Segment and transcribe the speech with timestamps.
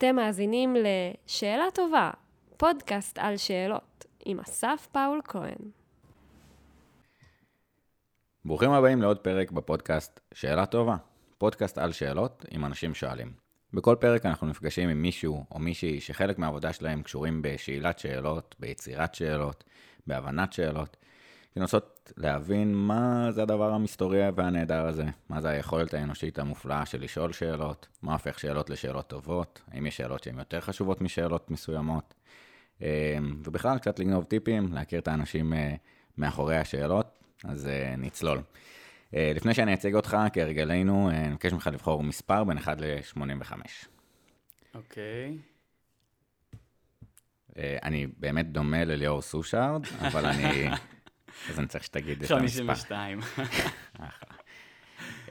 [0.00, 2.10] אתם מאזינים ל"שאלה טובה",
[2.56, 5.70] פודקאסט על שאלות, עם אסף פאול כהן.
[8.44, 10.96] ברוכים הבאים לעוד פרק בפודקאסט שאלה טובה,
[11.38, 13.32] פודקאסט על שאלות עם אנשים שואלים.
[13.72, 19.14] בכל פרק אנחנו נפגשים עם מישהו או מישהי שחלק מהעבודה שלהם קשורים בשאלת שאלות, ביצירת
[19.14, 19.64] שאלות,
[20.06, 20.96] בהבנת שאלות,
[21.56, 27.32] לנסות להבין מה זה הדבר המסתורי והנהדר הזה, מה זה היכולת האנושית המופלאה של לשאול
[27.32, 32.14] שאלות, מה הופך שאלות לשאלות טובות, האם יש שאלות שהן יותר חשובות משאלות מסוימות,
[32.82, 35.74] אה, ובכלל קצת לגנוב טיפים, להכיר את האנשים אה,
[36.18, 38.42] מאחורי השאלות, אז אה, נצלול.
[39.12, 43.52] לפני שאני אציג אותך, כהרגלנו, אני מבקש ממך לבחור מספר בין 1 ל-85.
[44.74, 45.38] אוקיי.
[47.56, 50.68] אני באמת דומה לליאור סושארד, אבל אני...
[51.48, 52.62] אז אני צריך שתגיד את המספר.
[52.62, 53.20] 52.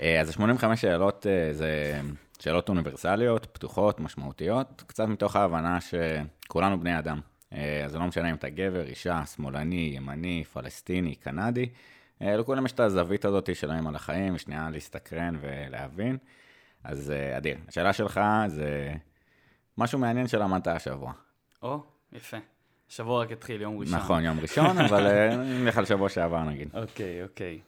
[0.01, 2.01] אה, אז 85 שאלות אה, זה
[2.39, 7.19] שאלות אוניברסליות, פתוחות, משמעותיות, קצת מתוך ההבנה שכולנו בני אדם.
[7.53, 11.69] אה, אז זה לא משנה אם אתה גבר, אישה, שמאלני, ימני, פלסטיני, קנדי,
[12.21, 16.17] לכולם יש את הזווית הזאת שלהם על החיים, ושנייה להסתקרן ולהבין.
[16.83, 18.93] אז אדיר, השאלה שלך זה
[19.77, 21.13] משהו מעניין שלמדת השבוע.
[21.63, 22.37] או, יפה.
[22.89, 23.99] שבוע רק התחיל, יום ראשון.
[23.99, 26.69] נכון, יום ראשון, אבל אה, נלך על שבוע שעבר נגיד.
[26.73, 27.59] אוקיי, אוקיי.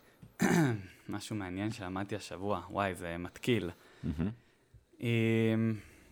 [1.09, 3.69] משהו מעניין שלמדתי השבוע, וואי, זה מתקיל.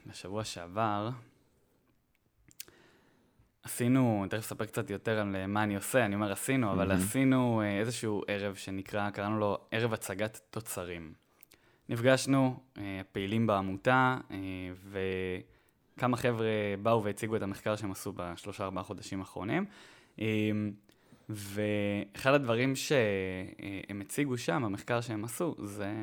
[0.06, 1.10] בשבוע שעבר
[3.64, 7.62] עשינו, תכף אספר קצת יותר על אה, מה אני עושה, אני אומר עשינו, אבל עשינו
[7.62, 11.14] אה, איזשהו ערב שנקרא, קראנו לו ערב הצגת תוצרים.
[11.90, 12.60] נפגשנו,
[13.12, 14.18] פעילים בעמותה,
[14.76, 15.00] ו...
[16.00, 16.48] כמה חבר'ה
[16.82, 19.66] באו והציגו את המחקר שהם עשו בשלושה ארבעה חודשים האחרונים.
[20.20, 20.72] אמ,
[21.30, 25.94] ואחד הדברים שהם הציגו שם, המחקר שהם עשו, זה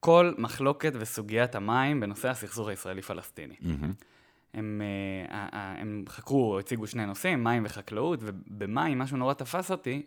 [0.00, 3.54] כל מחלוקת וסוגיית המים בנושא הסכסוך הישראלי-פלסטיני.
[3.54, 4.04] Mm-hmm.
[4.54, 4.82] הם,
[5.30, 10.02] אה, הם חקרו, הציגו שני נושאים, מים וחקלאות, ובמים משהו נורא תפס אותי,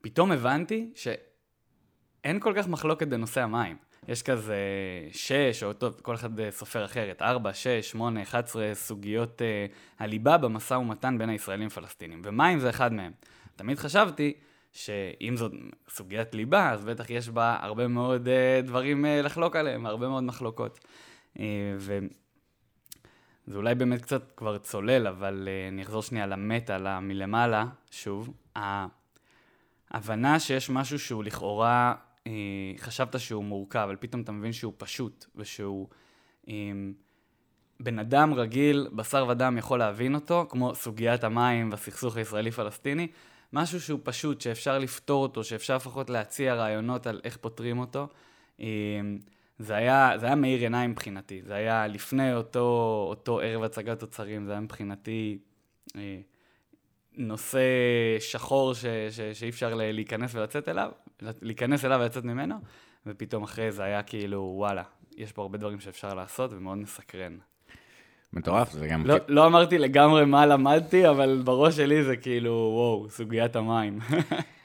[0.00, 3.76] שפתאום הבנתי שאין כל כך מחלוקת בנושא המים.
[4.08, 4.56] יש כזה
[5.12, 10.38] שש, או טוב, כל אחד סופר אחרת, ארבע, שש, שמונה, אחת עשרה סוגיות uh, הליבה
[10.38, 13.12] במשא ומתן בין הישראלים לפלסטינים, ומים זה אחד מהם.
[13.56, 14.34] תמיד חשבתי
[14.72, 15.52] שאם זאת
[15.88, 20.24] סוגיית ליבה, אז בטח יש בה הרבה מאוד uh, דברים uh, לחלוק עליהם, הרבה מאוד
[20.24, 20.80] מחלוקות.
[21.34, 21.40] Uh,
[21.76, 28.30] וזה אולי באמת קצת כבר צולל, אבל uh, אני אחזור שנייה למטה, מלמעלה, שוב.
[29.90, 31.94] ההבנה שיש משהו שהוא לכאורה
[32.26, 32.32] אה,
[32.78, 35.88] חשבת שהוא מורכב, אבל פתאום אתה מבין שהוא פשוט, ושהוא...
[36.48, 36.54] אה,
[37.80, 43.08] בן אדם רגיל, בשר ודם יכול להבין אותו, כמו סוגיית המים והסכסוך הישראלי-פלסטיני,
[43.52, 48.08] משהו שהוא פשוט, שאפשר לפתור אותו, שאפשר לפחות להציע רעיונות על איך פותרים אותו.
[48.60, 48.66] אה,
[49.58, 54.46] זה היה, זה היה מאיר עיניים מבחינתי, זה היה לפני אותו, אותו ערב הצגת תוצרים,
[54.46, 55.38] זה היה מבחינתי
[55.96, 56.20] אה,
[57.16, 57.60] נושא
[58.18, 60.90] שחור ש, ש, שאי אפשר להיכנס ולצאת אליו,
[61.42, 62.54] להיכנס אליו ולצאת ממנו,
[63.06, 64.82] ופתאום אחרי זה היה כאילו, וואלה,
[65.16, 67.36] יש פה הרבה דברים שאפשר לעשות ומאוד מסקרן.
[68.32, 69.06] מטורף, זה גם...
[69.06, 73.98] לא, לא אמרתי לגמרי מה למדתי, אבל בראש שלי זה כאילו, וואו, סוגיית המים.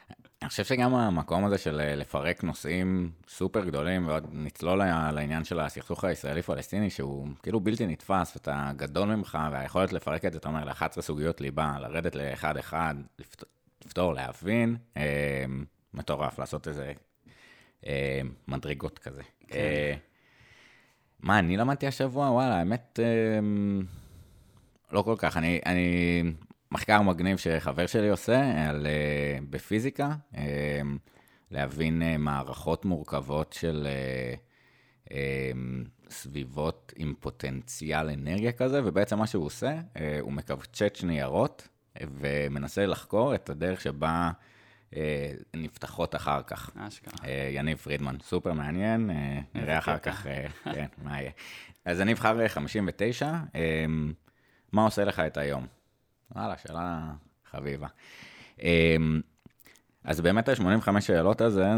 [0.42, 4.78] אני חושב שגם המקום הזה של אה, לפרק נושאים סופר גדולים, ועוד נצלול
[5.12, 10.40] לעניין של הסכסוך הישראלי-פלסטיני, שהוא כאילו בלתי נתפס, ואתה גדול ממך, והיכולת לפרק את זה,
[10.40, 12.96] אתה אומר, ל-11 סוגיות ליבה, לרדת לאחד-אחד,
[13.86, 15.46] לפתור, להבין, אה,
[15.94, 16.94] מטורף, לעשות איזה
[17.88, 19.22] אה, מדרגות כזה.
[19.48, 19.58] כן.
[19.58, 19.94] אה,
[21.20, 22.30] מה, אני למדתי השבוע?
[22.30, 23.40] וואלה, האמת, אה,
[24.92, 25.38] לא כל כך.
[25.38, 26.24] אני, אני
[26.72, 30.38] מחקר מגניב שחבר שלי עושה על, uh, בפיזיקה, uh,
[31.52, 33.88] להבין uh, מערכות מורכבות של
[36.10, 41.68] סביבות עם פוטנציאל אנרגיה כזה, ובעצם מה שהוא עושה, uh, הוא מקבצ'ץ' ניירות
[42.02, 44.32] ומנסה לחקור את הדרך שבה
[44.92, 44.94] uh,
[45.54, 46.70] נפתחות אחר כך.
[46.78, 47.14] אשכרה.
[47.14, 49.14] Uh, יניב פרידמן, סופר מעניין, uh,
[49.58, 50.30] נראה אחר כך uh,
[50.74, 51.32] כן, מה יהיה.
[51.86, 53.58] אז אני אבחר 59, uh,
[54.72, 55.81] מה עושה לך את היום?
[56.36, 57.12] וואלה, שאלה
[57.52, 57.88] חביבה.
[58.62, 59.22] אמ,
[60.04, 61.70] אז באמת ה-85 שאלות הזה,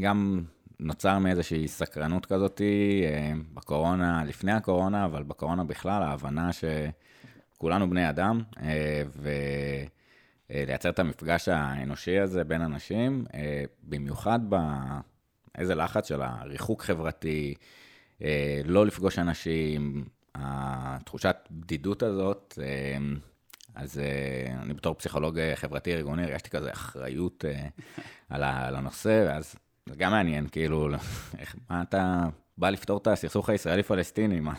[0.00, 0.44] גם
[0.80, 8.42] נוצר מאיזושהי סקרנות כזאת אמ, בקורונה, לפני הקורונה, אבל בקורונה בכלל, ההבנה שכולנו בני אדם,
[8.62, 9.02] אה,
[10.50, 14.40] ולייצר את המפגש האנושי הזה בין אנשים, אה, במיוחד
[15.54, 17.54] באיזה לחץ של הריחוק חברתי,
[18.22, 20.04] אה, לא לפגוש אנשים,
[20.34, 22.58] התחושת בדידות הזאת,
[23.78, 27.82] אז uh, אני בתור פסיכולוג אה, חברתי ארגוני הרגשתי כזה אחריות uh,
[28.30, 29.54] על, הנושא, ואז
[29.86, 30.88] זה גם מעניין, כאילו,
[31.38, 32.24] איך, מה אתה
[32.58, 34.54] בא לפתור את הסכסוך הישראלי-פלסטיני, מה,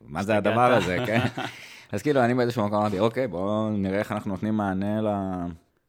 [0.00, 1.20] מה זה הדבר הזה, כן?
[1.92, 5.00] אז כאילו, אני באיזשהו מקום אמרתי, אוקיי, בואו נראה איך אנחנו נותנים מענה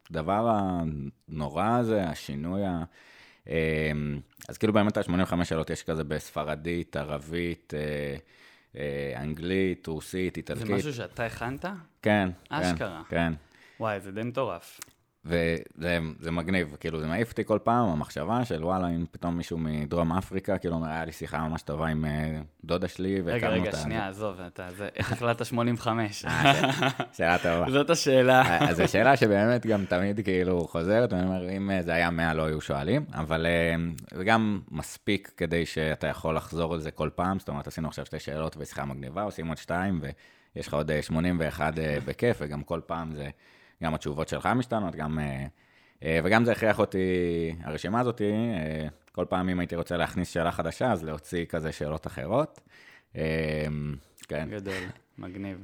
[0.10, 0.58] לדבר
[1.30, 2.84] הנורא הזה, השינוי ה...
[4.50, 8.18] אז כאילו באמת ה-85 שאלות יש כזה בספרדית, ערבית, אה, אה,
[9.16, 10.70] אנגלית, רוסית, זה איטלקית.
[10.70, 11.66] משהו שאתה הכנת?
[11.66, 13.02] כן, כן, אשכרה.
[13.10, 13.34] כן.
[13.80, 14.80] וואי, זה די מטורף.
[15.26, 19.58] וזה זה מגניב, כאילו זה מעיף אותי כל פעם, המחשבה של וואלה, אם פתאום מישהו
[19.58, 23.62] מדרום אפריקה, כאילו אומר, היה לי שיחה ממש טובה עם אה, דודה שלי, רגע, והקמנו
[23.62, 23.78] רגע, אותה.
[23.78, 26.26] שנייה, עזוב, אתה, זה, איך החלטת 85?
[26.26, 26.72] אה,
[27.14, 27.72] שאלה טובה.
[27.80, 28.70] זאת השאלה.
[28.70, 32.34] אז זו שאלה שבאמת גם תמיד כאילו חוזרת, ואני אומר, אם אה, זה היה 100
[32.34, 33.76] לא היו שואלים, אבל אה,
[34.18, 38.06] זה גם מספיק כדי שאתה יכול לחזור על זה כל פעם, זאת אומרת, עשינו עכשיו
[38.06, 40.02] שתי שאלות ושיחה מגניבה, עושים עוד שתיים,
[40.56, 43.30] ויש לך עוד אה, 81 אה, בכיף, וגם כל פעם זה,
[43.84, 45.20] גם התשובות שלך משתנות, גם...
[45.20, 45.46] אה,
[46.04, 50.52] אה, וגם זה הכריח אותי, הרשימה הזאת, אה, כל פעם אם הייתי רוצה להכניס שאלה
[50.52, 52.60] חדשה, אז להוציא כזה שאלות אחרות.
[54.28, 54.48] כן.
[54.52, 54.84] גדול,
[55.18, 55.64] מגניב.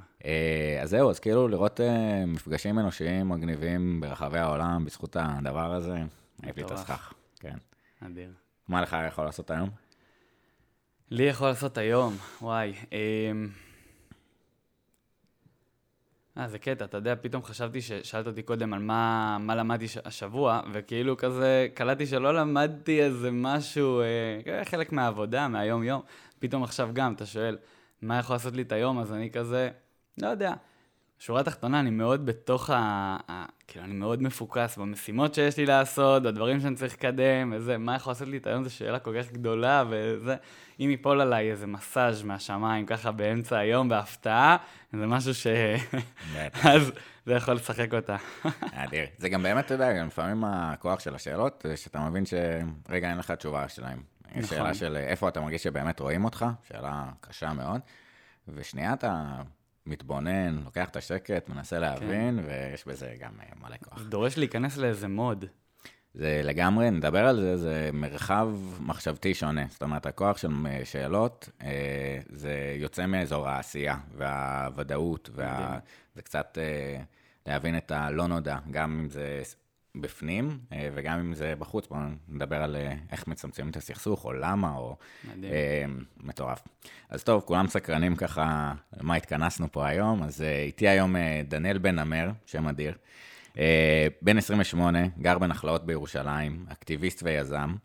[0.82, 1.80] אז זהו, אז כאילו לראות
[2.28, 5.98] מפגשים אנושיים מגניבים ברחבי העולם בזכות הדבר הזה,
[6.44, 6.72] העיף לי את.
[6.72, 7.14] הסכך.
[7.40, 7.58] כן.
[8.06, 8.32] אדיר.
[8.68, 9.70] מה לך יכול לעשות היום?
[11.12, 12.74] לי יכול לעשות היום, וואי.
[16.38, 19.98] אה, זה קטע, אתה יודע, פתאום חשבתי ששאלת אותי קודם על מה, מה למדתי ש-
[20.06, 26.02] השבוע, וכאילו כזה, קלטתי שלא למדתי איזה משהו, אה, חלק מהעבודה, מהיום-יום.
[26.40, 27.58] פתאום עכשיו גם, אתה שואל,
[28.02, 29.00] מה יכול לעשות לי את היום?
[29.00, 29.70] אז אני כזה,
[30.18, 30.54] לא יודע.
[31.20, 32.76] שורה תחתונה, אני מאוד בתוך ה...
[33.32, 33.46] ה...
[33.68, 38.12] כאילו, אני מאוד מפוקס במשימות שיש לי לעשות, בדברים שאני צריך לקדם, וזה, מה יכול
[38.12, 40.36] לעשות לי את היום זו שאלה כל כך גדולה, וזה,
[40.80, 44.58] אם ייפול עליי איזה מסאז' מהשמיים ככה באמצע היום בהפתעה,
[44.94, 45.48] זה משהו ש...
[46.74, 46.92] אז
[47.26, 48.16] זה יכול לשחק אותה.
[48.84, 49.06] אדיר.
[49.18, 53.18] זה גם באמת, אתה יודע, גם לפעמים הכוח של השאלות, זה שאתה מבין שרגע אין
[53.18, 54.00] לך תשובה שלהם.
[54.32, 54.44] נכון.
[54.44, 57.82] שאלה של איפה אתה מרגיש שבאמת רואים אותך, שאלה קשה מאוד,
[58.48, 59.42] ושנייה אתה
[59.86, 64.00] מתבונן, לוקח את השקט, מנסה להבין, ויש בזה גם אה, מלא כוח.
[64.00, 65.46] זה דורש להיכנס לאיזה מוד.
[66.14, 68.50] זה לגמרי, נדבר על זה, זה מרחב
[68.80, 69.66] מחשבתי שונה.
[69.70, 75.80] זאת אומרת, הכוח של אה, שאלות, אה, זה יוצא מאזור העשייה והוודאות, וה...
[76.16, 76.58] זה קצת
[77.46, 79.42] להבין את הלא נודע, גם אם זה
[80.02, 81.88] בפנים אה, וגם אם זה בחוץ.
[81.88, 82.00] בואו
[82.30, 84.96] נדבר על אה, איך מצמצמים את הסכסוך, או למה, או...
[85.24, 85.54] מדהים.
[85.54, 85.86] אה,
[86.18, 86.62] מטורף.
[87.10, 90.24] אז טוב, כולם סקרנים ככה, למה התכנסנו פה היום.
[90.24, 91.16] אז אה, איתי היום
[91.48, 92.94] דניאל בן נמר, שם אדיר.
[93.58, 97.76] אה, בן 28, גר בנחלאות בירושלים, אקטיביסט ויזם,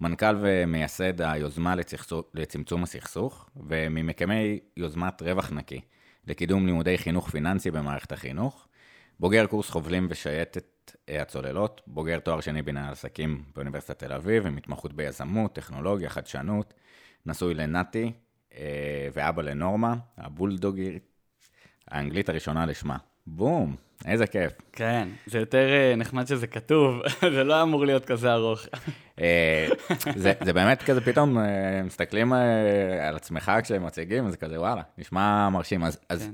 [0.00, 5.80] מנכ"ל ומייסד היוזמה לצחסו- לצמצום הסכסוך, וממקימי יוזמת רווח נקי,
[6.26, 8.66] לקידום לימודי חינוך פיננסי במערכת החינוך,
[9.20, 10.64] בוגר קורס חובלים ושייטת
[11.08, 16.74] הצוללות, בוגר תואר שני בנהל עסקים באוניברסיטת תל אביב, עם התמחות ביזמות, טכנולוגיה, חדשנות,
[17.26, 18.12] נשוי לנתי
[18.54, 21.02] אה, ואבא לנורמה, הבולדוגית
[21.88, 22.96] האנגלית הראשונה לשמה.
[23.26, 24.52] בום, איזה כיף.
[24.72, 27.02] כן, זה יותר אה, נחמד שזה כתוב,
[27.34, 28.60] זה לא אמור להיות כזה ארוך.
[29.20, 29.68] אה,
[30.16, 34.82] זה, זה באמת כזה, פתאום אה, מסתכלים אה, על עצמך כשהם מציגים, זה כזה, וואלה,
[34.98, 35.84] נשמע מרשים.
[35.84, 36.04] אז, כן.
[36.08, 36.30] אז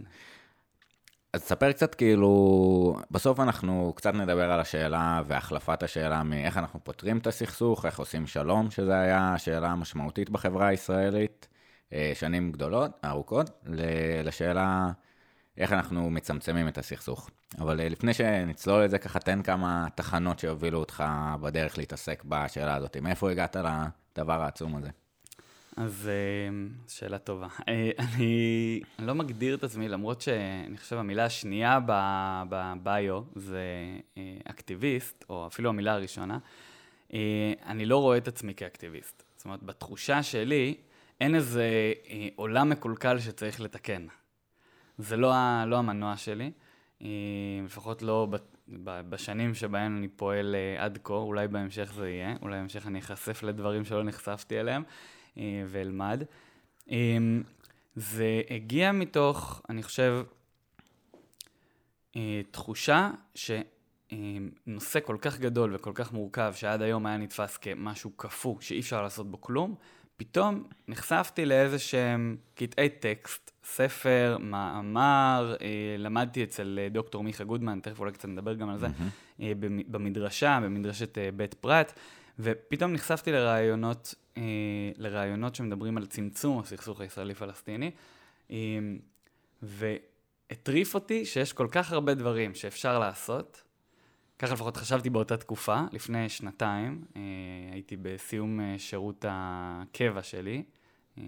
[1.37, 7.27] תספר קצת, כאילו, בסוף אנחנו קצת נדבר על השאלה והחלפת השאלה מאיך אנחנו פותרים את
[7.27, 11.49] הסכסוך, איך עושים שלום, שזו היה השאלה המשמעותית בחברה הישראלית,
[11.93, 13.51] אה, שנים גדולות, ארוכות,
[14.25, 14.91] לשאלה
[15.57, 17.31] איך אנחנו מצמצמים את הסכסוך.
[17.59, 21.05] אבל אה, לפני שנצלול את זה, ככה תן כמה תחנות שהובילו אותך
[21.41, 22.97] בדרך להתעסק בשאלה הזאת.
[22.97, 24.91] מאיפה הגעת לדבר העצום הזה?
[25.79, 27.47] אז אה, שאלה טובה.
[27.69, 31.79] אה, אני לא מגדיר את עצמי, למרות שאני חושב המילה השנייה
[32.49, 33.63] בביו זה
[34.17, 36.39] אה, אקטיביסט, או אפילו המילה הראשונה,
[37.67, 39.23] אני לא רואה את עצמי כאקטיביסט.
[39.37, 40.75] זאת אומרת, בתחושה שלי,
[41.21, 41.93] אין איזה
[42.37, 44.07] עולם מקולקל שצריך לתקן.
[44.99, 45.33] זה לא,
[45.67, 46.51] לא המנוע שלי,
[47.65, 48.29] לפחות לא
[49.09, 53.85] בשנים שבהן אני פועל עד כה, אולי בהמשך זה יהיה, אולי בהמשך אני אחשף לדברים
[53.85, 54.83] שלא נחשפתי אליהם
[55.69, 56.23] ואלמד.
[56.91, 56.97] אה,
[57.97, 60.23] זה הגיע מתוך, אני חושב,
[62.17, 68.61] אה, תחושה שנושא כל כך גדול וכל כך מורכב, שעד היום היה נתפס כמשהו קפוא,
[68.61, 69.75] שאי אפשר לעשות בו כלום,
[70.17, 75.67] פתאום נחשפתי לאיזה שהם קטעי טקסט, ספר, מאמר, אה,
[75.99, 78.87] למדתי אצל אה, דוקטור מיכה גודמן, תכף אולי קצת נדבר גם על זה,
[79.41, 81.93] אה, במ- במדרשה, במדרשת אה, בית פרת,
[82.39, 84.43] ופתאום נחשפתי לרעיונות, אה,
[84.97, 87.91] לרעיונות שמדברים על צמצום הסכסוך הישראלי-פלסטיני,
[88.51, 88.57] אה,
[89.63, 93.63] והטריף אותי שיש כל כך הרבה דברים שאפשר לעשות,
[94.39, 97.23] ככה לפחות חשבתי באותה תקופה, לפני שנתיים, אה,
[97.73, 100.63] הייתי בסיום אה, שירות הקבע שלי.
[101.19, 101.23] אה,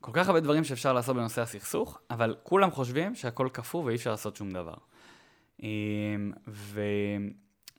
[0.00, 4.10] כל כך הרבה דברים שאפשר לעשות בנושא הסכסוך, אבל כולם חושבים שהכל קפוא ואי אפשר
[4.10, 4.74] לעשות שום דבר.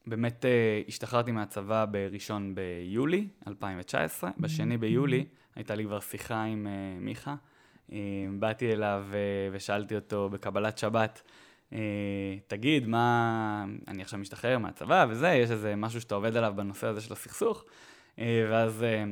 [0.08, 0.46] ובאמת
[0.88, 6.68] השתחררתי מהצבא בראשון ביולי 2019, בשני ביולי הייתה לי כבר שיחה עם
[7.00, 7.36] מיכה.
[8.40, 9.06] באתי אליו
[9.52, 11.22] ושאלתי אותו בקבלת שבת,
[11.74, 11.80] אה,
[12.48, 17.02] תגיד, מה, אני עכשיו משתחרר מהצבא וזה, יש איזה משהו שאתה עובד עליו בנושא הזה
[17.02, 17.66] של הסכסוך,
[18.20, 19.04] אה, ואז אה,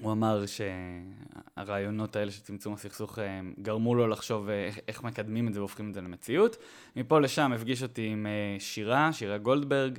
[0.00, 3.18] הוא אמר שהרעיונות האלה של צמצום הסכסוך
[3.62, 6.56] גרמו לו לחשוב איך, איך מקדמים את זה והופכים את זה למציאות.
[6.96, 8.26] מפה לשם הפגיש אותי עם
[8.58, 9.98] שירה, שירה גולדברג,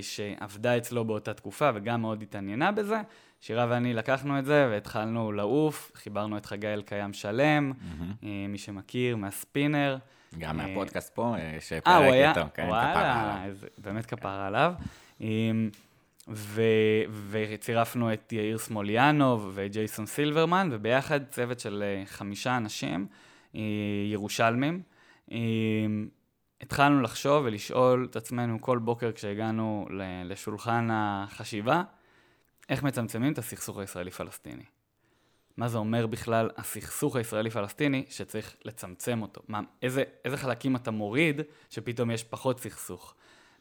[0.00, 3.00] שעבדה אצלו באותה תקופה וגם מאוד התעניינה בזה.
[3.40, 8.24] שירה ואני לקחנו את זה והתחלנו לעוף, חיברנו את חגי אלקיים שלם, mm-hmm.
[8.48, 9.98] מי שמכיר, מהספינר.
[10.38, 13.56] גם אה, מהפודקאסט פה, אה, שפרק איתו, כן, כפרה עליו.
[13.78, 14.74] באמת כפרה עליו.
[17.30, 23.06] וצירפנו את יאיר סמוליאנוב וג'ייסון סילברמן, וביחד צוות של אה, חמישה אנשים,
[24.10, 24.82] ירושלמים.
[26.60, 29.86] התחלנו לחשוב ולשאול את עצמנו כל בוקר כשהגענו
[30.24, 31.82] לשולחן החשיבה,
[32.68, 34.64] איך מצמצמים את הסכסוך הישראלי-פלסטיני.
[35.56, 39.40] מה זה אומר בכלל הסכסוך הישראלי-פלסטיני שצריך לצמצם אותו?
[39.48, 41.40] מה, איזה, איזה חלקים אתה מוריד
[41.70, 43.14] שפתאום יש פחות סכסוך?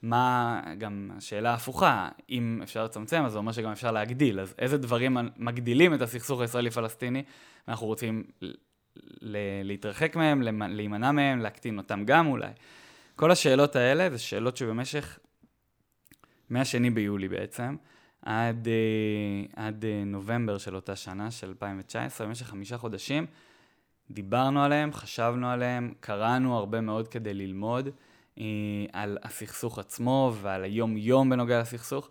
[0.04, 4.40] מה, גם השאלה הפוכה, אם אפשר לצמצם, אז זה אומר שגם אפשר להגדיל.
[4.40, 7.24] אז איזה דברים מגדילים את הסכסוך הישראלי-פלסטיני,
[7.68, 8.24] ואנחנו רוצים
[9.64, 12.52] להתרחק מהם, להימנע מהם, להקטין אותם גם אולי.
[13.16, 15.20] כל השאלות האלה זה שאלות שבמשך,
[16.50, 17.76] מהשני ביולי בעצם,
[18.22, 23.26] עד, אה, עד אה, נובמבר של אותה שנה, של 2019, במשך חמישה חודשים.
[24.12, 27.90] דיברנו עליהם, חשבנו עליהם, קראנו הרבה מאוד כדי ללמוד
[28.94, 32.10] על הסכסוך עצמו ועל היום-יום בנוגע לסכסוך.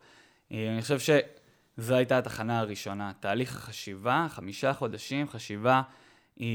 [0.52, 3.12] אה, אני חושב שזו הייתה התחנה הראשונה.
[3.20, 5.82] תהליך החשיבה, חמישה חודשים, חשיבה,
[6.40, 6.46] אה,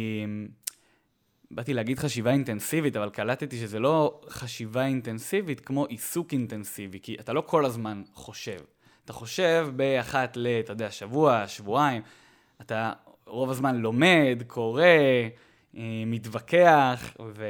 [1.52, 7.34] באתי להגיד חשיבה אינטנסיבית, אבל קלטתי שזה לא חשיבה אינטנסיבית כמו עיסוק אינטנסיבי, כי אתה
[7.34, 8.58] לא כל הזמן חושב.
[9.06, 12.02] אתה חושב באחת ל, אתה יודע, שבוע, שבועיים,
[12.62, 12.94] אתה
[13.26, 15.28] רוב הזמן לומד, קורא, אה,
[16.06, 17.46] מתווכח, ו...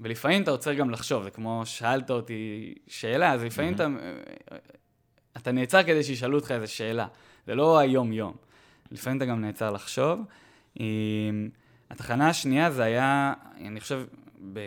[0.00, 3.76] ולפעמים אתה עוצר גם לחשוב, זה כמו שאלת אותי שאלה, אז לפעמים mm-hmm.
[3.76, 4.60] אתה,
[5.36, 7.06] אתה נעצר כדי שישאלו אותך איזו שאלה,
[7.46, 8.34] זה לא היום-יום.
[8.90, 10.20] לפעמים אתה גם נעצר לחשוב.
[10.80, 10.86] אה,
[11.90, 14.04] התחנה השנייה זה היה, אני חושב,
[14.52, 14.60] ב...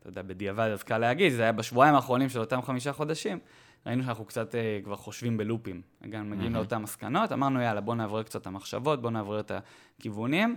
[0.00, 3.38] אתה יודע, בדיעבד אז קל להגיד, זה היה בשבועיים האחרונים של אותם חמישה חודשים.
[3.86, 5.82] ראינו שאנחנו קצת uh, כבר חושבים בלופים.
[6.10, 6.56] גם מגיעים mm-hmm.
[6.56, 9.52] לאותן מסקנות, אמרנו, יאללה, בוא נעבור קצת את המחשבות, בוא נעבור את
[9.98, 10.56] הכיוונים.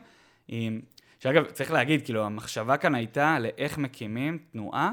[1.20, 4.92] שאגב, צריך להגיד, כאילו, המחשבה כאן הייתה לאיך מקימים תנועה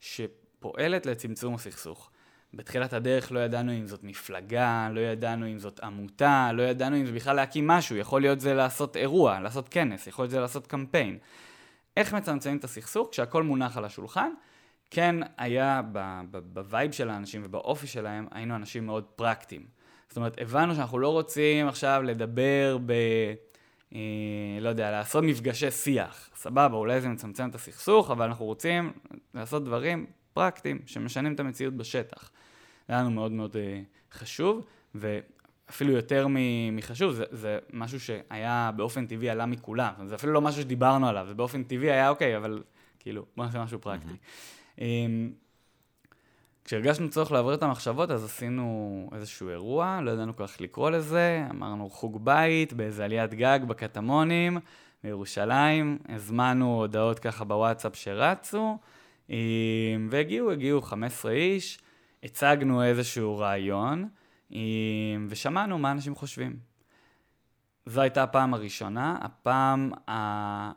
[0.00, 2.10] שפועלת לצמצום הסכסוך.
[2.54, 7.06] בתחילת הדרך לא ידענו אם זאת מפלגה, לא ידענו אם זאת עמותה, לא ידענו אם
[7.06, 10.66] זה בכלל להקים משהו, יכול להיות זה לעשות אירוע, לעשות כנס, יכול להיות זה לעשות
[10.66, 11.18] קמפיין.
[11.96, 14.30] איך מצמצמים את הסכסוך כשהכול מונח על השולחן,
[14.90, 15.82] כן היה
[16.32, 19.66] ב vibe של האנשים ובאופי שלהם, היינו אנשים מאוד פרקטיים.
[20.08, 22.92] זאת אומרת, הבנו שאנחנו לא רוצים עכשיו לדבר ב...
[23.94, 24.00] אה,
[24.60, 26.30] לא יודע, לעשות מפגשי שיח.
[26.34, 28.92] סבבה, אולי זה מצמצם את הסכסוך, אבל אנחנו רוצים
[29.34, 32.30] לעשות דברים פרקטיים שמשנים את המציאות בשטח.
[32.88, 33.80] זה היה לנו מאוד מאוד אה,
[34.12, 36.26] חשוב, ואפילו יותר
[36.72, 39.92] מחשוב, זה, זה משהו שהיה באופן טבעי עלה מכולם.
[40.06, 42.62] זה אפילו לא משהו שדיברנו עליו, זה באופן טבעי היה אוקיי, אבל
[42.98, 44.14] כאילו, בוא נעשה משהו פרקטי.
[44.76, 44.80] Mm-hmm.
[46.64, 51.46] כשהרגשנו צורך לעבור את המחשבות, אז עשינו איזשהו אירוע, לא ידענו כל כך לקרוא לזה,
[51.50, 54.58] אמרנו חוג בית באיזה עליית גג בקטמונים
[55.04, 58.78] בירושלים, הזמנו הודעות ככה בוואטסאפ שרצו,
[60.10, 61.78] והגיעו, הגיעו 15 איש,
[62.22, 64.08] הצגנו איזשהו רעיון,
[65.28, 66.56] ושמענו מה אנשים חושבים.
[67.86, 70.72] זו הייתה הפעם הראשונה, הפעם ה...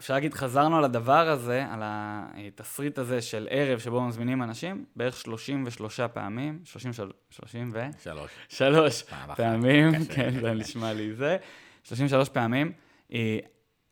[0.00, 5.16] אפשר להגיד, חזרנו על הדבר הזה, על התסריט הזה של ערב שבו מזמינים אנשים, בערך
[5.16, 7.86] 33 פעמים, 33, 30 ו...
[8.02, 8.30] שלוש.
[8.48, 9.02] שלוש
[9.36, 11.36] פעמים, כן, זה נשמע לי זה.
[11.82, 12.72] 33 פעמים,
[13.12, 13.38] אה,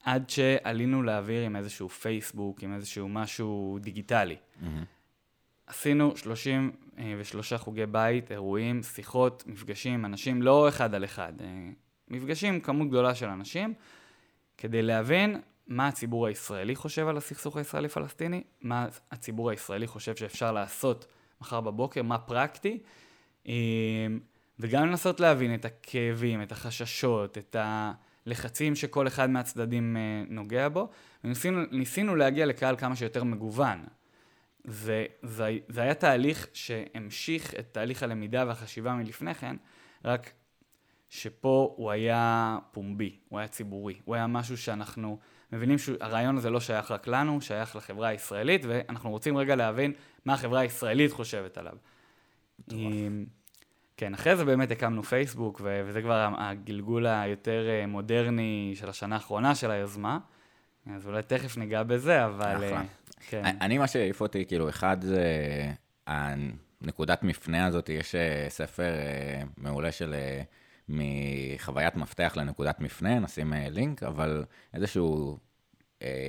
[0.04, 4.36] עד שעלינו לאוויר עם איזשהו פייסבוק, עם איזשהו משהו דיגיטלי.
[5.66, 11.46] עשינו 33 חוגי בית, אירועים, שיחות, מפגשים, אנשים לא אחד על אחד, אה,
[12.08, 13.74] מפגשים, כמות גדולה של אנשים,
[14.58, 21.06] כדי להבין מה הציבור הישראלי חושב על הסכסוך הישראלי-פלסטיני, מה הציבור הישראלי חושב שאפשר לעשות
[21.40, 22.78] מחר בבוקר, מה פרקטי,
[23.46, 23.52] אמ,
[24.58, 27.56] וגם לנסות להבין את הכאבים, את החששות, את
[28.26, 30.88] לחצים שכל אחד מהצדדים אה, נוגע בו,
[31.24, 33.84] וניסינו להגיע לקהל כמה שיותר מגוון.
[34.64, 39.56] זה, זה, זה היה תהליך שהמשיך את תהליך הלמידה והחשיבה מלפני כן,
[40.04, 40.32] רק
[41.10, 45.18] שפה הוא היה פומבי, הוא היה ציבורי, הוא היה משהו שאנחנו
[45.52, 49.92] מבינים שהרעיון הזה לא שייך רק לנו, שייך לחברה הישראלית, ואנחנו רוצים רגע להבין
[50.24, 51.76] מה החברה הישראלית חושבת עליו.
[53.96, 59.54] כן, אחרי זה באמת הקמנו פייסבוק, וזה כבר הגלגול היותר אה, מודרני של השנה האחרונה
[59.54, 60.18] של היוזמה.
[60.94, 62.56] אז אולי תכף ניגע בזה, אבל...
[62.56, 62.76] אחלה.
[62.76, 62.82] אה,
[63.28, 63.44] כן.
[63.60, 65.24] אני, מה שהעיף אותי, כאילו, אחד זה
[66.06, 68.92] הנקודת מפנה הזאת, יש אה, ספר
[69.56, 70.14] מעולה של
[70.88, 75.38] מחוויית מפתח לנקודת מפנה, נשים לינק, אבל איזשהו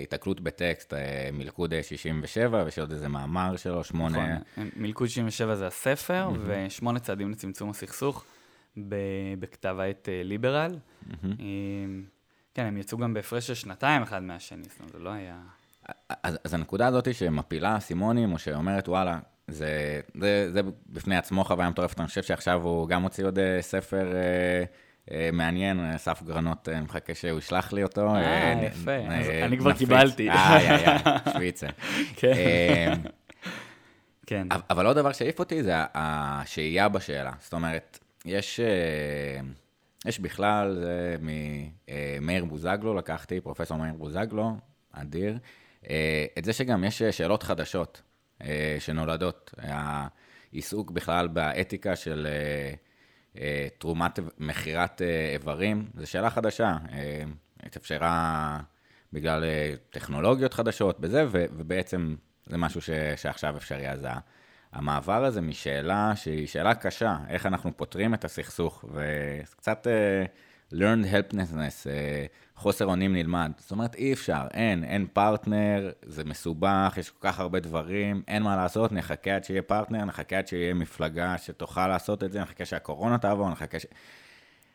[0.03, 0.93] התקלות בטקסט,
[1.33, 4.37] מלכוד 67, ויש עוד איזה מאמר שלו, שמונה...
[4.37, 6.39] נכון, מלכוד 67 זה הספר, mm-hmm.
[6.45, 8.25] ושמונה צעדים לצמצום הסכסוך
[9.39, 10.77] בכתב העת ליברל.
[11.09, 11.15] Mm-hmm.
[12.53, 15.41] כן, הם יצאו גם בהפרש של שנתיים אחד מהשני, זאת אומרת, זה לא היה...
[16.23, 21.69] אז, אז הנקודה הזאת שמפילה אסימונים, או שאומרת, וואלה, זה, זה, זה בפני עצמו חוויה
[21.69, 24.63] מטורפת, אני חושב שעכשיו הוא גם הוציא עוד אה, ספר אה,
[25.11, 28.15] אה, מעניין, אסף גרנות, אני מחכה שהוא ישלח לי אותו.
[28.15, 28.95] אה, יפה,
[29.45, 30.29] אני כבר קיבלתי.
[30.29, 31.67] אה, יא, יא, שוויצה.
[32.15, 32.93] כן.
[34.27, 34.47] כן.
[34.69, 37.31] אבל עוד דבר שהעיף אותי זה השהייה בשאלה.
[37.39, 38.59] זאת אומרת, יש...
[40.05, 44.51] יש בכלל, זה ממאיר בוזגלו, לקחתי, פרופסור מאיר בוזגלו,
[44.91, 45.37] אדיר,
[46.37, 48.01] את זה שגם יש שאלות חדשות
[48.79, 49.53] שנולדות.
[49.57, 52.27] העיסוק בכלל באתיקה של
[53.77, 55.01] תרומת, מכירת
[55.33, 56.77] איברים, זו שאלה חדשה.
[57.63, 58.59] התאפשרה
[59.13, 59.43] בגלל
[59.89, 62.15] טכנולוגיות חדשות בזה, ובעצם
[62.45, 63.89] זה משהו ש, שעכשיו אפשרי.
[63.89, 64.07] אז
[64.73, 69.87] המעבר הזה משאלה שהיא שאלה קשה, איך אנחנו פותרים את הסכסוך, וקצת
[70.73, 73.51] learned helplessness, אה, חוסר אונים נלמד.
[73.57, 78.43] זאת אומרת, אי אפשר, אין, אין פרטנר, זה מסובך, יש כל כך הרבה דברים, אין
[78.43, 82.65] מה לעשות, נחכה עד שיהיה פרטנר, נחכה עד שיהיה מפלגה שתוכל לעשות את זה, נחכה
[82.65, 83.85] שהקורונה תעבור, נחכה ש...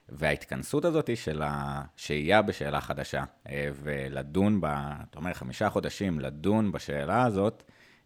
[0.08, 7.22] וההתכנסות הזאת של השהייה בשאלה חדשה, אה, ולדון בה, אתה אומר, חמישה חודשים, לדון בשאלה
[7.22, 7.62] הזאת,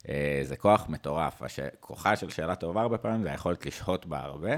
[0.08, 1.42] אה, זה כוח מטורף.
[1.42, 1.60] הש...
[1.80, 4.54] כוחה של שאלה טובה הרבה פעמים זה היכולת לשהות בה הרבה.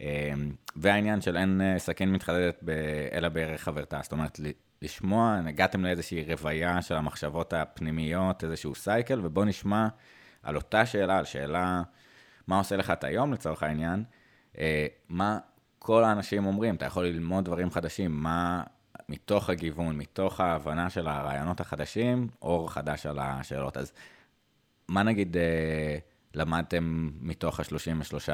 [0.00, 0.32] אה,
[0.76, 2.70] והעניין של אין אה, סכין מתחדדת ב...
[3.12, 4.00] אלא בערך חברתה.
[4.02, 4.40] זאת אומרת,
[4.82, 9.88] לשמוע, הגעתם לאיזושהי רוויה של המחשבות הפנימיות, איזשהו סייקל, ובואו נשמע
[10.42, 11.82] על אותה שאלה, על שאלה,
[12.46, 14.04] מה עושה לך את היום לצורך העניין,
[15.08, 15.38] מה
[15.78, 18.62] כל האנשים אומרים, אתה יכול ללמוד דברים חדשים, מה
[19.08, 23.76] מתוך הגיוון, מתוך ההבנה של הרעיונות החדשים, אור חדש על השאלות.
[23.76, 23.92] אז
[24.88, 25.98] מה נגיד אה,
[26.34, 28.32] למדתם מתוך ה-33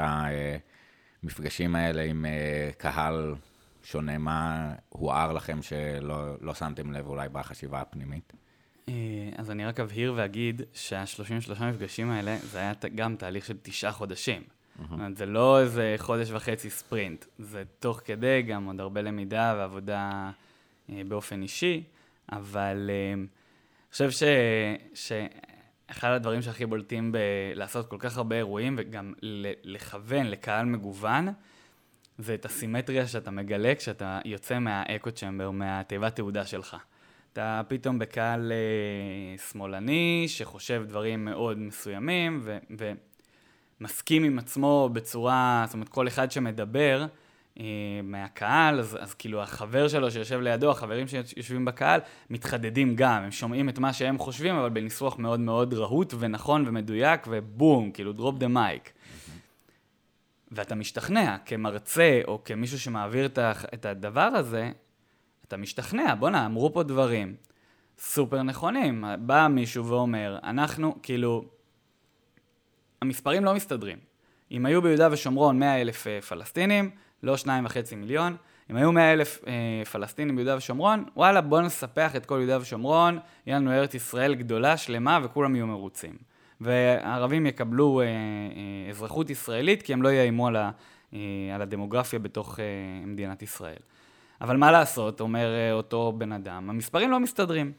[1.23, 3.35] אה, מפגשים האלה עם אה, קהל
[3.83, 4.19] שונה?
[4.19, 8.33] מה הואר לכם שלא לא שמתם לב אולי בחשיבה הפנימית?
[8.89, 8.95] אה,
[9.37, 14.43] אז אני רק אבהיר ואגיד שה-33 מפגשים האלה, זה היה גם תהליך של תשעה חודשים.
[14.43, 14.83] Mm-hmm.
[14.83, 19.55] זאת אומרת, זה לא איזה חודש וחצי ספרינט, זה תוך כדי גם עוד הרבה למידה
[19.59, 20.31] ועבודה
[20.91, 21.83] אה, באופן אישי,
[22.33, 23.27] אבל אני
[23.93, 24.23] חושב ש...
[24.95, 25.13] ש...
[25.91, 29.13] אחד הדברים שהכי בולטים בלעשות כל כך הרבה אירועים וגם
[29.65, 31.29] לכוון לקהל מגוון,
[32.19, 36.77] זה את הסימטריה שאתה מגלה כשאתה יוצא מהאקו צ'מבר, מהתיבת תעודה שלך.
[37.33, 42.59] אתה פתאום בקהל אה, שמאלני שחושב דברים מאוד מסוימים ו-
[43.81, 47.07] ומסכים עם עצמו בצורה, זאת אומרת כל אחד שמדבר,
[48.03, 53.69] מהקהל, אז, אז כאילו החבר שלו שיושב לידו, החברים שיושבים בקהל, מתחדדים גם, הם שומעים
[53.69, 58.55] את מה שהם חושבים, אבל בניסוח מאוד מאוד רהוט ונכון ומדויק, ובום, כאילו drop the
[58.55, 58.91] mic.
[60.53, 63.27] ואתה משתכנע כמרצה או כמישהו שמעביר
[63.75, 64.71] את הדבר הזה,
[65.49, 67.35] אתה משתכנע, בואנה, אמרו פה דברים
[67.99, 69.05] סופר נכונים.
[69.19, 71.45] בא מישהו ואומר, אנחנו, כאילו,
[73.03, 73.99] המספרים לא מסתדרים.
[74.51, 76.91] אם היו ביהודה ושומרון 100 אלף אה, פלסטינים,
[77.23, 78.37] לא שניים וחצי מיליון.
[78.71, 83.19] אם היו מאה אלף אה, פלסטינים ביהודה ושומרון, וואלה, בואו נספח את כל יהודה ושומרון,
[83.47, 86.17] יהיה לנו ארץ ישראל גדולה, שלמה, וכולם יהיו מרוצים.
[86.61, 90.71] והערבים יקבלו אה, אה, אזרחות ישראלית, כי הם לא יאיימו על, ה,
[91.15, 91.19] אה,
[91.55, 92.65] על הדמוגרפיה בתוך אה,
[93.07, 93.79] מדינת ישראל.
[94.41, 97.73] אבל מה לעשות, אומר אה, אותו בן אדם, המספרים לא מסתדרים.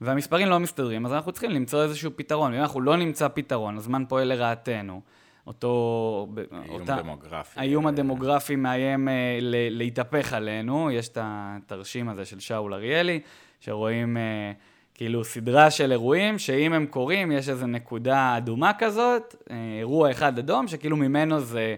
[0.00, 2.52] והמספרים לא מסתדרים, אז אנחנו צריכים למצוא איזשהו פתרון.
[2.52, 5.00] ואם אנחנו לא נמצא פתרון, הזמן פועל לרעתנו.
[5.48, 6.26] אותו...
[6.52, 7.60] איום אותה, דמוגרפי.
[7.60, 10.90] האיום הדמוגרפי מאיים אה, ל, להתהפך עלינו.
[10.90, 13.20] יש את התרשים הזה של שאול אריאלי,
[13.60, 14.52] שרואים אה,
[14.94, 20.38] כאילו סדרה של אירועים, שאם הם קורים, יש איזו נקודה אדומה כזאת, אה, אירוע אחד
[20.38, 21.74] אדום, שכאילו ממנו זה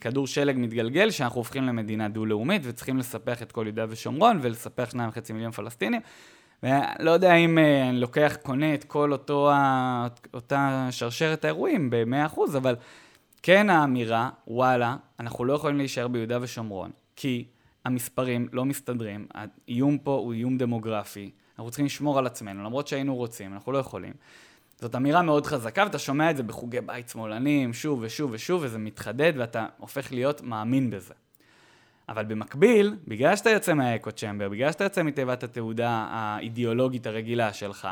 [0.00, 5.08] כדור שלג מתגלגל, שאנחנו הופכים למדינה דו-לאומית וצריכים לספח את כל יהודה ושומרון ולספח שניים
[5.08, 6.00] וחצי מיליון פלסטינים.
[6.62, 9.50] ולא יודע אם אה, אני לוקח, קונה את כל אותו,
[10.34, 12.76] אותה שרשרת האירועים ב-100%, אבל
[13.42, 17.44] כן האמירה, וואלה, אנחנו לא יכולים להישאר ביהודה ושומרון, כי
[17.84, 23.16] המספרים לא מסתדרים, האיום פה הוא איום דמוגרפי, אנחנו צריכים לשמור על עצמנו, למרות שהיינו
[23.16, 24.12] רוצים, אנחנו לא יכולים.
[24.80, 28.78] זאת אמירה מאוד חזקה, ואתה שומע את זה בחוגי בית שמאלנים, שוב ושוב ושוב, וזה
[28.78, 31.14] מתחדד, ואתה הופך להיות מאמין בזה.
[32.08, 37.88] אבל במקביל, בגלל שאתה יוצא מהאקו צ'מבר, בגלל שאתה יוצא מתיבת התעודה האידיאולוגית הרגילה שלך,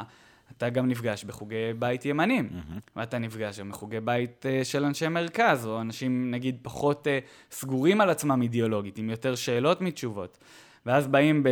[0.56, 2.80] אתה גם נפגש בחוגי בית ימנים, mm-hmm.
[2.96, 8.00] ואתה נפגש גם בחוגי בית uh, של אנשי מרכז, או אנשים נגיד פחות uh, סגורים
[8.00, 10.38] על עצמם אידיאולוגית, עם יותר שאלות מתשובות.
[10.86, 11.44] ואז באים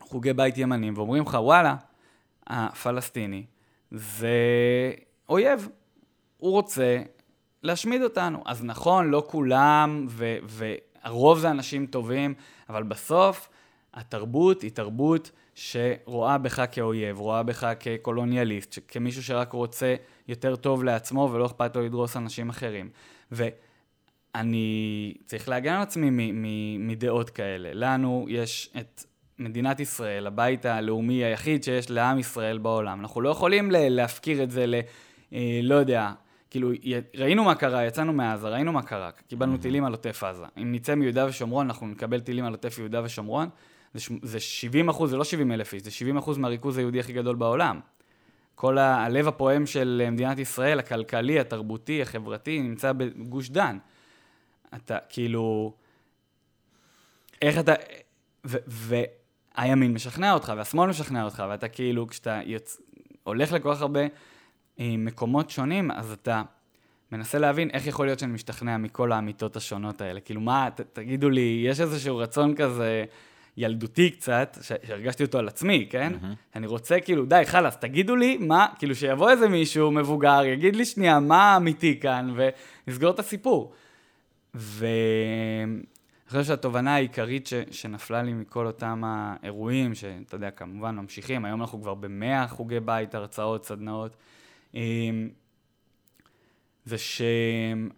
[0.00, 1.76] בחוגי בית ימנים ואומרים לך, וואלה,
[2.46, 3.44] הפלסטיני
[3.90, 4.28] זה
[5.28, 5.68] אויב,
[6.38, 7.02] הוא רוצה
[7.62, 8.42] להשמיד אותנו.
[8.46, 10.06] אז נכון, לא כולם,
[11.08, 12.34] והרוב זה אנשים טובים,
[12.68, 13.48] אבל בסוף
[13.94, 19.94] התרבות היא תרבות שרואה בך כאויב, רואה בך כקולוניאליסט, כמישהו שרק רוצה
[20.28, 22.90] יותר טוב לעצמו ולא אכפת לו לדרוס אנשים אחרים.
[23.32, 26.10] ואני צריך להגן על עצמי
[26.78, 27.70] מדעות כאלה.
[27.72, 29.04] לנו יש את
[29.38, 33.00] מדינת ישראל, הבית הלאומי היחיד שיש לעם ישראל בעולם.
[33.00, 34.74] אנחנו לא יכולים להפקיר את זה ל...
[35.32, 36.12] אה, לא יודע,
[36.50, 36.70] כאילו,
[37.16, 39.62] ראינו מה קרה, יצאנו מעזה, ראינו מה קרה, קיבלנו mm-hmm.
[39.62, 40.44] טילים על עוטף עזה.
[40.56, 43.48] אם נצא מיהודה ושומרון, אנחנו נקבל טילים על עוטף יהודה ושומרון,
[43.94, 47.12] זה, זה 70 אחוז, זה לא 70 אלף איש, זה 70 אחוז מהריכוז היהודי הכי
[47.12, 47.80] גדול בעולם.
[48.54, 53.78] כל ה- הלב הפועם של מדינת ישראל, הכלכלי, התרבותי, החברתי, נמצא בגוש דן.
[54.74, 55.74] אתה כאילו...
[57.42, 57.74] איך אתה...
[58.44, 62.80] והימין משכנע אותך, והשמאל משכנע אותך, ואתה כאילו, כשאתה יוצ...
[63.24, 64.06] הולך לכל כך הרבה אה,
[64.78, 66.42] מקומות שונים, אז אתה
[67.12, 70.20] מנסה להבין איך יכול להיות שאני משתכנע מכל האמיתות השונות האלה.
[70.20, 73.04] כאילו, מה, ת, תגידו לי, יש איזשהו רצון כזה...
[73.60, 76.12] ילדותי קצת, שהרגשתי אותו על עצמי, כן?
[76.14, 76.56] Mm-hmm.
[76.56, 80.84] אני רוצה כאילו, די, חלאס, תגידו לי מה, כאילו שיבוא איזה מישהו מבוגר, יגיד לי
[80.84, 83.72] שנייה מה אמיתי כאן, ונסגור את הסיפור.
[84.54, 85.82] ואני
[86.28, 87.54] חושב שהתובנה העיקרית ש...
[87.70, 93.14] שנפלה לי מכל אותם האירועים, שאתה יודע, כמובן ממשיכים, היום אנחנו כבר במאה חוגי בית,
[93.14, 94.16] הרצאות, סדנאות.
[94.74, 95.28] אמ,
[96.84, 97.22] זה, ש...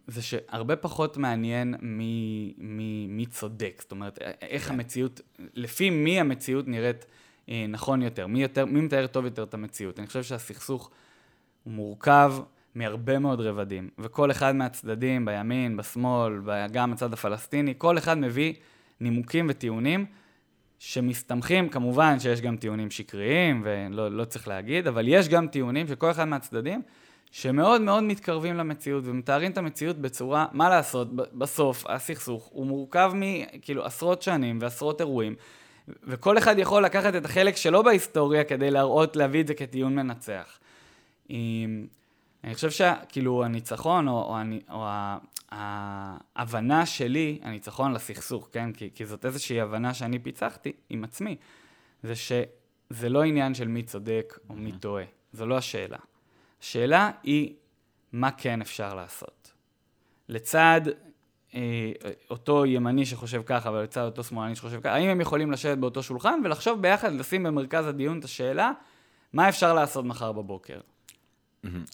[0.07, 4.75] זה שהרבה פחות מעניין מי, מי, מי צודק, זאת אומרת, איך כן.
[4.75, 5.21] המציאות,
[5.55, 7.07] לפי מי המציאות נראית
[7.49, 9.99] אה, נכון יותר, מי, יותר, מי מתאר טוב יותר את המציאות.
[9.99, 10.91] אני חושב שהסכסוך
[11.65, 12.35] הוא מורכב
[12.75, 16.33] מהרבה מאוד רבדים, וכל אחד מהצדדים, בימין, בשמאל,
[16.73, 18.55] גם הצד הפלסטיני, כל אחד מביא
[19.01, 20.07] נימוקים וטיעונים
[20.83, 26.11] שמסתמכים, כמובן שיש גם טיעונים שקריים, ולא לא צריך להגיד, אבל יש גם טיעונים שכל
[26.11, 26.83] אחד מהצדדים
[27.31, 33.85] שמאוד מאוד מתקרבים למציאות ומתארים את המציאות בצורה, מה לעשות, בסוף הסכסוך הוא מורכב מכאילו
[33.85, 35.35] עשרות שנים ועשרות אירועים,
[36.05, 40.59] וכל אחד יכול לקחת את החלק שלו בהיסטוריה כדי להראות, להביא את זה כטיעון מנצח.
[42.45, 44.37] אני חושב שכאילו הניצחון, או, או,
[44.71, 44.87] או
[45.51, 48.73] ההבנה שלי, הניצחון לסכסוך, כן?
[48.73, 51.37] כי, כי זאת איזושהי הבנה שאני פיצחתי עם עצמי,
[52.03, 55.99] זה שזה לא עניין של מי צודק או מי טועה, זו לא השאלה.
[56.61, 57.55] השאלה היא,
[58.13, 59.53] מה כן אפשר לעשות?
[60.29, 60.81] לצד
[61.55, 61.93] אה,
[62.31, 66.41] אותו ימני שחושב ככה ולצד אותו שמאלני שחושב ככה, האם הם יכולים לשבת באותו שולחן
[66.45, 68.73] ולחשוב ביחד, לשים במרכז הדיון את השאלה,
[69.33, 70.81] מה אפשר לעשות מחר בבוקר?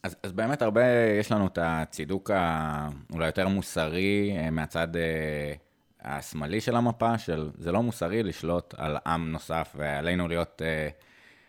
[0.03, 0.83] אז, אז באמת הרבה,
[1.21, 5.53] יש לנו את הצידוק האולי יותר מוסרי אה, מהצד אה,
[6.01, 10.89] השמאלי של המפה, של זה לא מוסרי לשלוט על עם נוסף ועלינו להיות אה,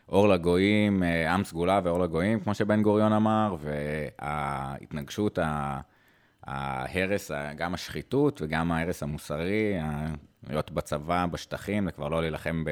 [0.09, 5.39] אור לגויים, אה, עם סגולה ואור לגויים, כמו שבן גוריון אמר, וההתנגשות,
[6.43, 9.73] ההרס, גם השחיתות וגם ההרס המוסרי,
[10.49, 12.63] להיות בצבא, בשטחים, זה כבר לא להילחם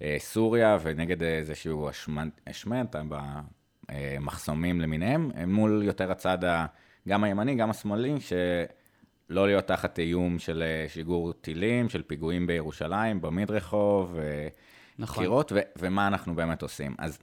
[0.00, 1.88] בסוריה ונגד איזשהו
[2.46, 2.96] השמנט
[3.92, 6.38] במחסומים למיניהם, מול יותר הצד
[7.08, 13.20] גם הימני, גם השמאלי, שלא להיות תחת איום של אה, שיגור טילים, של פיגועים בירושלים,
[13.20, 14.16] במדרחוב.
[14.98, 15.24] נכון.
[15.24, 16.94] קירות, ו- ומה אנחנו באמת עושים.
[16.98, 17.18] אז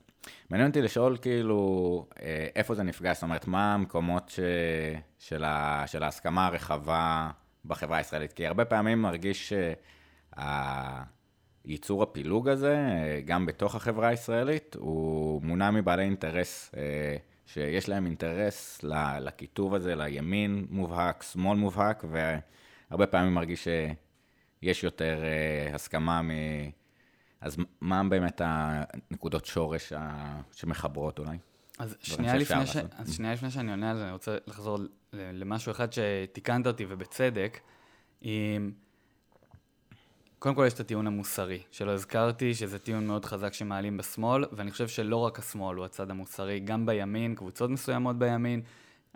[0.50, 3.16] מעניין אותי לשאול, כאילו, אה, איפה זה נפגש?
[3.16, 4.40] זאת אומרת, מה המקומות ש...
[5.20, 5.84] של, ה...
[5.88, 7.30] של ההסכמה הרחבה
[7.66, 8.34] בחברה הישראלית?
[8.34, 9.54] כי הרבה פעמים מרגיש
[11.68, 18.06] שייצור הפילוג הזה, אה, גם בתוך החברה הישראלית, הוא מונע מבעלי אינטרס, אה, שיש להם
[18.06, 18.84] אינטרס
[19.22, 22.04] לקיטוב הזה, לימין מובהק, שמאל מובהק,
[22.90, 23.68] והרבה פעמים מרגיש
[24.62, 25.24] שיש יותר
[25.74, 26.32] הסכמה מ...
[27.42, 29.94] אז מה באמת הנקודות שורש
[30.52, 31.38] שמחברות אולי?
[31.80, 32.78] אז שנייה, לפני ש...
[32.98, 34.80] אז שנייה לפני שאני עונה על זה, אני רוצה לחזור
[35.14, 37.60] למשהו אחד שתיקנת אותי ובצדק.
[38.22, 38.72] עם...
[40.40, 44.72] קודם כל יש את הטיעון המוסרי, שלא הזכרתי, שזה טיעון מאוד חזק שמעלים בשמאל, ואני
[44.72, 48.62] חושב שלא רק השמאל הוא הצד המוסרי, גם בימין, קבוצות מסוימות בימין,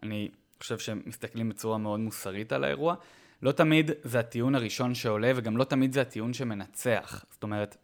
[0.04, 0.30] אני
[0.60, 2.96] חושב שהם מסתכלים בצורה מאוד מוסרית על האירוע.
[3.42, 7.26] לא תמיד זה הטיעון הראשון שעולה, וגם לא תמיד זה הטיעון שמנצח.
[7.32, 7.78] זאת אומרת,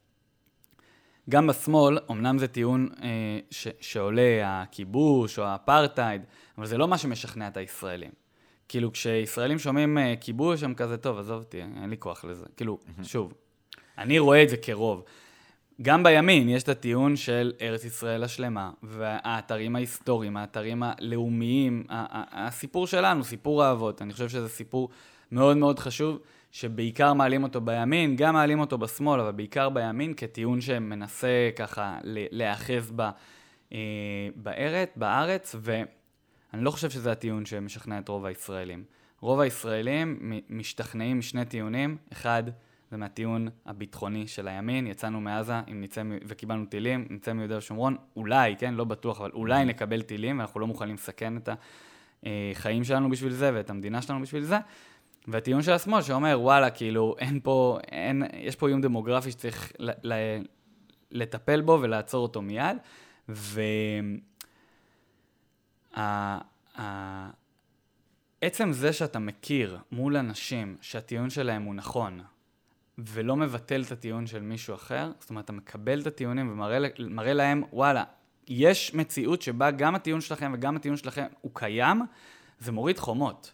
[1.30, 6.22] גם בשמאל, אמנם זה טיעון אה, ש, שעולה הכיבוש או האפרטהייד,
[6.58, 8.12] אבל זה לא מה שמשכנע את הישראלים.
[8.70, 12.46] כאילו, כשישראלים שומעים אה, כיבוש, הם כזה, טוב, עזוב אותי, אין לי כוח לזה.
[12.58, 13.34] כאילו, שוב,
[13.98, 15.04] אני רואה את זה כרוב.
[15.82, 21.84] גם בימין יש את הטיעון של ארץ ישראל השלמה, והאתרים ההיסטוריים, האתרים הלאומיים,
[22.32, 24.90] הסיפור שלנו, סיפור האבות, אני חושב שזה סיפור
[25.32, 26.20] מאוד מאוד חשוב,
[26.52, 32.92] שבעיקר מעלים אותו בימין, גם מעלים אותו בשמאל, אבל בעיקר בימין, כטיעון שמנסה ככה להיאחז
[32.96, 33.02] ב,
[33.74, 33.78] אה,
[34.36, 35.56] בארץ, בארץ,
[36.58, 38.84] ואני לא חושב שזה הטיעון שמשכנע את רוב הישראלים.
[39.22, 42.44] רוב הישראלים משתכנעים משני טיעונים, אחד,
[42.92, 48.56] זה מהטיעון הביטחוני של הימין, יצאנו מעזה אם נצא, וקיבלנו טילים, נצא מיהודה ושומרון, אולי,
[48.56, 51.50] כן, לא בטוח, אבל אולי נקבל טילים, ואנחנו לא מוכנים לסכן את
[52.24, 54.58] החיים שלנו בשביל זה ואת המדינה שלנו בשביל זה.
[55.28, 59.92] והטיעון של השמאל שאומר, וואלה, כאילו, אין פה, אין, יש פה איום דמוגרפי שצריך ל,
[60.04, 60.14] ל,
[61.12, 62.78] לטפל בו ולעצור אותו מיד.
[63.30, 63.62] ו...
[68.42, 72.22] עצם זה שאתה מכיר מול אנשים שהטיעון שלהם הוא נכון,
[72.98, 76.52] ולא מבטל את הטיעון של מישהו אחר, זאת אומרת, אתה מקבל את הטיעונים
[77.00, 78.04] ומראה להם, וואלה,
[78.48, 82.02] יש מציאות שבה גם הטיעון שלכם וגם הטיעון שלכם הוא קיים,
[82.60, 83.54] זה מוריד חומות.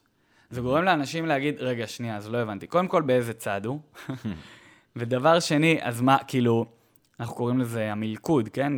[0.49, 2.67] זה גורם לאנשים להגיד, רגע, שנייה, אז לא הבנתי.
[2.67, 3.79] קודם כל, באיזה צד הוא?
[4.95, 6.65] ודבר שני, אז מה, כאילו,
[7.19, 8.73] אנחנו קוראים לזה המלכוד, כן?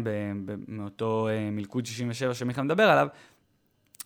[0.67, 3.07] מאותו אה, מלכוד 67 שמיכה מדבר עליו.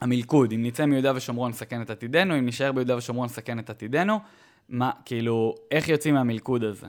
[0.01, 4.19] המלכוד, אם נצא מיהודה ושומרון נסכן את עתידנו, אם נישאר ביהודה ושומרון נסכן את עתידנו,
[4.69, 6.87] מה, כאילו, איך יוצאים מהמלכוד הזה?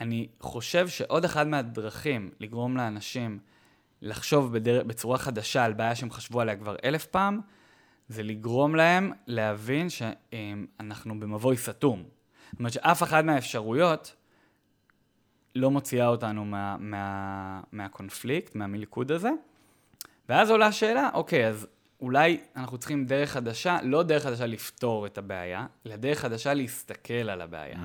[0.00, 3.38] אני חושב שעוד אחד מהדרכים לגרום לאנשים
[4.02, 4.84] לחשוב בדר...
[4.84, 7.40] בצורה חדשה על בעיה שהם חשבו עליה כבר אלף פעם,
[8.08, 12.02] זה לגרום להם להבין שאנחנו במבוי סתום.
[12.50, 14.16] זאת אומרת שאף אחת מהאפשרויות
[15.54, 19.30] לא מוציאה אותנו מה, מה, מהקונפליקט, מהמלכוד הזה.
[20.28, 21.66] ואז עולה השאלה, אוקיי, אז
[22.04, 27.30] אולי אנחנו צריכים דרך חדשה, לא דרך חדשה לפתור את הבעיה, אלא דרך חדשה להסתכל
[27.30, 27.78] על הבעיה.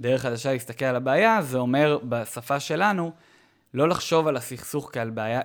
[0.00, 3.12] דרך חדשה להסתכל על הבעיה, זה אומר בשפה שלנו,
[3.74, 5.40] לא לחשוב על הסכסוך כעל בעיה,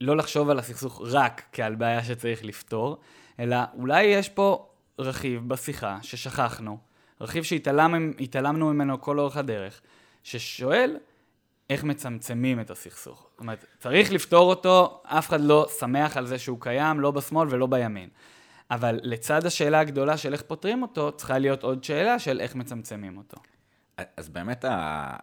[0.00, 2.98] לא לחשוב על הסכסוך רק כעל בעיה שצריך לפתור,
[3.40, 6.78] אלא אולי יש פה רכיב בשיחה ששכחנו,
[7.20, 9.80] רכיב שהתעלמנו ממנו כל אורך הדרך,
[10.22, 10.96] ששואל
[11.70, 13.28] איך מצמצמים את הסכסוך.
[13.30, 17.48] זאת אומרת, צריך לפתור אותו, אף אחד לא שמח על זה שהוא קיים, לא בשמאל
[17.50, 18.08] ולא בימין.
[18.70, 23.18] אבל לצד השאלה הגדולה של איך פותרים אותו, צריכה להיות עוד שאלה של איך מצמצמים
[23.18, 23.36] אותו.
[24.16, 24.64] אז באמת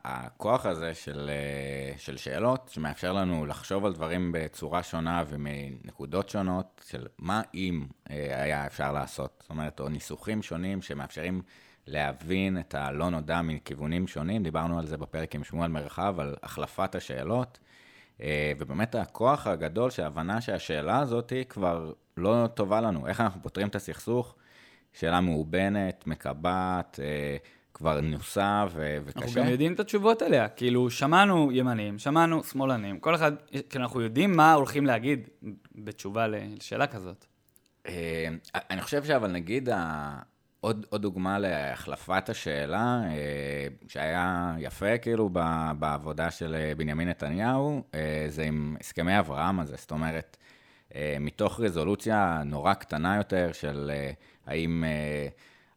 [0.04, 6.82] הכוח הזה של, אה, של שאלות, שמאפשר לנו לחשוב על דברים בצורה שונה ומנקודות שונות,
[6.90, 9.38] של מה אם אה, היה אפשר לעשות.
[9.42, 11.42] זאת אומרת, או ניסוחים שונים שמאפשרים
[11.88, 14.44] להבין את הלא נודע מכיוונים שונים.
[14.44, 17.60] דיברנו על זה בפרק עם שמואל מרחב, על החלפת השאלות.
[18.22, 23.08] אה, ובאמת הכוח הגדול של ההבנה שהשאלה הזאת היא כבר לא טובה לנו.
[23.08, 24.36] איך אנחנו פותרים את הסכסוך?
[24.94, 27.38] שאלה מאובנת, מקבעת, אה,
[27.74, 29.26] כבר נוסה ו- וקשה.
[29.26, 30.48] אנחנו גם יודעים את התשובות עליה.
[30.48, 33.32] כאילו, שמענו ימנים, שמענו שמאלנים, כל אחד,
[33.70, 35.30] כאילו, אנחנו יודעים מה הולכים להגיד
[35.76, 37.26] בתשובה לשאלה כזאת.
[37.88, 39.70] אה, אני חושב שאבל נגיד,
[40.66, 45.30] עוד, עוד דוגמה להחלפת השאלה, אה, שהיה יפה כאילו
[45.80, 50.38] בעבודה של אה, בנימין נתניהו, אה, זה עם הסכמי אברהם הזה, זאת אומרת,
[51.20, 53.92] מתוך רזולוציה נורא קטנה יותר של
[54.46, 54.84] האם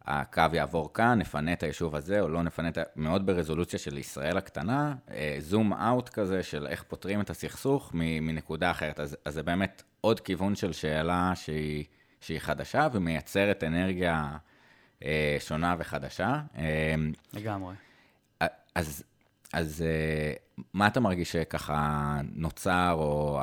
[0.05, 2.83] הקו יעבור כאן, נפנה את היישוב הזה או לא נפנה את ה...
[2.97, 4.95] מאוד ברזולוציה של ישראל הקטנה,
[5.39, 9.01] זום אאוט כזה של איך פותרים את הסכסוך מנקודה אחרת.
[9.01, 11.85] אז, אז זה באמת עוד כיוון של שאלה שהיא,
[12.21, 14.37] שהיא חדשה ומייצרת אנרגיה
[15.39, 16.41] שונה וחדשה.
[16.57, 16.95] אה,
[17.33, 17.75] לגמרי.
[18.75, 19.05] אז,
[19.53, 20.33] אז אה,
[20.75, 23.41] מה אתה מרגיש שככה נוצר, או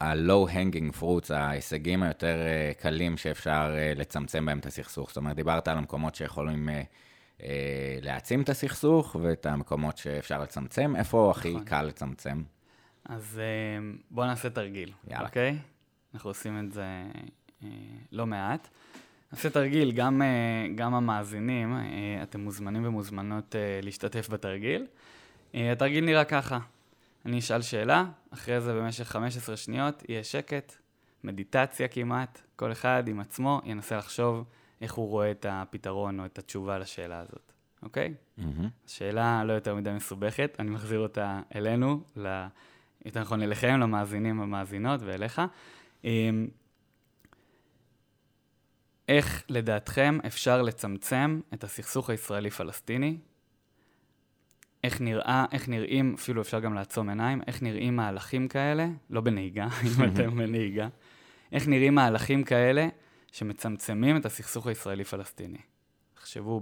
[0.00, 5.08] ה-low hanging fruits, ההישגים היותר אה, קלים שאפשר אה, לצמצם בהם את הסכסוך?
[5.08, 6.82] זאת אומרת, דיברת על המקומות שיכולים אה,
[7.42, 10.96] אה, להעצים את הסכסוך, ואת המקומות שאפשר לצמצם.
[10.96, 11.64] איפה הכי נכון.
[11.64, 12.42] קל לצמצם?
[13.04, 15.26] אז אה, בואו נעשה תרגיל, יאללה.
[15.26, 15.58] אוקיי?
[16.14, 16.84] אנחנו עושים את זה
[17.64, 17.68] אה,
[18.12, 18.68] לא מעט.
[19.32, 24.86] נעשה תרגיל, גם, אה, גם המאזינים, אה, אתם מוזמנים ומוזמנות אה, להשתתף בתרגיל.
[25.54, 26.58] התרגיל נראה ככה,
[27.26, 30.74] אני אשאל שאלה, אחרי זה במשך 15 שניות יהיה שקט,
[31.24, 34.44] מדיטציה כמעט, כל אחד עם עצמו ינסה לחשוב
[34.80, 38.14] איך הוא רואה את הפתרון או את התשובה לשאלה הזאת, אוקיי?
[38.38, 38.68] מהמם.
[38.86, 42.46] שאלה לא יותר מדי מסובכת, אני מחזיר אותה אלינו, ל...
[43.04, 45.42] יותר נכון אליכם, למאזינים המאזינות ואליך.
[49.08, 53.16] איך לדעתכם אפשר לצמצם את הסכסוך הישראלי-פלסטיני?
[54.84, 59.68] איך נראה, איך נראים, אפילו אפשר גם לעצום עיניים, איך נראים מהלכים כאלה, לא בנהיגה,
[59.86, 60.88] אם אתם בנהיגה,
[61.52, 62.88] איך נראים מהלכים כאלה
[63.32, 65.58] שמצמצמים את הסכסוך הישראלי-פלסטיני?
[66.14, 66.60] תחשבו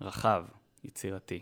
[0.00, 0.44] ברחב,
[0.84, 1.40] יצירתי.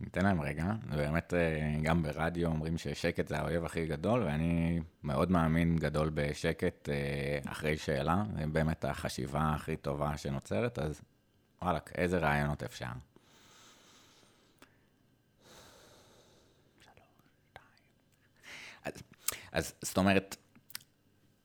[0.00, 0.64] ניתן להם רגע,
[0.96, 6.88] באמת אה, גם ברדיו אומרים ששקט זה האויב הכי גדול, ואני מאוד מאמין גדול בשקט
[6.88, 11.00] אה, אחרי שאלה, זה באמת החשיבה הכי טובה שנוצרת, אז
[11.62, 12.86] וואלכ, איזה רעיונות אפשר.
[18.84, 18.92] אז,
[19.52, 20.36] אז זאת אומרת,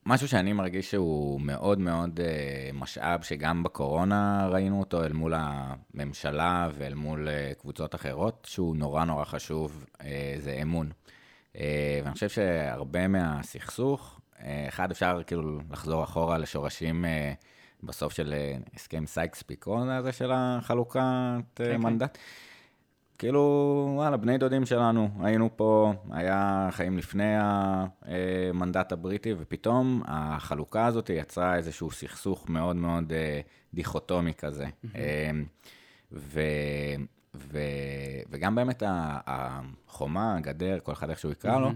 [0.05, 6.69] משהו שאני מרגיש שהוא מאוד מאוד אה, משאב, שגם בקורונה ראינו אותו אל מול הממשלה
[6.77, 10.91] ואל מול אה, קבוצות אחרות, שהוא נורא נורא חשוב, אה, זה אמון.
[11.55, 17.33] אה, ואני חושב שהרבה מהסכסוך, אה, אחד, אפשר כאילו לחזור אחורה לשורשים אה,
[17.83, 21.81] בסוף של אה, הסכם סייקס-פיקון הזה של החלוקת אה, כן.
[21.81, 22.17] מנדט.
[23.21, 31.09] כאילו, וואלה, בני דודים שלנו, היינו פה, היה חיים לפני המנדט הבריטי, ופתאום החלוקה הזאת
[31.09, 33.41] יצרה איזשהו סכסוך מאוד מאוד אה,
[33.73, 34.65] דיכוטומי כזה.
[34.95, 35.31] אה,
[36.11, 36.41] ו,
[37.35, 37.59] ו,
[38.29, 38.83] וגם באמת
[39.27, 41.69] החומה, הגדר, כל אחד איך שהוא יקרא לו,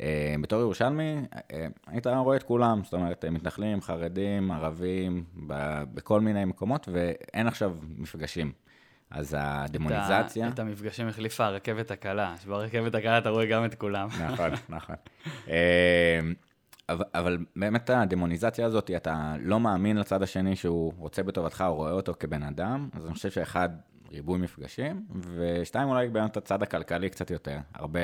[0.00, 1.16] אה, בתור ירושלמי,
[1.52, 5.24] אה, היית רואה את כולם, זאת אומרת, מתנחלים, חרדים, ערבים,
[5.94, 8.52] בכל מיני מקומות, ואין עכשיו מפגשים.
[9.10, 10.48] אז הדמוניזציה...
[10.48, 14.08] את, ה- את המפגשים החליפה הרכבת הקלה, שברכבת הקלה אתה רואה גם את כולם.
[14.30, 14.96] נכון, נכון.
[15.48, 16.20] אה,
[16.88, 21.92] אבל, אבל באמת הדמוניזציה הזאת, אתה לא מאמין לצד השני שהוא רוצה בטובתך, הוא רואה
[21.92, 23.68] אותו כבן אדם, אז אני חושב שאחד,
[24.12, 27.58] ריבוי מפגשים, ושתיים, אולי באמת הצד הכלכלי קצת יותר.
[27.74, 28.00] הרבה,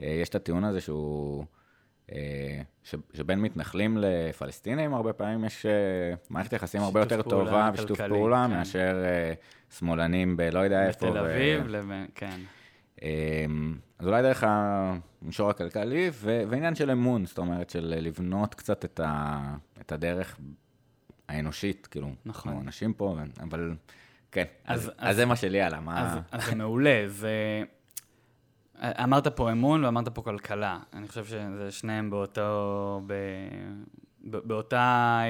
[0.00, 1.44] אה, יש את הטיעון הזה שהוא,
[2.12, 5.66] אה, ש, שבין מתנחלים לפלסטינים, הרבה פעמים יש
[6.30, 8.54] מערכת יחסים הרבה יותר טובה ושיתוף פעולה כן.
[8.56, 8.96] מאשר
[9.78, 11.06] שמאלנים בלא יודע איפה.
[11.10, 12.40] בתל ו- אביב, לבין, כן.
[13.02, 18.84] אמ, אז אולי דרך המישור הכלכלי, ו- ועניין של אמון, זאת אומרת, של לבנות קצת
[18.84, 20.38] את, ה- את הדרך
[21.28, 22.52] האנושית, כאילו, נכון.
[22.52, 23.74] אנחנו אנשים פה, אבל
[24.32, 26.00] כן, אז, אז- אז, אז- אז זה מה שלי עלה, מה...
[26.12, 27.62] אז, אז זה מעולה, זה...
[28.84, 30.78] אמרת פה אמון ואמרת פה כלכלה.
[30.92, 33.02] אני חושב שזה שניהם באותו...
[33.06, 33.12] ב...
[34.24, 35.28] באותה אה,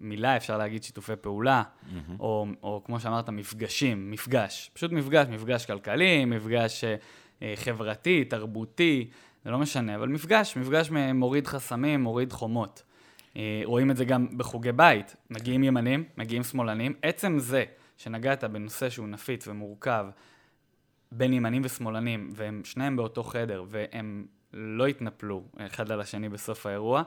[0.00, 2.20] מילה אפשר להגיד שיתופי פעולה, מהמם.
[2.20, 4.70] או, או כמו שאמרת, מפגשים, מפגש.
[4.74, 6.96] פשוט מפגש, מפגש כלכלי, מפגש אה,
[7.42, 9.10] אה, חברתי, תרבותי,
[9.44, 12.82] זה לא משנה, אבל מפגש, מפגש מוריד חסמים, מוריד חומות.
[13.36, 16.94] אה, רואים את זה גם בחוגי בית, מגיעים ימנים, מגיעים שמאלנים.
[17.02, 17.64] עצם זה
[17.96, 20.06] שנגעת בנושא שהוא נפיץ ומורכב
[21.12, 27.02] בין ימנים ושמאלנים, והם שניהם באותו חדר, והם לא התנפלו אחד על השני בסוף האירוע,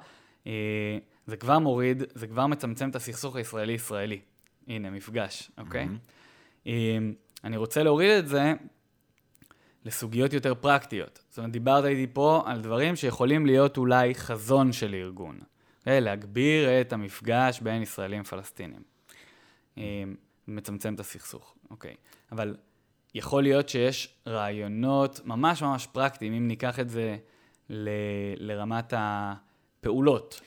[1.27, 4.19] זה כבר מוריד, זה כבר מצמצם את הסכסוך הישראלי-ישראלי.
[4.67, 5.87] הנה, מפגש, אוקיי?
[6.67, 6.97] אה,
[7.43, 8.53] אני רוצה להוריד את זה
[9.85, 11.23] לסוגיות יותר פרקטיות.
[11.29, 15.39] זאת אומרת, דיברת איתי פה על דברים שיכולים להיות אולי חזון של ארגון.
[15.79, 16.01] אוקיי?
[16.01, 18.81] להגביר את המפגש בין ישראלים לפלסטינים.
[19.77, 20.03] אה,
[20.47, 21.95] מצמצם את הסכסוך, אוקיי.
[22.31, 22.55] אבל
[23.15, 27.17] יכול להיות שיש רעיונות ממש ממש פרקטיים, אם ניקח את זה
[27.69, 27.89] ל-
[28.37, 28.93] לרמת
[29.85, 30.41] הפעולות.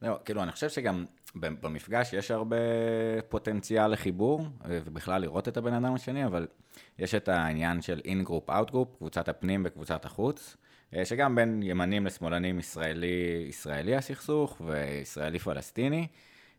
[0.00, 1.04] זהו, כאילו, אני חושב שגם
[1.36, 2.56] במפגש יש הרבה
[3.28, 6.46] פוטנציאל לחיבור, אה, ובכלל לראות את הבן אדם השני, אבל
[6.98, 10.56] יש את העניין של in-group, out-group, קבוצת הפנים וקבוצת החוץ,
[10.96, 16.06] אה, שגם בין ימנים לשמאלנים ישראלי, ישראלי הסכסוך, וישראלי-פלסטיני.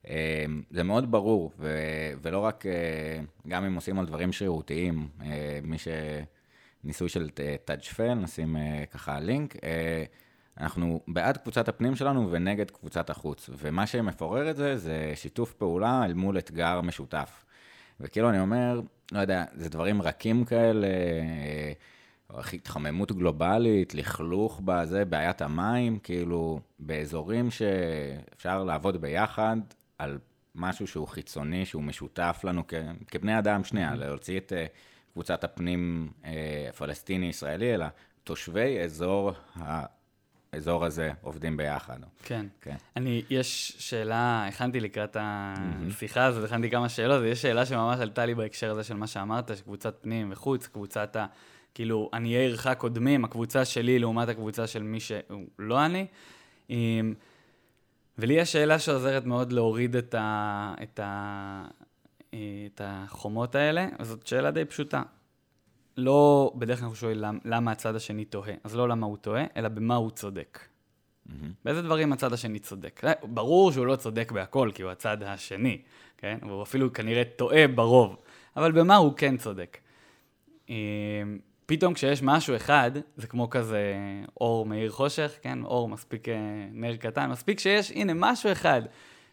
[0.08, 2.65] אה, זה מאוד ברור, ו- ולא רק,
[3.48, 5.08] גם אם עושים על דברים שרירותיים,
[5.63, 5.88] מי ש...
[6.86, 7.30] ניסוי של
[7.65, 8.58] טאג'פל, נשים
[8.91, 9.56] ככה לינק.
[10.60, 15.54] אה, אנחנו בעד קבוצת הפנים שלנו ונגד קבוצת החוץ, ומה שמפורר את זה, זה שיתוף
[15.54, 17.46] פעולה אל מול אתגר משותף.
[18.00, 21.73] וכאילו אני אומר, לא יודע, זה דברים רכים כאלה, אה,
[22.30, 29.58] או התחממות גלובלית, לכלוך בזה, בעיית המים, כאילו, באזורים שאפשר לעבוד ביחד
[29.98, 30.19] על
[30.56, 32.73] משהו שהוא חיצוני, שהוא משותף לנו כ-
[33.08, 34.65] כבני אדם, שנייה, להוציא את אה,
[35.13, 37.86] קבוצת הפנים אה, הפלסטיני-ישראלי, אלא
[38.23, 39.32] תושבי אזור
[40.54, 41.97] האזור הזה עובדים ביחד.
[42.23, 42.45] כן.
[42.62, 42.75] כן.
[42.95, 48.35] אני, יש שאלה, הכנתי לקראת השיחה הזאת, הכנתי כמה שאלות, ויש שאלה שממש עלתה לי
[48.35, 51.17] בהקשר הזה של מה שאמרת, שקבוצת פנים וחוץ, קבוצת
[51.73, 56.06] כאילו, עניי עירך קודמים, הקבוצה שלי לעומת הקבוצה של מי שהוא לא אני.
[56.69, 57.13] אמ,
[58.17, 61.65] ולי יש שאלה שעוזרת מאוד להוריד את, ה, את, ה,
[62.29, 65.01] את החומות האלה, זאת שאלה די פשוטה.
[65.98, 68.54] לא, בדרך כלל אנחנו שואלים למה, למה הצד השני טועה.
[68.63, 70.60] אז לא למה הוא טועה, אלא במה הוא צודק.
[70.60, 71.31] Mm-hmm.
[71.65, 73.02] באיזה דברים הצד השני צודק.
[73.23, 75.81] ברור שהוא לא צודק בהכל, כי הוא הצד השני,
[76.17, 76.37] כן?
[76.41, 78.17] והוא אפילו כנראה טועה ברוב.
[78.58, 79.77] אבל במה הוא כן צודק.
[80.69, 80.75] אמ,
[81.65, 83.96] פתאום כשיש משהו אחד, זה כמו כזה
[84.41, 85.63] אור מאיר חושך, כן?
[85.63, 86.35] אור מספיק אה,
[86.71, 88.81] נר קטן, מספיק שיש, הנה, משהו אחד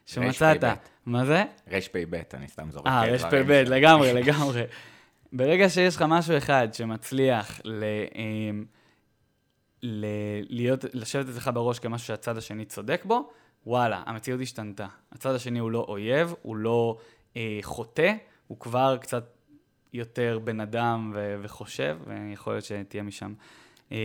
[0.07, 0.65] שמצאת.
[1.07, 1.45] מה זה?
[1.71, 2.87] רפ"ב, אני סתם זורק.
[2.87, 4.63] אה, רפ"ב, לגמרי, לגמרי.
[5.33, 7.85] ברגע שיש לך משהו אחד שמצליח ל...
[8.15, 8.65] אמ,
[9.83, 10.07] ל...
[10.49, 13.31] להיות, לשבת אצלך בראש כמשהו שהצד השני צודק בו,
[13.67, 14.87] וואלה, המציאות השתנתה.
[15.13, 16.99] הצד השני הוא לא אויב, הוא לא
[17.37, 18.13] אה, חוטא,
[18.47, 19.25] הוא כבר קצת
[19.93, 23.35] יותר בן אדם ו- וחושב, ויכול להיות שתהיה משם,
[23.93, 23.97] אה,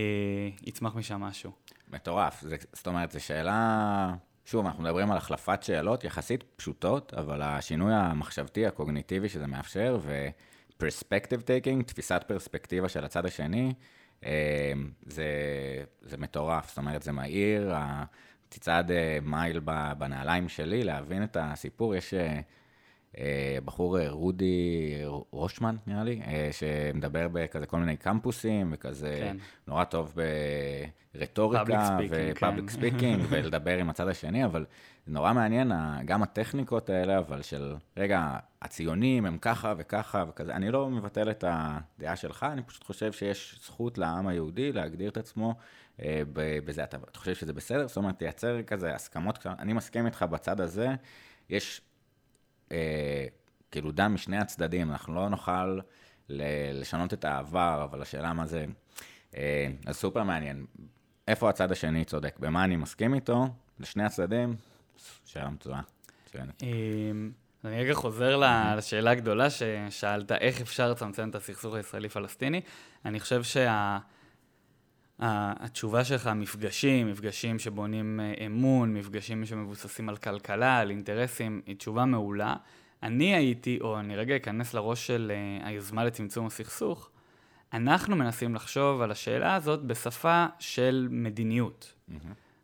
[0.62, 1.52] יצמח משם משהו.
[1.92, 2.40] מטורף.
[2.40, 4.14] זה, זאת אומרת, זו שאלה...
[4.44, 9.98] שוב, אנחנו מדברים על החלפת שאלות יחסית פשוטות, אבל השינוי המחשבתי, הקוגניטיבי שזה מאפשר,
[10.80, 13.72] ו-perspective taking, תפיסת פרספקטיבה של הצד השני,
[14.24, 14.72] אה,
[15.06, 15.24] זה,
[16.02, 16.68] זה מטורף.
[16.68, 17.74] זאת אומרת, זה מהיר,
[18.48, 19.60] תצעד אה, מייל
[19.98, 21.94] בנעליים שלי, להבין את הסיפור.
[21.94, 22.14] יש...
[23.18, 24.94] אה, בחור אה, רודי
[25.30, 29.36] רוכמן, נראה לי, אה, שמדבר בכזה כל מיני קמפוסים, וכזה כן.
[29.66, 30.14] נורא טוב
[31.14, 33.26] ברטוריקה ו public speaking, כן.
[33.30, 34.66] ולדבר עם הצד השני, אבל
[35.06, 35.72] זה נורא מעניין,
[36.04, 41.44] גם הטכניקות האלה, אבל של, רגע, הציונים הם ככה וככה וכזה, אני לא מבטל את
[41.48, 45.54] הדעה שלך, אני פשוט חושב שיש זכות לעם היהודי להגדיר את עצמו
[46.64, 46.84] בזה.
[46.84, 47.88] אתה, אתה חושב שזה בסדר?
[47.88, 50.94] זאת אומרת, תייצר כזה הסכמות, אני מסכים איתך בצד הזה,
[51.50, 51.80] יש
[52.72, 53.26] אה,
[53.70, 55.78] כאילו דם משני הצדדים, אנחנו לא נוכל
[56.28, 58.64] לשנות את העבר, אבל השאלה מה זה...
[59.36, 60.66] אה, אז סופר מעניין.
[61.28, 62.36] איפה הצד השני צודק?
[62.38, 63.46] במה אני מסכים איתו?
[63.80, 64.56] לשני הצדדים?
[65.24, 65.80] שאלה מצויה.
[66.62, 67.30] אמ,
[67.64, 68.36] אני רגע חוזר
[68.76, 72.60] לשאלה הגדולה ששאלת, איך אפשר לצמצם את הסכסוך הישראלי-פלסטיני.
[73.04, 73.98] אני חושב שהתשובה
[75.20, 76.04] שה...
[76.04, 82.54] שלך, מפגשים, מפגשים שבונים אה, אמון, מפגשים שמבוססים על כלכלה, על אינטרסים, היא תשובה מעולה.
[83.02, 87.10] אני הייתי, או אני רגע אכנס לראש של uh, היוזמה לצמצום הסכסוך,
[87.72, 91.94] אנחנו מנסים לחשוב על השאלה הזאת בשפה של מדיניות.
[92.10, 92.14] Mm-hmm.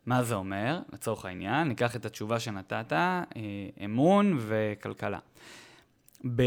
[0.05, 0.79] מה זה אומר?
[0.93, 3.23] לצורך העניין, ניקח את התשובה שנתת, אה,
[3.85, 5.19] אמון וכלכלה.
[6.35, 6.41] ב...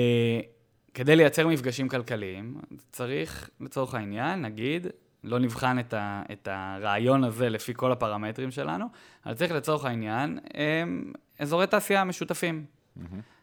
[0.95, 2.61] כדי לייצר מפגשים כלכליים,
[2.93, 4.87] צריך, לצורך העניין, נגיד,
[5.27, 8.87] לא נבחן את, ה, את הרעיון הזה לפי כל הפרמטרים שלנו,
[9.27, 12.65] אבל צריך לצורך העניין הם, אזורי תעשייה משותפים.
[12.65, 13.01] Mm-hmm.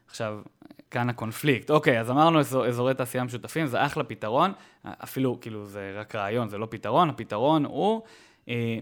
[0.08, 0.40] עכשיו,
[0.92, 1.70] כאן הקונפליקט.
[1.72, 4.52] אוקיי, אז אמרנו אזור, אזורי תעשייה משותפים, זה אחלה פתרון,
[4.86, 8.02] אפילו, כאילו, זה רק רעיון, זה לא פתרון, הפתרון הוא
[8.50, 8.80] אה,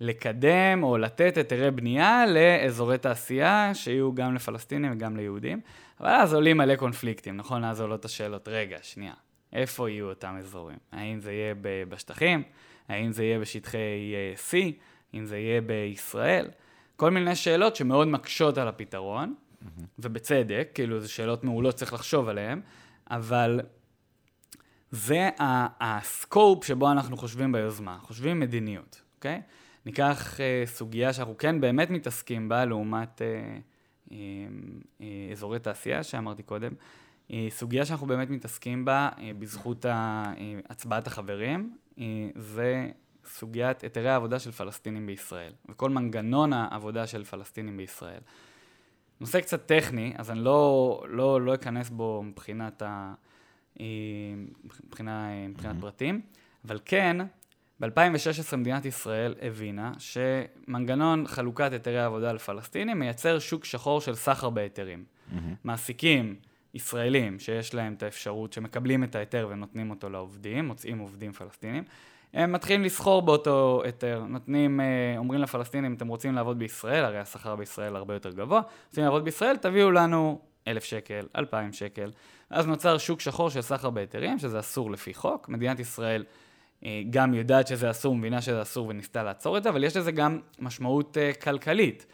[0.00, 5.60] לקדם או לתת היתרי בנייה לאזורי תעשייה שיהיו גם לפלסטינים וגם ליהודים,
[6.00, 7.64] אבל אז עולים מלא קונפליקטים, נכון?
[7.64, 9.14] אז עולות השאלות, רגע, שנייה,
[9.54, 10.78] איפה יהיו אותם אזורים?
[10.92, 11.54] האם זה יהיה
[11.88, 12.42] בשטחים?
[12.88, 14.72] האם זה יהיה בשטחי אה, C?
[15.14, 16.48] אם זה יהיה בישראל?
[16.96, 19.34] כל מיני שאלות שמאוד מקשות על הפתרון.
[19.34, 19.82] mm-hmm.
[19.98, 22.60] ובצדק, כאילו, זה שאלות מעולות, צריך לחשוב עליהן,
[23.10, 23.60] אבל
[24.90, 25.28] זה
[25.80, 29.42] הסקופ שבו אנחנו חושבים ביוזמה, חושבים מדיניות, אוקיי?
[29.86, 35.02] ניקח uh, סוגיה שאנחנו כן באמת מתעסקים בה, לעומת uh, uh, uh,
[35.32, 36.72] אזורי תעשייה שאמרתי קודם,
[37.48, 39.86] סוגיה שאנחנו באמת מתעסקים בה uh, בזכות
[40.68, 41.76] הצבעת החברים,
[42.36, 42.88] זה
[43.26, 48.20] סוגיית היתרי העבודה של פלסטינים בישראל, וכל מנגנון העבודה של פלסטינים בישראל.
[49.20, 53.14] נושא קצת טכני, אז אני לא, לא, לא אכנס בו מבחינת, ה,
[53.80, 53.86] אה,
[54.84, 55.80] מבחינה, מבחינת mm-hmm.
[55.80, 56.20] פרטים,
[56.66, 57.16] אבל כן,
[57.80, 65.04] ב-2016 מדינת ישראל הבינה שמנגנון חלוקת היתרי עבודה לפלסטינים מייצר שוק שחור של סחר בהיתרים.
[65.04, 65.36] Mm-hmm.
[65.64, 66.36] מעסיקים
[66.74, 71.84] ישראלים שיש להם את האפשרות, שמקבלים את ההיתר ונותנים אותו לעובדים, מוצאים עובדים פלסטינים,
[72.34, 77.56] הם מתחילים לסחור באותו היתר, נותנים, אה, אומרים לפלסטינים, אתם רוצים לעבוד בישראל, הרי השכר
[77.56, 82.10] בישראל הרבה יותר גבוה, רוצים לעבוד בישראל, תביאו לנו אלף שקל, אלפיים שקל.
[82.50, 85.48] אז נוצר שוק שחור של סחר בהיתרים, שזה אסור לפי חוק.
[85.48, 86.24] מדינת ישראל
[86.84, 90.12] אה, גם יודעת שזה אסור, מבינה שזה אסור וניסתה לעצור את זה, אבל יש לזה
[90.12, 92.06] גם משמעות אה, כלכלית.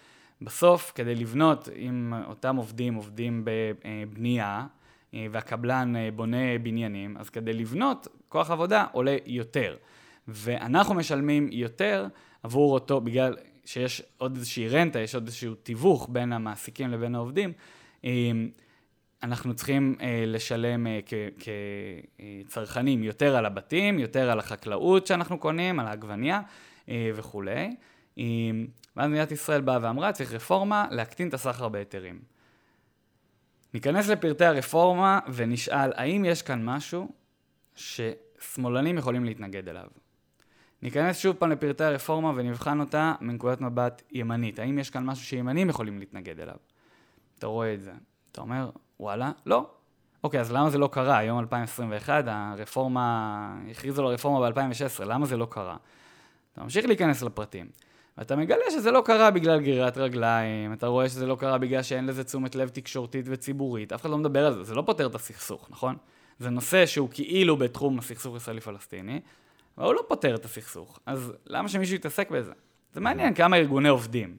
[0.43, 4.66] בסוף, כדי לבנות, אם אותם עובדים עובדים בבנייה,
[5.12, 9.76] והקבלן בונה בניינים, אז כדי לבנות, כוח עבודה עולה יותר.
[10.28, 12.07] ואנחנו משלמים יותר
[12.43, 17.53] עבור אותו, בגלל שיש עוד איזושהי רנטה, יש עוד איזשהו תיווך בין המעסיקים לבין העובדים.
[18.05, 18.49] אמ,
[19.22, 21.01] אנחנו צריכים אה, לשלם אה,
[22.47, 26.41] כצרכנים יותר על הבתים, יותר על החקלאות שאנחנו קונים, על העגבנייה
[26.88, 27.70] אה, וכולי.
[28.96, 32.20] ואז מדינת ישראל באה ואמרה, צריך רפורמה להקטין את הסחר בהיתרים.
[33.74, 37.08] ניכנס לפרטי הרפורמה ונשאל, האם יש כאן משהו
[37.74, 39.86] ששמאלנים יכולים להתנגד אליו?
[40.82, 44.58] ניכנס שוב פעם לפרטי הרפורמה ונבחן אותה מנקודת מבט ימנית.
[44.58, 46.56] האם יש כאן משהו שימנים יכולים להתנגד אליו?
[47.38, 47.92] אתה רואה את זה.
[48.32, 49.70] אתה אומר, וואלה, לא.
[50.24, 51.18] אוקיי, אז למה זה לא קרה?
[51.18, 55.76] היום 2021, הרפורמה, הכריזו על הרפורמה ב-2016, למה זה לא קרה?
[56.52, 57.66] אתה ממשיך להיכנס לפרטים.
[58.18, 62.06] ואתה מגלה שזה לא קרה בגלל גרירת רגליים, אתה רואה שזה לא קרה בגלל שאין
[62.06, 65.14] לזה תשומת לב תקשורתית וציבורית, אף אחד לא מדבר על זה, זה לא פותר את
[65.14, 65.96] הסכסוך, נכון?
[66.38, 69.20] זה נושא שהוא כאילו בתחום הסכסוך ישראלי-פלסטיני,
[69.78, 72.52] אבל הוא לא פותר את הסכסוך, אז למה שמישהו יתעסק בזה?
[72.92, 74.36] זה מעניין כמה ארגוני עובדים,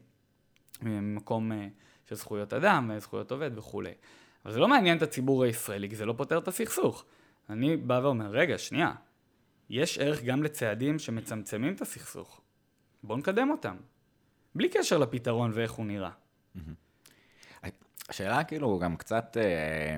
[0.81, 1.67] ממקום אה,
[2.09, 3.91] של זכויות אדם, זכויות עובד וכולי.
[4.45, 7.05] אבל זה לא מעניין את הציבור הישראלי, כי זה לא פותר את הסכסוך.
[7.49, 8.91] אני בא ואומר, רגע, שנייה,
[9.69, 12.40] יש ערך גם לצעדים שמצמצמים את הסכסוך.
[13.03, 13.75] בואו נקדם אותם.
[14.55, 16.09] בלי קשר לפתרון ואיך הוא נראה.
[18.09, 19.97] השאלה כאילו גם קצת, אה,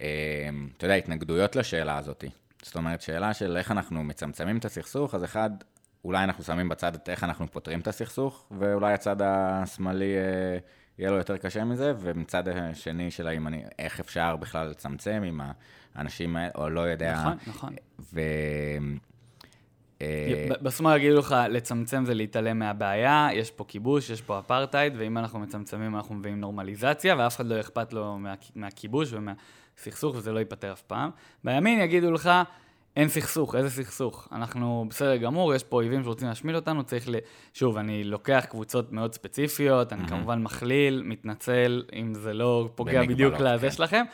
[0.00, 2.24] אה, אתה יודע, התנגדויות לשאלה הזאת.
[2.62, 5.50] זאת אומרת, שאלה של איך אנחנו מצמצמים את הסכסוך, אז אחד,
[6.04, 10.58] אולי אנחנו שמים בצד את איך אנחנו פותרים את הסכסוך, ואולי הצד השמאלי אה,
[10.98, 15.40] יהיה לו יותר קשה מזה, ומצד השני של הימני, איך אפשר בכלל לצמצם עם
[15.94, 17.14] האנשים האלה, או לא יודע.
[17.14, 17.74] נכון, נכון.
[18.00, 18.20] ו...
[20.02, 25.18] אה, בשמאל יגידו לך, לצמצם זה להתעלם מהבעיה, יש פה כיבוש, יש פה אפרטהייד, ואם
[25.18, 30.38] אנחנו מצמצמים אנחנו מביאים נורמליזציה, ואף אחד לא אכפת לו מה, מהכיבוש ומהסכסוך, וזה לא
[30.38, 31.10] ייפתר אף פעם.
[31.44, 32.30] בימין יגידו לך,
[32.96, 34.28] אין סכסוך, איזה סכסוך?
[34.32, 37.14] אנחנו בסדר גמור, יש פה אויבים שרוצים להשמיד אותנו, צריך ל...
[37.54, 40.08] שוב, אני לוקח קבוצות מאוד ספציפיות, אני mm-hmm.
[40.08, 43.70] כמובן מכליל, מתנצל אם זה לא פוגע בדיוק לזה כן.
[43.70, 44.04] שלכם.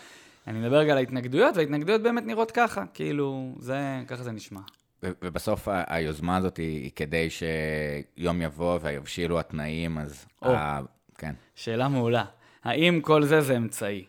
[0.46, 4.60] אני מדבר רגע על ההתנגדויות, וההתנגדויות באמת נראות ככה, כאילו, זה, ככה זה נשמע.
[5.02, 10.26] ובסוף היוזמה הזאת היא כדי שיום יבוא ויבשילו התנאים, אז...
[10.42, 10.80] או, ה...
[11.18, 11.34] כן.
[11.54, 12.24] שאלה מעולה.
[12.64, 14.06] האם כל זה זה אמצעי?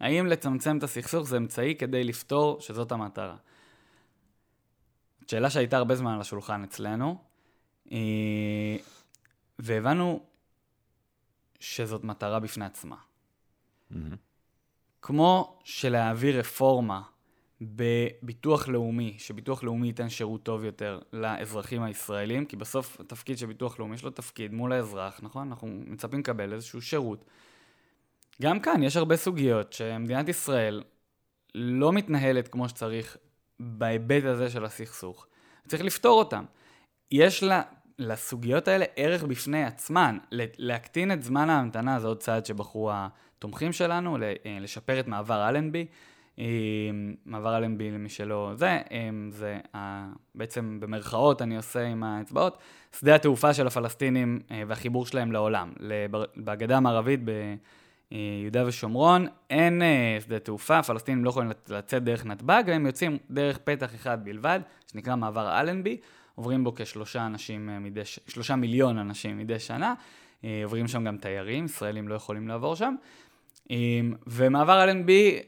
[0.00, 3.36] האם לצמצם את הסכסוך זה אמצעי כדי לפתור שזאת המטרה?
[5.26, 7.18] שאלה שהייתה הרבה זמן על השולחן אצלנו,
[7.92, 8.76] אה,
[9.58, 10.20] והבנו
[11.60, 12.96] שזאת מטרה בפני עצמה.
[13.92, 13.96] Mm-hmm.
[15.02, 17.02] כמו שלהעביר רפורמה
[17.62, 23.78] בביטוח לאומי, שביטוח לאומי ייתן שירות טוב יותר לאזרחים הישראלים, כי בסוף התפקיד של ביטוח
[23.78, 25.48] לאומי יש לו תפקיד מול האזרח, נכון?
[25.48, 27.24] אנחנו מצפים לקבל איזשהו שירות.
[28.42, 30.82] גם כאן יש הרבה סוגיות שמדינת ישראל
[31.54, 33.16] לא מתנהלת כמו שצריך
[33.60, 35.26] בהיבט הזה של הסכסוך.
[35.68, 36.44] צריך לפתור אותם.
[37.10, 37.62] יש לה,
[37.98, 40.18] לסוגיות האלה ערך בפני עצמן.
[40.58, 44.18] להקטין את זמן ההמתנה זה עוד צעד שבחרו התומכים שלנו,
[44.60, 45.86] לשפר את מעבר אלנבי.
[47.26, 48.80] מעבר אלנבי למי שלא זה,
[49.30, 49.58] זה
[50.34, 52.58] בעצם במרכאות אני עושה עם האצבעות,
[52.98, 55.72] שדה התעופה של הפלסטינים אה, והחיבור שלהם לעולם.
[56.36, 57.20] בגדה המערבית
[58.10, 63.58] ביהודה ושומרון אין אה, שדה תעופה, הפלסטינים לא יכולים לצאת דרך נתב"ג, הם יוצאים דרך
[63.58, 64.60] פתח אחד בלבד,
[64.92, 65.96] שנקרא מעבר אלנבי,
[66.34, 69.94] עוברים בו כשלושה אנשים אה, מדי, שלושה מיליון אנשים מדי שנה,
[70.64, 72.94] עוברים שם גם תיירים, ישראלים לא יכולים לעבור שם.
[74.26, 75.40] ומעבר אלנבי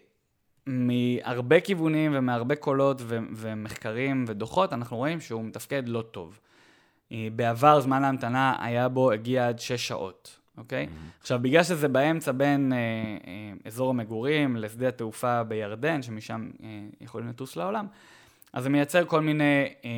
[0.66, 6.40] מהרבה כיוונים ומהרבה קולות ו- ומחקרים ודוחות, אנחנו רואים שהוא מתפקד לא טוב.
[7.12, 10.86] אה, בעבר זמן ההמתנה היה בו, הגיע עד 6 שעות, אוקיי?
[10.86, 11.20] Mm-hmm.
[11.20, 16.68] עכשיו, בגלל שזה באמצע בין אה, אה, אזור המגורים לשדה התעופה בירדן, שמשם אה,
[17.00, 17.86] יכולים לטוס לעולם,
[18.52, 19.90] אז זה מייצר כל מיני אה,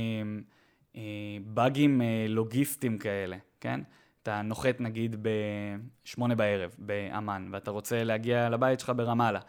[0.96, 1.02] אה,
[1.44, 3.80] באגים אה, לוגיסטיים כאלה, כן?
[4.22, 9.40] אתה נוחת נגיד ב-8 בערב באמ"ן, ואתה רוצה להגיע לבית שלך ברמאללה.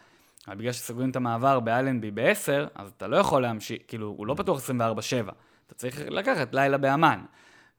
[0.48, 4.34] אבל בגלל שסוגרים את המעבר באלנבי ב-10, אז אתה לא יכול להמשיך, כאילו, הוא לא
[4.34, 4.70] פתוח 24-7.
[5.66, 7.20] אתה צריך לקחת לילה באמ"ן.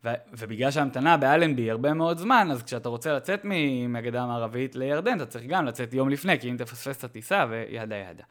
[0.06, 3.46] ו- ובגלל שההמתנה באלנבי היא הרבה מאוד זמן, אז כשאתה רוצה לצאת
[3.88, 7.96] מהגדה המערבית לירדן, אתה צריך גם לצאת יום לפני, כי אם תפספס את הטיסה וידה
[7.96, 8.24] ידה.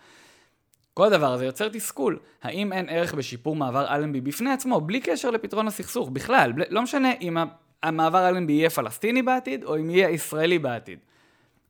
[0.95, 2.19] כל הדבר הזה יוצר תסכול.
[2.43, 7.13] האם אין ערך בשיפור מעבר אלנבי בפני עצמו, בלי קשר לפתרון הסכסוך, בכלל, לא משנה
[7.21, 7.37] אם
[7.83, 10.99] המעבר אלנבי יהיה פלסטיני בעתיד, או אם יהיה ישראלי בעתיד.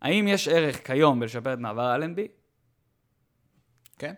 [0.03, 2.29] האם יש ערך כיום בלשפר את מעבר אלנבי?
[3.99, 4.15] כן.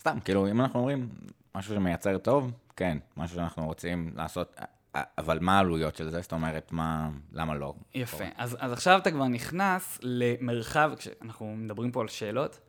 [0.00, 1.08] סתם, כאילו, אם אנחנו אומרים
[1.54, 4.60] משהו שמייצר טוב, כן, משהו שאנחנו רוצים לעשות,
[4.94, 6.20] אבל מה העלויות של זה?
[6.20, 7.74] זאת אומרת, מה, למה לא?
[7.94, 8.24] יפה.
[8.36, 12.60] אז, אז עכשיו אתה כבר נכנס למרחב, כשאנחנו מדברים פה על שאלות,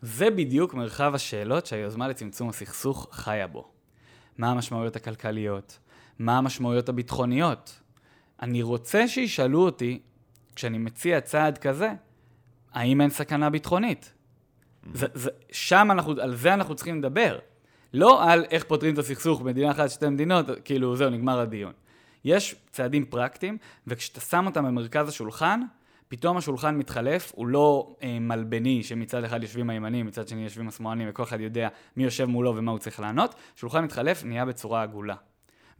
[0.00, 3.70] זה בדיוק מרחב השאלות שהיוזמה לצמצום הסכסוך חיה בו.
[4.38, 5.78] מה המשמעויות הכלכליות?
[6.18, 7.80] מה המשמעויות הביטחוניות?
[8.42, 10.02] אני רוצה שישאלו אותי,
[10.54, 11.92] כשאני מציע צעד כזה,
[12.72, 14.14] האם אין סכנה ביטחונית?
[14.94, 17.38] זה, זה, שם אנחנו, על זה אנחנו צריכים לדבר.
[17.94, 21.72] לא על איך פותרים את הסכסוך במדינה אחת, שתי מדינות, כאילו זהו, נגמר הדיון.
[22.24, 25.60] יש צעדים פרקטיים, וכשאתה שם אותם במרכז השולחן,
[26.08, 31.08] פתאום השולחן מתחלף, הוא לא אה, מלבני, שמצד אחד יושבים הימנים, מצד שני יושבים השמאלנים,
[31.10, 33.34] וכל אחד יודע מי יושב מולו ומה הוא צריך לענות.
[33.56, 35.14] שולחן מתחלף, נהיה בצורה עגולה.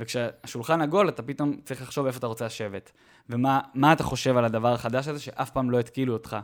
[0.01, 2.93] וכשהשולחן עגול, אתה פתאום צריך לחשוב איפה אתה רוצה לשבת.
[3.31, 6.37] ומה אתה חושב על הדבר החדש הזה, שאף פעם לא התקילו אותך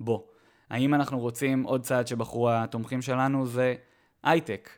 [0.00, 0.26] בו.
[0.70, 3.74] האם אנחנו רוצים, עוד צעד שבחרו התומכים שלנו, זה
[4.22, 4.70] הייטק.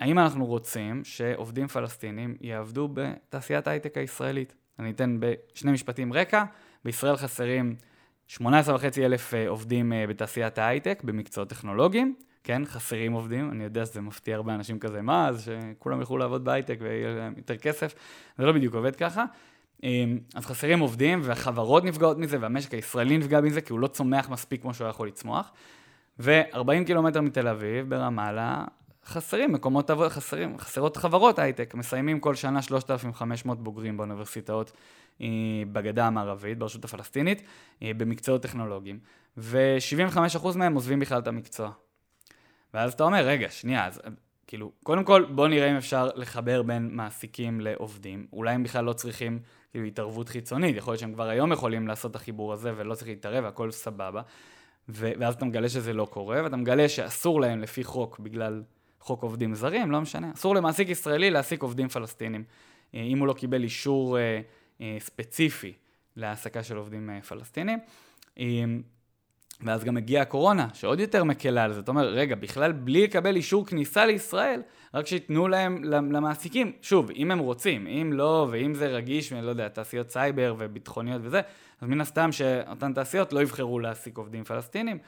[0.00, 4.54] האם אנחנו רוצים שעובדים פלסטינים יעבדו בתעשיית ההייטק הישראלית?
[4.78, 6.44] אני אתן בשני משפטים רקע.
[6.84, 7.76] בישראל חסרים
[8.28, 8.42] 18.5
[8.98, 12.14] אלף אה, עובדים אה, בתעשיית ההייטק, במקצועות טכנולוגיים.
[12.44, 16.44] כן, חסרים עובדים, אני יודע שזה מפתיע הרבה אנשים כזה, מה, אז שכולם יוכלו לעבוד
[16.44, 17.94] בהייטק ויהיה להם יותר כסף,
[18.38, 19.24] זה לא בדיוק עובד ככה.
[19.82, 24.28] אמ, אז חסרים עובדים, והחברות נפגעות מזה, והמשק הישראלי נפגע מזה, כי הוא לא צומח
[24.28, 25.52] מספיק כמו שהוא יכול לצמוח.
[26.18, 28.64] ו-40 קילומטר מתל אביב, ברמאללה,
[29.06, 31.74] חסרים מקומות עבודה, חסרים, חסרות חברות הייטק.
[31.74, 34.72] מסיימים כל שנה 3,500 בוגרים באוניברסיטאות
[35.20, 35.26] אה,
[35.72, 37.42] בגדה המערבית, ברשות הפלסטינית,
[37.82, 38.98] אה, במקצועות טכנולוגיים.
[39.36, 41.70] ו-75% מהם עוזבים בכלל את המקצוע.
[42.74, 44.00] ואז אתה אומר, רגע, שנייה, אז
[44.46, 48.26] כאילו, קודם כל, בוא נראה אם אפשר לחבר בין מעסיקים לעובדים.
[48.32, 49.38] אולי הם בכלל לא צריכים
[49.72, 53.08] כאילו התערבות חיצונית, יכול להיות שהם כבר היום יכולים לעשות את החיבור הזה ולא צריך
[53.08, 54.22] להתערב, הכל סבבה.
[54.88, 58.62] ו- ואז אתה מגלה שזה לא קורה, ואתה מגלה שאסור להם לפי חוק, בגלל
[59.00, 62.44] חוק עובדים זרים, לא משנה, אסור למעסיק ישראלי להעסיק עובדים פלסטינים.
[62.94, 64.40] אה, אם הוא לא קיבל אישור אה,
[64.80, 65.72] אה, ספציפי
[66.16, 67.78] להעסקה של עובדים פלסטינים.
[69.64, 71.80] ואז גם הגיעה הקורונה, שעוד יותר מקלה על זה.
[71.80, 74.62] אתה אומר, רגע, בכלל בלי לקבל אישור כניסה לישראל,
[74.94, 79.50] רק שייתנו להם, למעסיקים, שוב, אם הם רוצים, אם לא, ואם זה רגיש, אני לא
[79.50, 81.40] יודע, תעשיות סייבר וביטחוניות וזה,
[81.80, 84.98] אז מן הסתם שאותן תעשיות לא יבחרו להעסיק עובדים פלסטינים,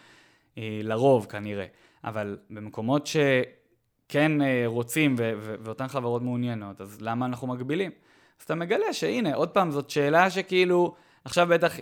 [0.59, 1.67] אה, לרוב כנראה.
[2.05, 7.91] אבל במקומות שכן אה, רוצים ו- ו- ואותן חברות מעוניינות, אז למה אנחנו מגבילים?
[8.39, 10.95] אז אתה מגלה שהנה, עוד פעם, זאת שאלה שכאילו...
[11.25, 11.73] עכשיו בטח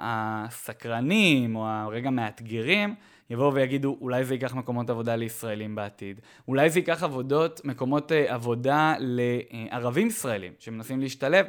[0.00, 2.94] הסקרנים או הרגע מאתגרים
[3.30, 8.34] יבואו ויגידו אולי זה ייקח מקומות עבודה לישראלים בעתיד, אולי זה ייקח עבודות, מקומות אה,
[8.34, 11.46] עבודה לערבים ישראלים שמנסים להשתלב,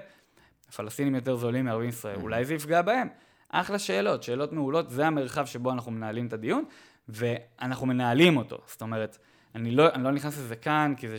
[0.76, 3.08] פלסטינים יותר זולים מערבים ישראלים, אולי זה יפגע בהם.
[3.50, 6.64] אחלה שאלות, שאלות מעולות, זה המרחב שבו אנחנו מנהלים את הדיון,
[7.10, 8.58] ואנחנו מנהלים אותו.
[8.68, 9.18] זאת אומרת,
[9.56, 11.18] אני לא, אני לא נכנס לזה כאן, כי זה,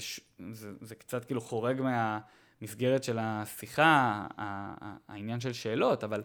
[0.53, 2.19] זה, זה קצת כאילו חורג מה...
[2.61, 4.27] המסגרת של השיחה,
[5.09, 6.23] העניין של שאלות, אבל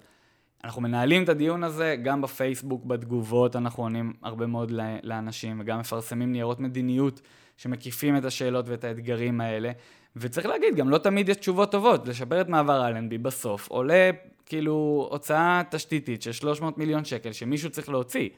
[0.63, 4.71] אנחנו מנהלים את הדיון הזה גם בפייסבוק, בתגובות, אנחנו עונים הרבה מאוד
[5.03, 7.21] לאנשים, וגם מפרסמים ניירות מדיניות
[7.57, 9.71] שמקיפים את השאלות ואת האתגרים האלה.
[10.15, 12.07] וצריך להגיד, גם לא תמיד יש תשובות טובות.
[12.07, 14.11] לשפר את מעבר אלנבי בסוף עולה
[14.45, 18.29] כאילו הוצאה תשתיתית של 300 מיליון שקל שמישהו צריך להוציא.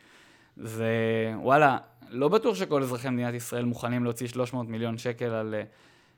[0.57, 0.87] זה,
[1.35, 1.77] וואלה,
[2.09, 5.55] לא בטוח שכל אזרחי מדינת ישראל מוכנים להוציא 300 מיליון שקל על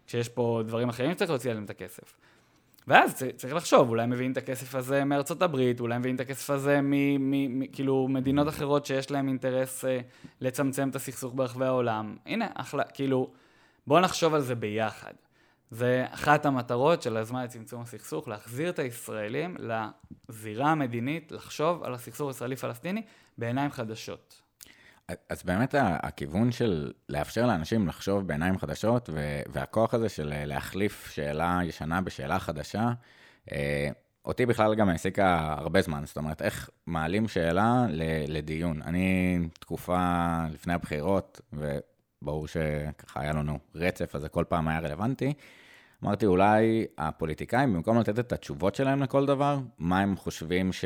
[0.08, 2.16] כשיש פה דברים אחרים שצריך להוציא עליהם את הכסף.
[2.88, 6.80] ואז צריך לחשוב, אולי מביאים את הכסף הזה מארצות הברית, אולי מביאים את הכסף הזה
[7.50, 10.00] מכאילו מדינות אחרות שיש להם אינטרס אה,
[10.42, 12.18] לצמצם את הסכסוך ברחבי העולם.
[12.26, 13.32] הנה, אחלה, כאילו,
[13.88, 15.14] בואו נחשוב על זה ביחד.
[15.72, 22.28] זה אחת המטרות של היוזמה לצמצום הסכסוך, להחזיר את הישראלים לזירה המדינית, לחשוב על הסכסוך
[22.28, 23.02] הישראלי-פלסטיני
[23.38, 24.42] בעיניים חדשות.
[25.30, 29.10] אז באמת הכיוון של לאפשר לאנשים לחשוב בעיניים חדשות,
[29.54, 32.92] והכוח הזה של להחליף שאלה ישנה בשאלה חדשה,
[33.52, 33.90] אה,
[34.26, 37.86] אותי בכלל גם העסיקה הרבה זמן, זאת אומרת, איך מעלים שאלה
[38.28, 38.82] לדיון.
[38.82, 45.34] אני תקופה לפני הבחירות, וברור שככה היה לנו רצף, אז זה כל פעם היה רלוונטי.
[46.04, 50.86] אמרתי, אולי הפוליטיקאים, במקום לתת את התשובות שלהם לכל דבר, מה הם חושבים ש...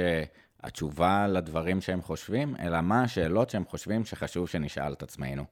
[0.63, 5.45] התשובה לדברים שהם חושבים, אלא מה השאלות שהם חושבים שחשוב שנשאל את עצמנו.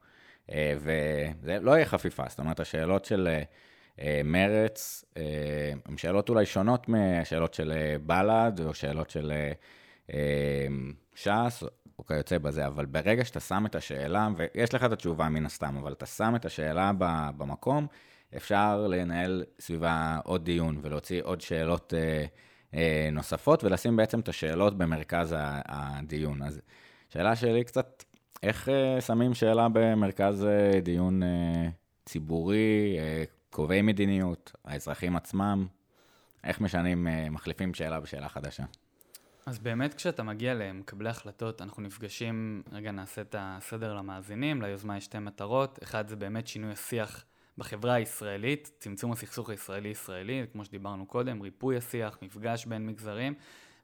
[0.51, 3.43] אה, וזה לא יהיה חפיפה, זאת אומרת, השאלות של אה,
[3.99, 5.05] אה, מרץ
[5.86, 7.74] הן שאלות אולי שונות מהשאלות של
[8.05, 9.32] בל"ד, או שאלות של
[11.16, 11.64] ש"ס,
[11.99, 15.78] או כיוצא בזה, אבל ברגע שאתה שם את השאלה, ויש לך את התשובה מן הסתם,
[15.78, 16.91] אבל אתה שם את השאלה
[17.38, 17.88] במקום,
[18.36, 22.26] אפשר לנהל סביבה עוד דיון ולהוציא עוד שאלות אה,
[23.11, 26.41] נוספות, ולשים בעצם את השאלות במרכז הדיון.
[26.41, 26.61] אז
[27.09, 28.03] שאלה שלי קצת,
[28.43, 31.22] איך אה, שמים שאלה במרכז אה, דיון
[32.05, 32.97] ציבורי,
[33.49, 35.68] קובעי מדיניות, האזרחים עצמם,
[36.43, 38.63] איך משנים, מחליפים שאלה בשאלה חדשה?
[39.47, 45.03] אז באמת כשאתה מגיע למקבלי החלטות, אנחנו נפגשים, רגע נעשה את הסדר למאזינים, ליוזמה יש
[45.03, 47.26] שתי מטרות, אחד זה באמת שינוי השיח
[47.58, 53.34] בחברה הישראלית, צמצום הסכסוך הישראלי-ישראלי, כמו שדיברנו קודם, ריפוי השיח, מפגש בין מגזרים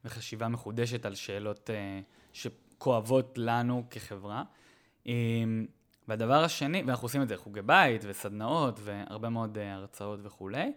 [0.06, 2.50] וחשיבה מחודשת על שאלות uh,
[2.84, 4.44] כואבות לנו כחברה.
[5.06, 5.66] אמ,
[6.08, 10.72] והדבר השני, ואנחנו עושים את זה חוגי בית וסדנאות והרבה מאוד אה, הרצאות וכולי,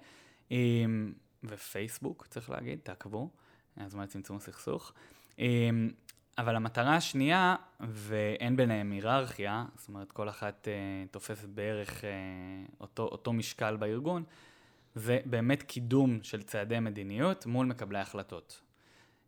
[0.51, 1.13] אמ,
[1.45, 3.31] ופייסבוק, צריך להגיד, תעקבו,
[3.77, 4.93] הזמן לצמצום הסכסוך.
[6.39, 12.05] אבל המטרה השנייה, ואין ביניהם היררכיה, זאת אומרת כל אחת uh, תופסת בערך uh,
[12.81, 14.25] אותו, אותו משקל בארגון,
[14.95, 18.63] זה באמת קידום של צעדי מדיניות מול מקבלי החלטות.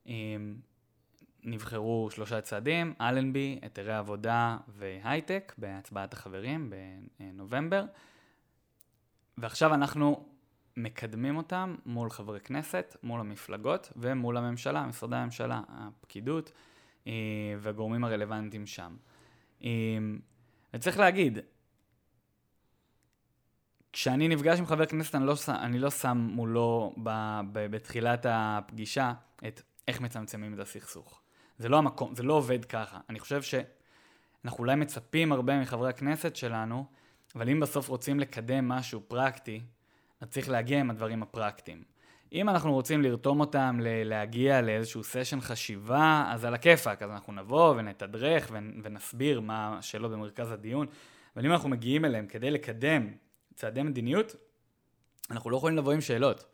[0.07, 0.11] Um,
[1.45, 6.73] נבחרו שלושה צעדים, אלנבי, היתרי עבודה והייטק בהצבעת החברים
[7.21, 7.85] בנובמבר,
[9.39, 10.27] ועכשיו אנחנו
[10.77, 16.53] מקדמים אותם מול חברי כנסת, מול המפלגות ומול הממשלה, משרדי הממשלה, הפקידות.
[17.07, 17.13] אה,
[17.59, 18.97] והגורמים הרלוונטיים שם.
[19.65, 19.69] אה,
[20.75, 21.39] וצריך להגיד,
[23.93, 27.11] כשאני נפגש עם חבר כנסת, אני לא, אני לא שם מולו ב,
[27.53, 29.13] ב, בתחילת הפגישה
[29.49, 31.21] את איך מצמצמים את הסכסוך.
[31.59, 33.01] זה לא המקום, זה לא עובד ככה.
[33.09, 36.85] אני חושב שאנחנו אולי מצפים הרבה מחברי הכנסת שלנו,
[37.35, 39.61] אבל אם בסוף רוצים לקדם משהו פרקטי,
[40.21, 41.83] אז צריך להגיע עם הדברים הפרקטיים.
[42.33, 47.75] אם אנחנו רוצים לרתום אותם להגיע לאיזשהו סשן חשיבה, אז על הכיפאק, אז אנחנו נבוא
[47.77, 48.51] ונתדרך
[48.83, 50.87] ונסביר מה השאלות במרכז הדיון,
[51.37, 53.07] אבל אם אנחנו מגיעים אליהם כדי לקדם
[53.55, 54.37] צעדי מדיניות,
[55.31, 56.45] אנחנו לא יכולים לבוא עם שאלות,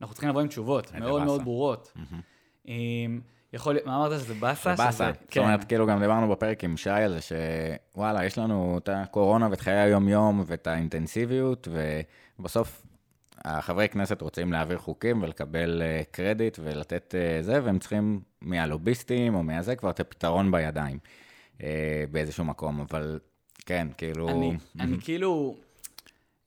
[0.00, 1.24] אנחנו צריכים לבוא עם תשובות מאוד באסה.
[1.24, 1.92] מאוד ברורות.
[1.96, 2.70] Mm-hmm.
[3.52, 4.76] יכול להיות, מה אמרת שזה באסה?
[4.76, 5.68] זה באסה, זאת אומרת, כן.
[5.68, 9.78] כאילו גם דיברנו בפרק עם שי על זה שוואלה, יש לנו את הקורונה ואת חיי
[9.78, 11.68] היום-יום ואת האינטנסיביות,
[12.38, 12.82] ובסוף
[13.44, 19.42] החברי כנסת רוצים להעביר חוקים ולקבל uh, קרדיט ולתת uh, זה, והם צריכים מהלוביסטים או
[19.42, 20.98] מהזה כבר את הפתרון בידיים
[21.58, 21.62] uh,
[22.10, 23.18] באיזשהו מקום, אבל
[23.66, 24.28] כן, כאילו...
[24.28, 25.56] אני, אני כאילו...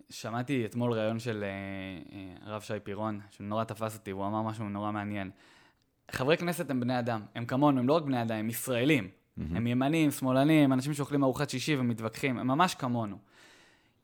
[0.10, 1.44] שמעתי אתמול ראיון של
[2.42, 5.32] הרב שי פירון, שנורא תפס אותי, הוא אמר משהו נורא מעניין.
[6.12, 9.04] חברי כנסת הם בני אדם, הם כמונו, הם לא רק בני אדם, הם ישראלים.
[9.04, 9.42] Mm-hmm.
[9.56, 13.18] הם ימנים, שמאלנים, אנשים שאוכלים ארוחת שישי ומתווכחים, הם ממש כמונו.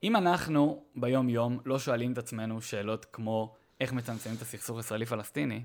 [0.04, 5.64] אם אנחנו ביום-יום לא שואלים את עצמנו שאלות כמו איך מצמצמים את הסכסוך הישראלי-פלסטיני,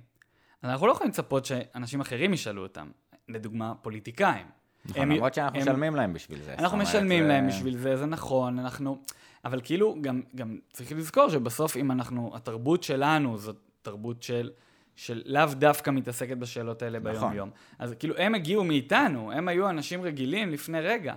[0.65, 2.91] אנחנו לא יכולים לצפות שאנשים אחרים ישאלו אותם.
[3.29, 4.47] לדוגמה, פוליטיקאים.
[4.85, 6.55] נכון, למרות שאנחנו משלמים להם בשביל זה.
[6.59, 7.29] אנחנו משלמים זה...
[7.29, 8.99] להם בשביל זה, זה נכון, אנחנו...
[9.45, 14.51] אבל כאילו, גם, גם צריך לזכור שבסוף אם אנחנו, התרבות שלנו זאת תרבות של,
[14.97, 17.13] של לאו דווקא מתעסקת בשאלות האלה נכון.
[17.13, 17.51] ביום-יום.
[17.79, 21.15] אז כאילו, הם הגיעו מאיתנו, הם היו אנשים רגילים לפני רגע.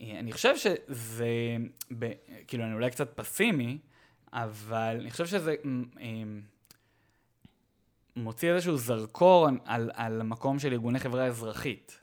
[0.00, 1.56] אני חושב שזה,
[1.98, 2.12] ב,
[2.46, 3.78] כאילו, אני אולי קצת פסימי,
[4.32, 5.54] אבל אני חושב שזה
[8.16, 12.00] מוציא איזשהו זרקור על, על המקום של ארגוני חברה אזרחית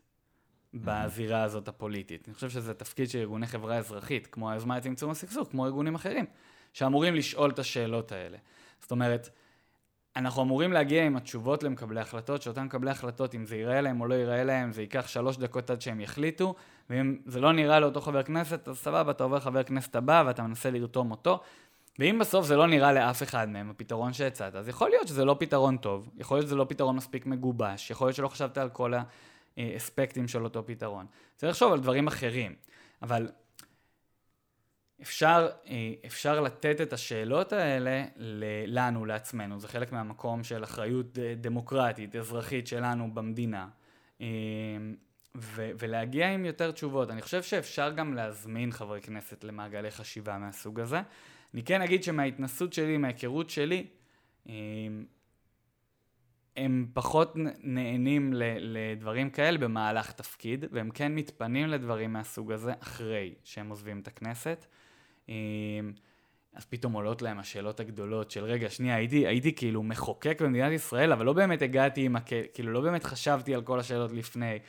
[0.74, 2.28] בזירה הזאת הפוליטית.
[2.28, 6.26] אני חושב שזה תפקיד של ארגוני חברה אזרחית, כמו היוזמה לצמצום הסכסוך, כמו ארגונים אחרים,
[6.74, 8.38] שאמורים לשאול את השאלות האלה.
[8.82, 9.30] זאת אומרת,
[10.18, 14.08] אנחנו אמורים להגיע עם התשובות למקבלי החלטות, שאותם מקבלי החלטות, אם זה ייראה להם או
[14.08, 16.56] לא ייראה להם, זה ייקח שלוש דקות עד שהם יחליטו,
[16.90, 20.44] ואם זה לא נראה לאותו חבר כנסת, אז סבבה, אתה עובר חבר כנסת הבא ואתה
[20.44, 21.40] מנסה לרתום אותו.
[22.00, 25.36] ואם בסוף זה לא נראה לאף אחד מהם, הפתרון שהצעת, אז יכול להיות שזה לא
[25.40, 28.94] פתרון טוב, יכול להיות שזה לא פתרון מספיק מגובש, יכול להיות שלא חשבת על כל
[29.58, 31.06] האספקטים של אותו פתרון.
[31.36, 32.56] צריך לחשוב על דברים אחרים,
[33.02, 33.28] אבל
[35.02, 38.06] אפשר, אה, אפשר לתת את השאלות האלה
[38.68, 43.68] לנו, לעצמנו, זה חלק מהמקום של אחריות אה, דמוקרטית, אזרחית שלנו במדינה.
[44.22, 44.28] אה,
[45.36, 47.10] ו- ולהגיע עם יותר תשובות.
[47.10, 51.02] אני חושב שאפשר גם להזמין חברי כנסת למעגלי חשיבה מהסוג הזה.
[51.54, 53.88] אני כן אגיד שמההתנסות שלי, מההיכרות שלי,
[56.58, 63.70] הם פחות נהנים לדברים כאלה במהלך תפקיד, והם כן מתפנים לדברים מהסוג הזה אחרי שהם
[63.70, 64.66] עוזבים את הכנסת.
[66.58, 71.12] אז פתאום עולות להם השאלות הגדולות של רגע, שנייה, הייתי, הייתי כאילו מחוקק במדינת ישראל,
[71.12, 72.30] אבל לא באמת הגעתי עם הכ...
[72.54, 74.60] כאילו לא באמת חשבתי על כל השאלות לפני.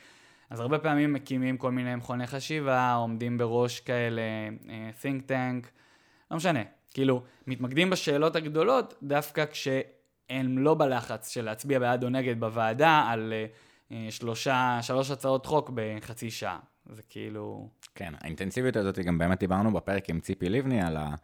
[0.49, 4.21] אז הרבה פעמים מקימים כל מיני מכוני חשיבה, עומדים בראש כאלה,
[4.69, 5.67] אה, think tank,
[6.31, 6.61] לא משנה.
[6.93, 13.33] כאילו, מתמקדים בשאלות הגדולות דווקא כשהם לא בלחץ של להצביע בעד או נגד בוועדה על
[13.91, 16.59] אה, שלושה, שלוש הצעות חוק בחצי שעה.
[16.89, 17.69] זה כאילו...
[17.99, 21.15] כן, האינטנסיביות הזאת, גם באמת דיברנו בפרק עם ציפי לבני על, ה,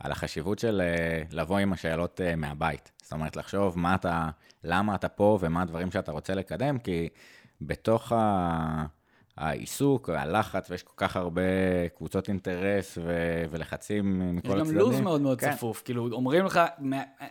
[0.00, 2.92] על החשיבות של אה, לבוא עם השאלות מהבית.
[3.02, 4.28] זאת אומרת, לחשוב מה אתה,
[4.64, 7.08] למה אתה פה ומה הדברים שאתה רוצה לקדם, כי
[7.60, 8.84] בתוך ה...
[9.36, 11.42] העיסוק, הלחץ, ויש כל כך הרבה
[11.96, 14.64] קבוצות אינטרס ו- ולחצים מכל הצדדים.
[14.64, 15.52] יש גם לו"ז מאוד מאוד כן.
[15.52, 16.60] צפוף, כאילו אומרים לך,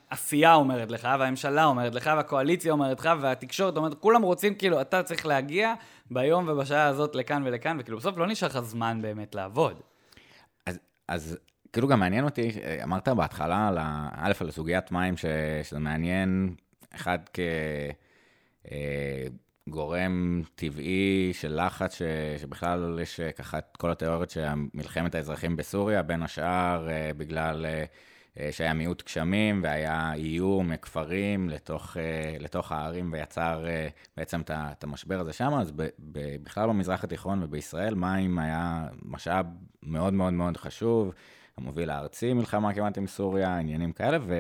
[0.10, 5.04] עשייה אומרת לך, והממשלה אומרת לך, והקואליציה אומרת לך, והתקשורת אומרת, כולם רוצים, כאילו, אתה
[5.04, 5.74] צריך להגיע
[6.14, 9.82] ביום ובשעה הזאת לכאן ולכאן, וכאילו בסוף לא נשאר לך זמן באמת לעבוד.
[10.66, 11.38] אז, אז
[11.74, 12.52] כאילו גם מעניין אותי,
[12.84, 15.26] אמרת בהתחלה, על ה, א', על סוגיית מים, ש,
[15.64, 16.56] שזה מעניין,
[16.96, 17.40] אחד כ...
[18.72, 19.28] אה,
[20.56, 22.02] טבעי של לחץ, ש,
[22.42, 27.66] שבכלל יש אה, ככה את כל התיאוריות של מלחמת האזרחים בסוריה, בין השאר אה, בגלל
[28.52, 31.98] שהיה מיעוט גשמים והיה איום מכפרים לתוך,
[32.40, 33.66] לתוך הערים ויצר
[34.18, 35.82] בעצם את המשבר הזה שם, אז ב,
[36.12, 39.46] ב, בכלל במזרח התיכון ובישראל מים היה משאב
[39.84, 41.14] מאוד מאוד מאוד חשוב,
[41.58, 44.40] המוביל הארצי מלחמה כמעט עם סוריה, עניינים כאלה, ו...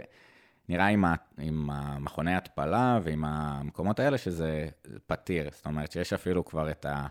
[0.69, 4.67] נראה עם, ה, עם המכוני התפלה ועם המקומות האלה שזה
[5.07, 5.49] פתיר.
[5.51, 7.07] זאת אומרת שיש אפילו כבר את, ה, אה,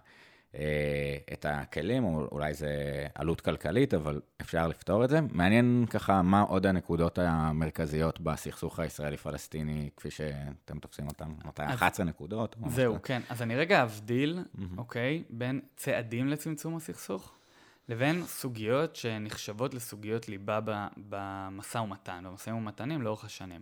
[1.33, 5.21] את הכלים, או אולי זה עלות כלכלית, אבל אפשר לפתור את זה.
[5.31, 12.57] מעניין ככה מה עוד הנקודות המרכזיות בסכסוך הישראלי-פלסטיני, כפי שאתם תופסים אותם, מתי 11 נקודות?
[12.67, 13.23] זהו, כן.
[13.29, 14.45] אז אני רגע אבדיל.
[14.79, 17.33] אוקיי, בין צעדים לצמצום הסכסוך.
[17.89, 20.59] לבין סוגיות שנחשבות לסוגיות ליבה
[20.97, 23.61] במשא ומתן, במשאים ומתנים לאורך השנים.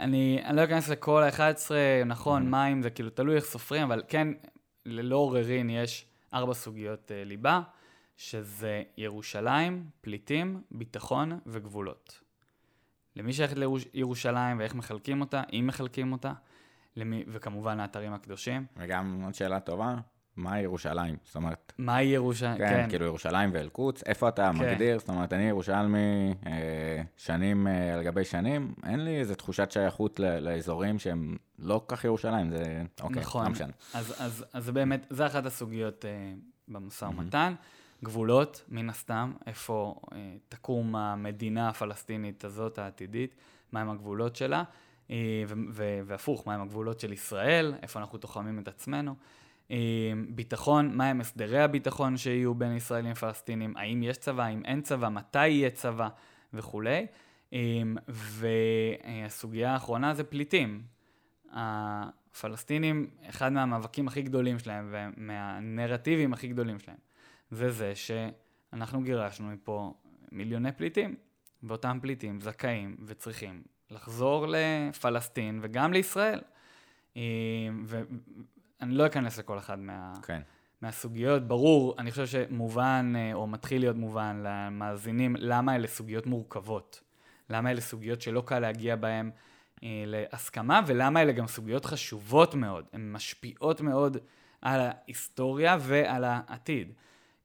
[0.00, 1.70] אני, אני לא אכנס לכל ה-11,
[2.06, 2.50] נכון.
[2.50, 4.28] מים, זה כאילו תלוי איך סופרים, אבל כן,
[4.88, 7.60] ללא עוררין יש ארבע סוגיות uh, ליבה,
[8.16, 12.20] שזה ירושלים, פליטים, ביטחון וגבולות.
[13.16, 13.56] למי שייכת
[13.94, 16.32] לירושלים ואיך מחלקים אותה, אם מחלקים אותה,
[16.96, 18.66] למי, וכמובן האתרים הקדושים.
[18.76, 19.96] וגם עוד שאלה טובה,
[20.38, 21.16] מהי ירושלים?
[21.24, 21.72] זאת אומרת...
[21.78, 22.58] מהי ירושלים?
[22.58, 24.58] כן, כן, כאילו ירושלים ואל-קודס, איפה אתה כן.
[24.58, 24.98] מגדיר?
[24.98, 30.20] זאת אומרת, אני ירושלמי אה, שנים אה, על גבי שנים, אין לי איזו תחושת שייכות
[30.20, 32.82] ל- לאזורים שהם לא כל כך ירושלים, זה...
[33.00, 33.44] אוקיי, נכון.
[33.44, 33.72] לא משנה.
[33.94, 36.10] אז, אז, אז באמת, זה אחת הסוגיות אה,
[36.68, 37.54] במשא ומתן.
[37.56, 38.04] Mm-hmm.
[38.04, 40.18] גבולות, מן הסתם, איפה אה,
[40.48, 43.34] תקום המדינה הפלסטינית הזאת, העתידית,
[43.72, 44.62] מהם הגבולות שלה,
[45.10, 45.16] אה,
[46.04, 49.14] והפוך, מהם הגבולות של ישראל, איפה אנחנו תוחמים את עצמנו.
[50.28, 55.48] ביטחון, מהם הסדרי הביטחון שיהיו בין ישראלים לפלסטינים, האם יש צבא, האם אין צבא, מתי
[55.48, 56.08] יהיה צבא
[56.52, 57.06] וכולי.
[58.08, 60.82] והסוגיה האחרונה זה פליטים.
[61.52, 66.96] הפלסטינים, אחד מהמאבקים הכי גדולים שלהם ומהנרטיבים הכי גדולים שלהם,
[67.50, 69.94] זה זה שאנחנו גירשנו מפה
[70.32, 71.14] מיליוני פליטים,
[71.62, 76.40] ואותם פליטים זכאים וצריכים לחזור לפלסטין וגם לישראל.
[78.80, 80.12] אני לא אכנס לכל אחד מה...
[80.22, 80.40] כן.
[80.82, 81.48] מהסוגיות.
[81.48, 87.02] ברור, אני חושב שמובן, אה, או מתחיל להיות מובן למאזינים, למה אלה סוגיות מורכבות.
[87.50, 89.30] למה אלה סוגיות שלא קל להגיע בהן
[89.82, 92.84] אה, להסכמה, ולמה אלה גם סוגיות חשובות מאוד.
[92.92, 94.16] הן משפיעות מאוד
[94.62, 96.92] על ההיסטוריה ועל העתיד.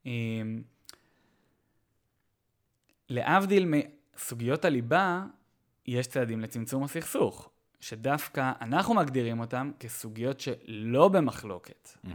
[0.06, 0.12] אה,
[3.08, 3.72] להבדיל
[4.16, 5.24] מסוגיות הליבה,
[5.86, 7.50] יש צעדים לצמצום הסכסוך.
[7.84, 12.08] שדווקא אנחנו מגדירים אותם כסוגיות שלא במחלוקת, mm-hmm.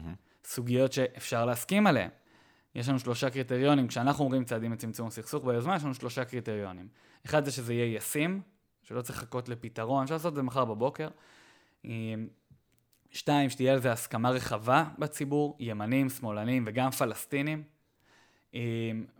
[0.44, 2.10] סוגיות שאפשר להסכים עליהן.
[2.76, 6.88] יש לנו שלושה קריטריונים, כשאנחנו אומרים צעדים לצמצום הסכסוך ביוזמה, יש לנו שלושה קריטריונים.
[7.26, 8.42] אחד זה שזה יהיה ישים,
[8.84, 11.08] שלא צריך לחכות לפתרון, אפשר לעשות את זה מחר בבוקר.
[13.12, 17.64] שתיים, שתהיה על זה הסכמה רחבה בציבור, ימנים, שמאלנים וגם פלסטינים.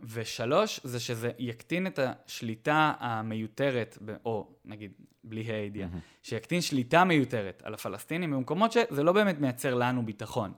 [0.02, 4.92] ושלוש, זה שזה יקטין את השליטה המיותרת, או נגיד
[5.24, 6.22] בלי הידיעה, mm-hmm.
[6.22, 10.52] שיקטין שליטה מיותרת על הפלסטינים במקומות שזה לא באמת מייצר לנו ביטחון.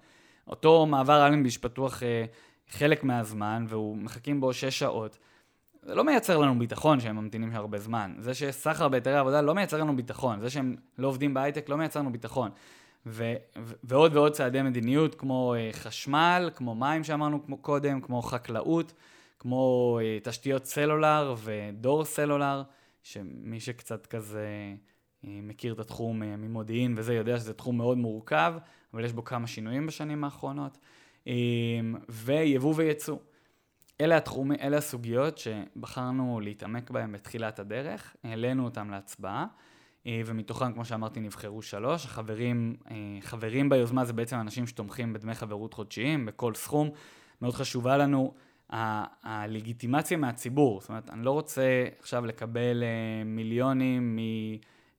[0.49, 2.25] אותו מעבר אלנביש פתוח אה,
[2.71, 5.19] חלק מהזמן, והוא מחכים בו שש שעות.
[5.83, 8.15] זה לא מייצר לנו ביטחון שהם ממתינים הרבה זמן.
[8.19, 10.41] זה שיש סחר בהיתרי עבודה לא מייצר לנו ביטחון.
[10.41, 12.51] זה שהם לא עובדים בהייטק לא מייצר לנו ביטחון.
[13.07, 18.23] ו- ו- ועוד ועוד צעדי מדיניות, כמו uh, חשמל, כמו מים שאמרנו כמו קודם, כמו
[18.23, 18.93] חקלאות,
[19.39, 22.63] כמו uh, תשתיות סלולר ודור סלולר.
[23.03, 24.47] שמי שקצת כזה
[25.25, 28.55] אה, מכיר את התחום אה, ממודיעין וזה, יודע שזה תחום מאוד מורכב,
[28.95, 30.79] אבל יש בו כמה שינויים בשנים האחרונות.
[31.27, 31.33] אה,
[32.09, 33.19] ויבוא וייצוא.
[34.01, 39.47] אלה התחומים, אלה הסוגיות שבחרנו להתעמק בהן בתחילת הדרך, העלינו אותן להצבעה,
[40.07, 42.05] ומתוכן, כמו שאמרתי, נבחרו שלוש.
[42.05, 42.77] החברים,
[43.21, 46.91] חברים ביוזמה זה בעצם אנשים שתומכים בדמי חברות חודשיים, בכל סכום.
[47.43, 48.35] מאוד חשובה לנו
[49.23, 50.81] הלגיטימציה מהציבור.
[50.81, 54.19] זאת אומרת, אני לא רוצה עכשיו לקבל אה, מיליונים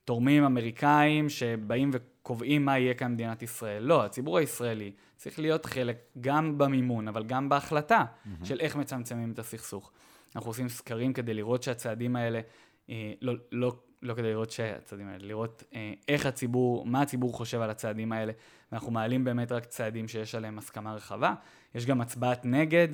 [0.04, 3.84] מתורמים אמריקאים שבאים וקובעים מה יהיה כאן במדינת ישראל.
[3.84, 8.46] לא, הציבור הישראלי צריך להיות חלק גם במימון, אבל גם בהחלטה mm-hmm.
[8.46, 9.92] של איך מצמצמים את הסכסוך.
[10.36, 12.42] אנחנו עושים סקרים כדי לראות שהצעדים האלה,
[12.90, 17.62] אה, לא, לא, לא כדי לראות שהצעדים האלה, לראות אה, איך הציבור, מה הציבור חושב
[17.62, 18.34] על הצעדים האלה,
[18.72, 21.34] ואנחנו מעלים באמת רק צעדים שיש עליהם הסכמה רחבה.
[21.76, 22.88] יש גם הצבעת נגד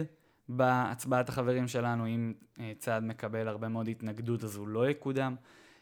[0.49, 5.35] בהצבעת החברים שלנו, אם אה, צעד מקבל הרבה מאוד התנגדות אז הוא לא יקודם,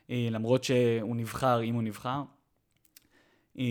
[0.09, 2.23] אה, למרות שהוא נבחר, אם הוא נבחר.
[3.59, 3.65] אה,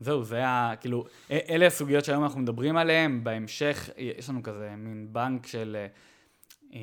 [0.00, 5.08] זהו, זה היה, כאילו, אלה הסוגיות שהיום אנחנו מדברים עליהן, בהמשך יש לנו כזה מין
[5.12, 5.86] בנק של
[6.70, 6.74] 60-70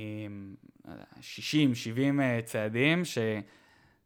[2.46, 3.04] צעדים,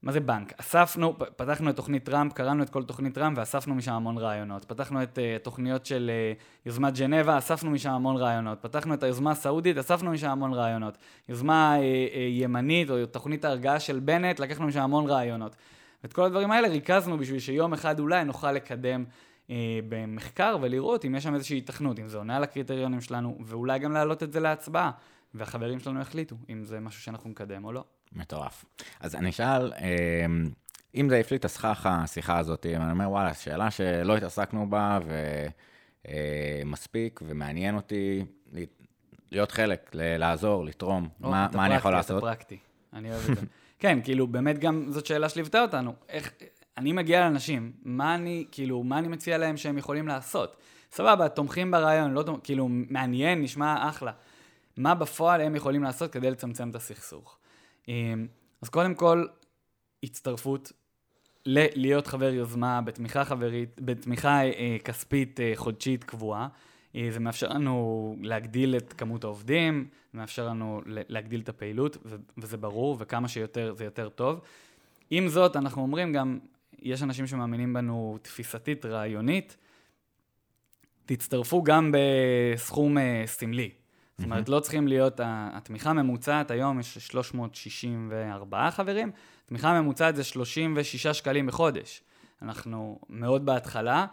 [0.04, 0.54] מה זה בנק?
[0.58, 4.66] אספנו, פתחנו את תוכנית טראמפ, קראנו את כל תוכנית טראמפ ואספנו משם המון רעיונות.
[4.66, 8.62] פתחנו את uh, תוכניות של uh, יוזמת ג'נבה, אספנו משם המון רעיונות.
[8.62, 10.98] פתחנו את היוזמה הסעודית, אספנו משם המון רעיונות.
[11.30, 15.56] יוזמה uh, uh, ימנית או תוכנית ההרגעה של בנט, לקחנו משם המון רעיונות.
[16.04, 19.04] ואת כל הדברים האלה ריכזנו בשביל שיום אחד אולי נוכל לקדם
[19.48, 19.52] uh,
[19.90, 23.92] במחקר ולראות אם יש שם איזושהי התכנות, אם זה עונה על הקריטריונים שלנו, ואולי גם
[23.92, 24.92] להעלות את זה להצבעה.
[25.34, 27.84] והחברים שלנו יחליטו אם זה משהו שאנחנו נקדם או לא.
[28.14, 28.66] מטורף.
[29.00, 30.50] אז אני אשאל, אמ,
[30.96, 35.00] אם זה הפליט הסכך השיחה הזאת, אני אומר, וואלה, שאלה שלא התעסקנו בה
[36.06, 38.26] ומספיק ומעניין אותי
[39.32, 42.18] להיות חלק, לעזור, לתרום, או, מה, מה אני יכול לעשות?
[42.18, 42.58] אתה פרקטי,
[42.94, 43.42] אני אוהב את זה.
[43.80, 45.94] כן, כאילו, באמת גם זאת שאלה שליוותה אותנו.
[46.10, 46.34] איך,
[46.78, 50.58] אני מגיע לאנשים, מה אני, כאילו, מה אני מציע להם שהם יכולים לעשות?
[50.92, 54.12] סבבה, תומכים ברעיון, לא תומכים, כאילו, מעניין, נשמע אחלה.
[54.78, 57.38] מה בפועל הם יכולים לעשות כדי לצמצם את הסכסוך?
[57.88, 58.28] אמ,
[58.62, 59.26] אז קודם כל,
[60.04, 60.72] הצטרפות,
[61.46, 66.48] ל- להיות חבר יוזמה בתמיכה חברית, בתמיכה אה, כספית אה, חודשית קבועה.
[66.96, 71.98] אה, זה מאפשר לנו להגדיל את כמות העובדים, זה מאפשר לנו להגדיל את הפעילות,
[72.38, 74.42] וזה ברור, וכמה שיותר זה יותר טוב.
[75.10, 76.40] עם זאת, אנחנו אומרים גם,
[76.80, 79.58] יש אנשים שמאמינים בנו תפיסתית, רעיונית,
[81.06, 83.70] תצטרפו גם בסכום אה, סמלי.
[84.22, 89.12] זאת אומרת, לא צריכים להיות, התמיכה הממוצעת היום יש 364 חברים,
[89.46, 92.04] התמיכה הממוצעת זה 36 שקלים בחודש.
[92.42, 94.06] אנחנו מאוד בהתחלה,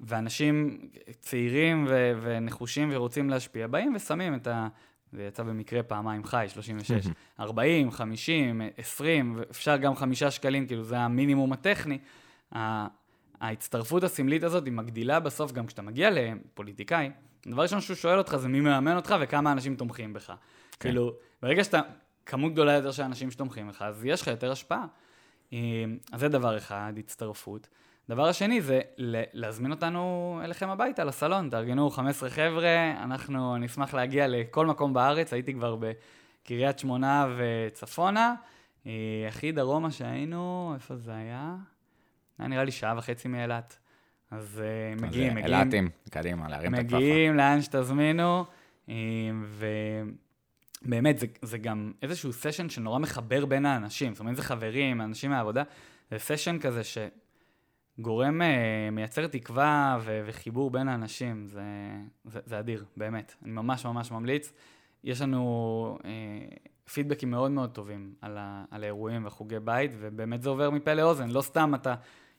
[0.00, 0.78] ואנשים
[1.20, 4.68] צעירים ו- ונחושים ורוצים להשפיע, באים ושמים את ה...
[5.12, 7.06] זה יצא במקרה פעמיים חי, 36,
[7.40, 11.98] 40, 50, 20, ואפשר גם חמישה שקלים, כאילו זה המינימום הטכני.
[13.40, 17.10] ההצטרפות הסמלית הזאת היא מגדילה בסוף, גם כשאתה מגיע לפוליטיקאי,
[17.46, 20.26] הדבר ראשון שהוא שואל אותך זה מי מממן אותך וכמה אנשים תומכים בך.
[20.30, 20.36] כן.
[20.80, 21.80] כאילו, ברגע שאתה,
[22.26, 24.86] כמות גדולה יותר של אנשים שתומכים בך, אז יש לך יותר השפעה.
[25.52, 25.58] אה,
[26.12, 27.68] אז זה דבר אחד, הצטרפות.
[28.08, 28.80] דבר השני זה
[29.32, 31.50] להזמין אותנו אליכם הביתה, לסלון.
[31.50, 38.34] תארגנו 15 חבר'ה, אנחנו נשמח להגיע לכל מקום בארץ, הייתי כבר בקריית שמונה וצפונה.
[38.86, 38.92] אה,
[39.28, 41.56] הכי דרומה שהיינו, איפה זה היה?
[42.38, 43.78] היה נראה לי שעה וחצי מאילת.
[44.30, 45.60] אז אה, אז, מגיעים, אה, מגיעים.
[45.60, 46.96] אילתים, קדימה, להרים את הכפפה.
[46.96, 48.44] מגיעים לאן שתזמינו,
[48.88, 48.94] אה,
[50.82, 55.30] ובאמת, זה, זה גם איזשהו סשן שנורא מחבר בין האנשים, זאת אומרת, זה חברים, אנשים
[55.30, 55.62] מהעבודה,
[56.10, 56.82] זה סשן כזה
[57.98, 61.62] שגורם, אה, מייצר תקווה ו- וחיבור בין האנשים, זה,
[62.24, 63.34] זה, זה אדיר, באמת.
[63.42, 64.52] אני ממש ממש ממליץ.
[65.04, 66.10] יש לנו אה,
[66.92, 71.28] פידבקים מאוד מאוד טובים על, ה- על האירועים וחוגי בית, ובאמת זה עובר מפה לאוזן,
[71.30, 71.94] לא סתם אתה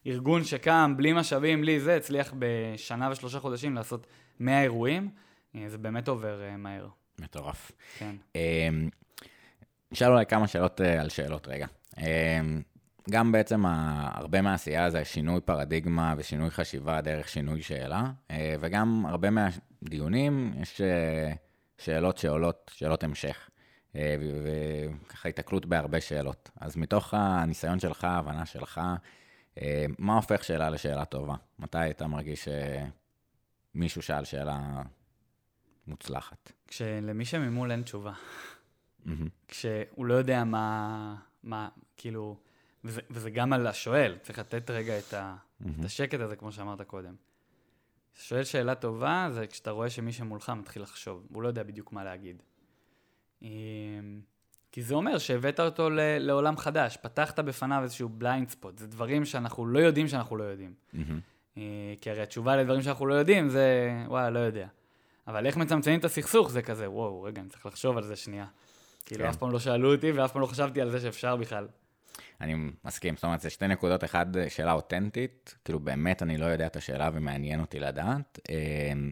[0.07, 4.07] ארגון שקם בלי משאבים, בלי זה, הצליח בשנה ושלושה חודשים לעשות
[4.39, 5.09] 100 אירועים,
[5.55, 6.87] אה, זה באמת עובר אה, מהר,
[7.19, 7.71] מטורף.
[7.97, 8.15] כן.
[8.35, 8.89] אמ,
[9.91, 11.67] נשאל אולי כמה שאלות אה, על שאלות רגע.
[11.97, 12.61] אמ,
[13.09, 18.03] גם בעצם הרבה מהעשייה זה שינוי פרדיגמה ושינוי חשיבה דרך שינוי שאלה,
[18.59, 20.81] וגם הרבה מהדיונים יש
[21.77, 23.49] שאלות שעולות, שאלות המשך,
[23.95, 26.49] וככה התקלות בהרבה שאלות.
[26.61, 28.81] אז מתוך הניסיון שלך, ההבנה שלך,
[29.97, 31.35] מה הופך שאלה לשאלה טובה?
[31.59, 32.47] מתי אתה מרגיש
[33.73, 34.81] שמישהו שאל שאלה
[35.87, 36.51] מוצלחת?
[36.67, 38.13] כשלמי שממול אין תשובה.
[39.47, 42.37] כשהוא לא יודע מה, מה, כאילו,
[42.83, 45.35] וזה, וזה גם על השואל, צריך לתת רגע את, ה,
[45.79, 47.15] את השקט הזה, כמו שאמרת קודם.
[48.15, 52.03] שואל שאלה טובה, זה כשאתה רואה שמי שמולך מתחיל לחשוב, הוא לא יודע בדיוק מה
[52.03, 52.43] להגיד.
[54.77, 59.25] כי זה אומר שהבאת אותו ל- לעולם חדש, פתחת בפניו איזשהו בליינד ספוט, זה דברים
[59.25, 60.73] שאנחנו לא יודעים שאנחנו לא יודעים.
[61.57, 61.61] אה,
[62.01, 64.67] כי הרי התשובה לדברים שאנחנו לא יודעים זה, וואלה, לא יודע.
[65.27, 68.45] אבל איך מצמצמים את הסכסוך זה כזה, וואו, רגע, אני צריך לחשוב על זה שנייה.
[69.05, 69.29] כאילו, כן.
[69.29, 71.67] אף פעם לא שאלו אותי ואף פעם לא חשבתי על זה שאפשר בכלל.
[72.41, 72.55] אני
[72.85, 76.75] מסכים, זאת אומרת, זה שתי נקודות, אחד, שאלה אותנטית, כאילו באמת אני לא יודע את
[76.75, 79.11] השאלה ומעניין אותי לדעת, אמ,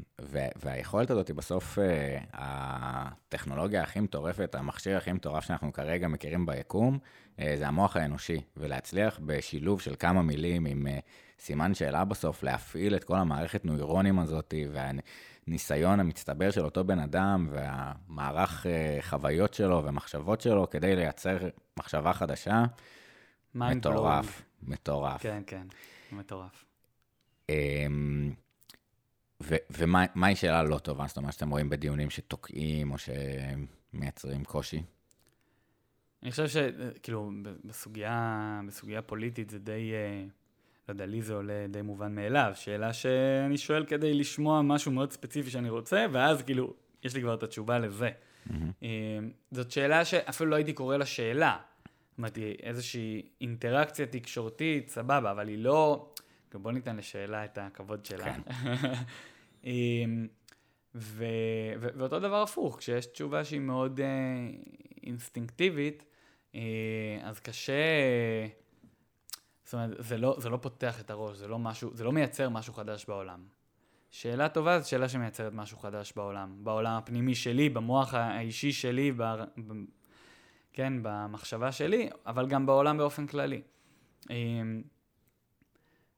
[0.64, 7.00] והיכולת הזאת היא בסוף אה, הטכנולוגיה הכי מטורפת, המכשיר הכי מטורף שאנחנו כרגע מכירים ביקום,
[7.40, 11.00] אה, זה המוח האנושי, ולהצליח בשילוב של כמה מילים עם אה,
[11.40, 17.48] סימן שאלה בסוף, להפעיל את כל המערכת נוירונים הזאת, והניסיון המצטבר של אותו בן אדם,
[17.52, 21.38] והמערך אה, חוויות שלו ומחשבות שלו, כדי לייצר
[21.80, 22.64] מחשבה חדשה.
[23.56, 25.22] מטורף, מטורף.
[25.22, 25.68] כן, כן,
[26.12, 26.66] מטורף.
[27.50, 28.32] אמ,
[29.44, 31.06] ו- ומה- מהי שאלה לא טובה?
[31.08, 32.96] זאת אומרת, שאתם רואים בדיונים שתוקעים או
[33.94, 34.84] שמייצרים קושי?
[36.24, 37.32] אני חושב שכאילו,
[37.66, 40.24] בסוגיה, בסוגיה פוליטית זה די, אה,
[40.90, 42.52] לא יודע, לי זה עולה די מובן מאליו.
[42.56, 47.34] שאלה שאני שואל כדי לשמוע משהו מאוד ספציפי שאני רוצה, ואז כאילו, יש לי כבר
[47.34, 48.10] את התשובה לזה.
[48.84, 49.20] אה,
[49.52, 51.58] זאת שאלה שאפילו לא הייתי קורא לה שאלה.
[52.18, 56.12] אומרת, היא איזושהי אינטראקציה תקשורתית, סבבה, אבל היא לא...
[56.54, 58.34] גם בוא ניתן לשאלה את הכבוד שלה.
[58.34, 58.42] כן.
[59.66, 60.28] אמ,
[60.96, 61.26] ו...
[61.80, 61.88] ו...
[61.96, 64.06] ואותו דבר הפוך, כשיש תשובה שהיא מאוד אה,
[65.04, 66.06] אינסטינקטיבית,
[66.56, 66.62] אה,
[67.24, 67.74] אז קשה...
[69.66, 72.50] זאת אומרת, זה לא, זה לא פותח את הראש, זה לא, משהו, זה לא מייצר
[72.50, 73.44] משהו חדש בעולם.
[74.12, 76.56] שאלה טובה זו שאלה שמייצרת משהו חדש בעולם.
[76.64, 79.24] בעולם הפנימי שלי, במוח האישי שלי, ב...
[80.76, 83.62] כן, במחשבה שלי, אבל גם בעולם באופן כללי.
[84.30, 84.82] אמ,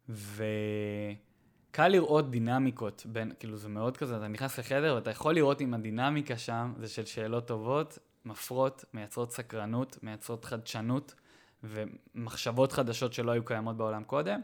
[0.09, 5.73] וקל לראות דינמיקות בין, כאילו זה מאוד כזה, אתה נכנס לחדר ואתה יכול לראות אם
[5.73, 11.15] הדינמיקה שם זה של שאלות טובות, מפרות, מייצרות סקרנות, מייצרות חדשנות
[11.63, 14.41] ומחשבות חדשות שלא היו קיימות בעולם קודם,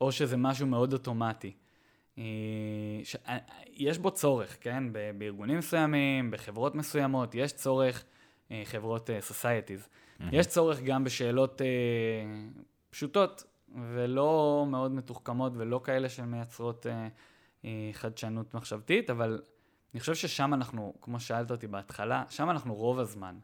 [0.00, 1.52] או שזה משהו מאוד אוטומטי.
[2.16, 3.16] ש...
[3.28, 3.38] אה,
[3.72, 4.84] יש בו צורך, כן?
[5.18, 8.04] בארגונים מסוימים, בחברות מסוימות, יש צורך,
[8.64, 10.24] חברות societies, mm-hmm.
[10.32, 11.60] יש צורך גם בשאלות
[12.90, 13.44] פשוטות
[13.94, 16.86] ולא מאוד מתוחכמות ולא כאלה שמייצרות
[17.92, 19.42] חדשנות מחשבתית, אבל
[19.94, 23.34] אני חושב ששם אנחנו, כמו שאלת אותי בהתחלה, שם אנחנו רוב הזמן.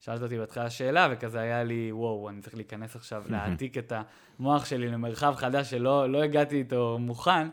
[0.00, 3.92] שאלת אותי בהתחלה שאלה, וכזה היה לי, וואו, אני צריך להיכנס עכשיו, להעתיק את
[4.38, 7.48] המוח שלי למרחב חדש שלא לא הגעתי איתו מוכן.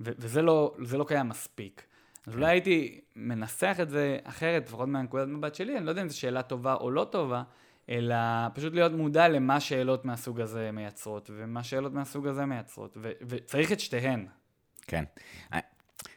[0.00, 1.86] וזה לא, לא קיים מספיק.
[2.26, 6.08] אז אולי הייתי מנסח את זה אחרת, לפחות מהנקודת מבט שלי, אני לא יודע אם
[6.08, 7.42] זו שאלה טובה או לא טובה,
[7.88, 8.16] אלא
[8.54, 13.72] פשוט להיות מודע למה שאלות מהסוג הזה מייצרות, ומה שאלות מהסוג הזה מייצרות, ו- וצריך
[13.72, 14.26] את שתיהן.
[14.86, 15.04] כן.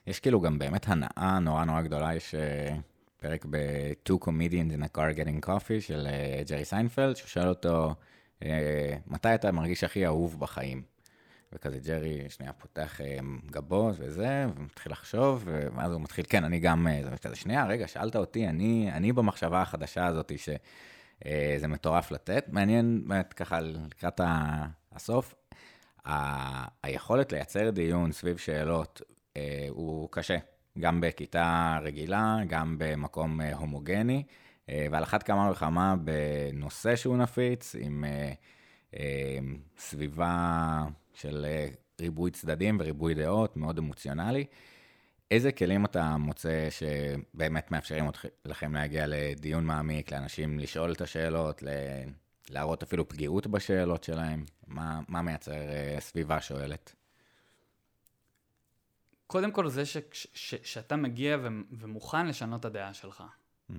[0.08, 2.76] יש כאילו גם באמת הנאה נורא נורא גדולה, יש אה,
[3.18, 7.96] פרק ב-Two Comedians in a Car Getting Coffee של אה, ג'רי סיינפלד, שהוא שואל אותו,
[8.44, 10.95] אה, מתי אתה מרגיש הכי אהוב בחיים?
[11.54, 13.18] וכזה ג'רי שנייה פותח אה,
[13.52, 17.88] גבו וזה, ומתחיל לחשוב, ואז הוא מתחיל, כן, אני גם, אה, זה כזה, שנייה, רגע,
[17.88, 20.56] שאלת אותי, אני, אני במחשבה החדשה הזאת שזה
[21.26, 22.46] אה, מטורף לתת.
[22.48, 24.22] מעניין, באמת, ככה, לקראת
[24.92, 25.36] הסוף,
[26.08, 29.02] ה, היכולת לייצר דיון סביב שאלות
[29.70, 30.38] הוא קשה,
[30.80, 34.24] גם בכיתה רגילה, גם במקום הומוגני,
[34.70, 38.06] ועל אחת כמה וכמה בנושא שהוא נפיץ, עם
[39.78, 40.86] סביבה...
[41.16, 41.68] של אה,
[42.02, 44.46] ריבוי צדדים וריבוי דעות, מאוד אמוציונלי.
[45.32, 48.06] איזה כלים אתה מוצא שבאמת מאפשרים
[48.46, 51.64] לכם להגיע לדיון מעמיק, לאנשים לשאול את השאלות,
[52.50, 54.46] להראות אפילו פגיעות בשאלות שלהם?
[54.68, 56.96] מה, מה מייצר אה, סביבה שואלת?
[59.28, 63.24] קודם כל זה ש, ש, ש, שאתה מגיע ו, ומוכן לשנות את הדעה שלך.
[63.72, 63.74] Mm-hmm.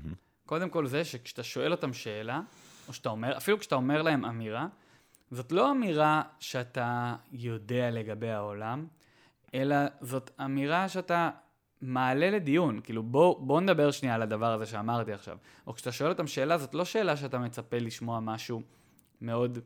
[0.47, 2.41] קודם כל זה שכשאתה שואל אותם שאלה,
[2.89, 4.67] או שאתה אומר, אפילו כשאתה אומר להם אמירה,
[5.31, 8.87] זאת לא אמירה שאתה יודע לגבי העולם,
[9.55, 11.31] אלא זאת אמירה שאתה
[11.81, 12.81] מעלה לדיון.
[12.85, 15.39] כאילו, בוא, בוא נדבר שנייה על הדבר הזה שאמרתי עכשיו.
[15.67, 18.63] או כשאתה שואל אותם שאלה, זאת לא שאלה שאתה מצפה לשמוע משהו
[19.21, 19.59] מאוד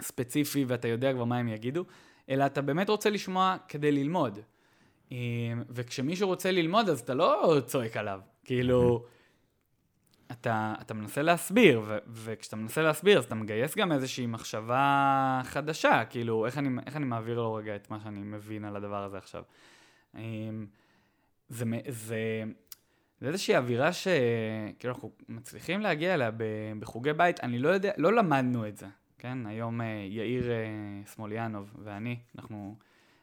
[0.00, 1.84] ספציפי ואתה יודע כבר מה הם יגידו,
[2.28, 4.38] אלא אתה באמת רוצה לשמוע כדי ללמוד.
[5.70, 8.20] וכשמישהו רוצה ללמוד, אז אתה לא צועק עליו.
[8.44, 9.04] כאילו...
[10.32, 16.04] אתה, אתה מנסה להסביר, ו, וכשאתה מנסה להסביר, אז אתה מגייס גם איזושהי מחשבה חדשה,
[16.04, 19.18] כאילו, איך אני, איך אני מעביר לו רגע את מה שאני מבין על הדבר הזה
[19.18, 19.42] עכשיו.
[20.14, 20.66] אמ,
[21.48, 22.42] זה, זה,
[23.20, 26.30] זה איזושהי אווירה שכאילו אנחנו מצליחים להגיע אליה
[26.78, 28.86] בחוגי בית, אני לא יודע, לא למדנו את זה,
[29.18, 29.46] כן?
[29.46, 30.66] היום אה, יאיר אה,
[31.06, 32.76] סמוליאנוב ואני, אנחנו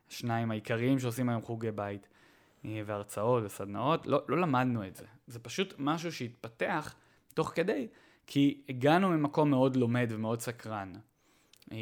[0.10, 2.08] השניים העיקריים שעושים היום חוגי בית.
[2.68, 5.05] אה, והרצאות וסדנאות, לא, לא למדנו את זה.
[5.28, 6.95] זה פשוט משהו שהתפתח
[7.34, 7.88] תוך כדי,
[8.28, 10.93] כי הגענו ממקום מאוד לומד ומאוד סקרן.
[11.72, 11.78] אה,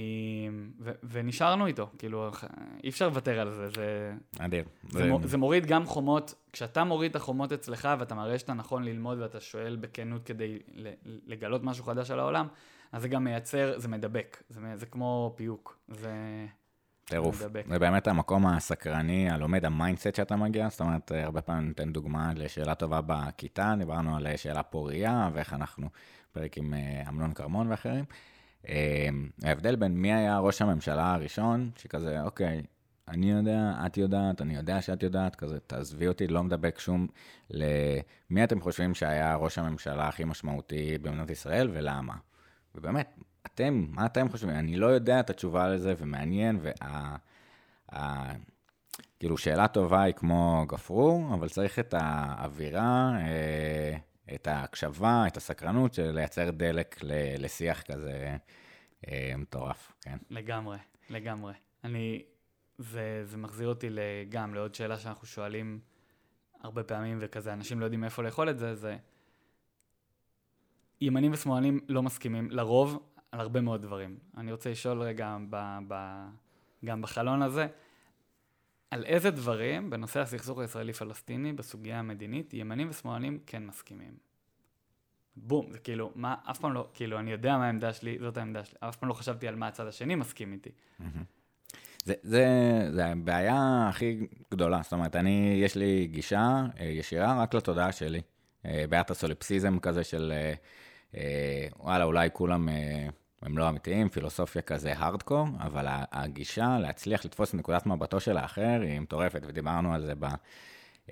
[0.79, 2.29] ו- ונשארנו איתו, כאילו,
[2.83, 3.69] אי אפשר לוותר על זה.
[3.69, 4.63] זה, אדיר.
[4.89, 5.27] זה, זה...
[5.27, 9.39] זה מוריד גם חומות, כשאתה מוריד את החומות אצלך ואתה מראה שאתה נכון ללמוד ואתה
[9.39, 10.59] שואל בכנות כדי
[11.03, 12.47] לגלות משהו חדש על העולם,
[12.91, 15.77] אז זה גם מייצר, זה מדבק, זה, זה כמו פיהוק.
[15.87, 16.45] זה...
[17.05, 17.37] טירוף.
[17.69, 22.31] זה באמת המקום הסקרני, הלומד, ה mindset שאתה מגיע, זאת אומרת, הרבה פעמים ניתן דוגמה
[22.35, 25.89] לשאלה טובה בכיתה, דיברנו על שאלה פוריה, ואיך אנחנו,
[26.31, 28.05] פרק עם אה, אמנון כרמון ואחרים.
[28.69, 29.09] אה,
[29.43, 32.61] ההבדל בין מי היה ראש הממשלה הראשון, שכזה, אוקיי,
[33.07, 37.07] אני יודע, את יודעת, אני יודע שאת יודעת, כזה, תעזבי אותי, לא מדבק שום
[37.49, 42.15] למי אתם חושבים שהיה ראש הממשלה הכי משמעותי במדינת ישראל ולמה.
[42.75, 43.19] ובאמת,
[43.55, 44.55] אתם, מה אתם חושבים?
[44.55, 47.15] אני לא יודע את התשובה לזה, ומעניין, וה...
[47.91, 48.33] ה,
[49.19, 53.97] כאילו, שאלה טובה היא כמו גפרור, אבל צריך את האווירה, אה,
[54.35, 56.99] את ההקשבה, את הסקרנות, של לייצר דלק
[57.39, 58.37] לשיח כזה
[59.07, 60.17] אה, מטורף, כן?
[60.29, 60.77] לגמרי,
[61.09, 61.53] לגמרי.
[61.83, 62.23] אני,
[62.77, 63.89] זה, זה מחזיר אותי
[64.29, 65.79] גם לעוד שאלה שאנחנו שואלים
[66.61, 68.97] הרבה פעמים, וכזה, אנשים לא יודעים איפה לאכול את זה, זה
[71.01, 72.99] ימנים ושמאלנים לא מסכימים, לרוב,
[73.35, 74.17] על הרבה מאוד דברים.
[74.37, 75.95] אני רוצה לשאול רגע ב, ב,
[76.85, 77.67] גם בחלון הזה,
[78.91, 84.17] על איזה דברים בנושא הסכסוך הישראלי-פלסטיני, בסוגיה המדינית, ימנים ושמאלנים כן מסכימים.
[85.35, 88.63] בום, זה כאילו, מה, אף פעם לא, כאילו, אני יודע מה העמדה שלי, זאת העמדה
[88.63, 90.69] שלי, אף פעם לא חשבתי על מה הצד השני מסכים איתי.
[92.05, 92.45] זה, זה,
[92.91, 98.21] זה הבעיה הכי גדולה, זאת אומרת, אני, יש לי גישה אה, ישירה רק לתודעה שלי.
[98.65, 100.33] אה, בעיית הסוליפסיזם כזה של,
[101.15, 102.69] אה, וואלה, אולי כולם
[103.45, 108.79] הם לא אמיתיים, פילוסופיה כזה הארדקור, אבל הגישה להצליח לתפוס את נקודת מבטו של האחר
[108.81, 110.25] היא מטורפת, ודיברנו על זה ב...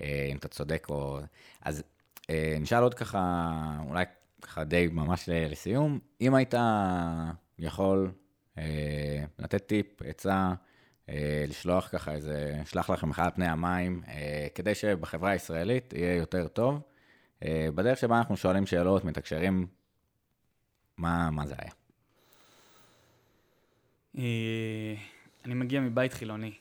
[0.01, 1.19] אם אתה צודק או...
[1.61, 1.83] אז
[2.59, 3.51] נשאל עוד ככה,
[3.87, 4.05] אולי
[4.41, 6.53] ככה די ממש לסיום, אם היית
[7.59, 8.11] יכול
[9.39, 10.53] לתת טיפ, עצה,
[11.09, 16.47] אה, לשלוח ככה איזה, שלח לכם אחד פני המים, אה, כדי שבחברה הישראלית יהיה יותר
[16.47, 16.81] טוב.
[17.45, 19.67] אה, בדרך שבה אנחנו שואלים שאלות, מתקשרים,
[20.97, 21.82] מה, מה זה היה?
[24.15, 26.53] אני מגיע מבית חילוני,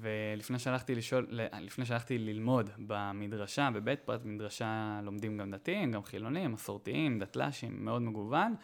[0.00, 1.26] ולפני שהלכתי לשאול,
[1.60, 8.02] לפני שהלכתי ללמוד במדרשה, בבית פרט מדרשה לומדים גם דתיים, גם חילונים, מסורתיים, דתל"שים, מאוד
[8.02, 8.54] מגוון.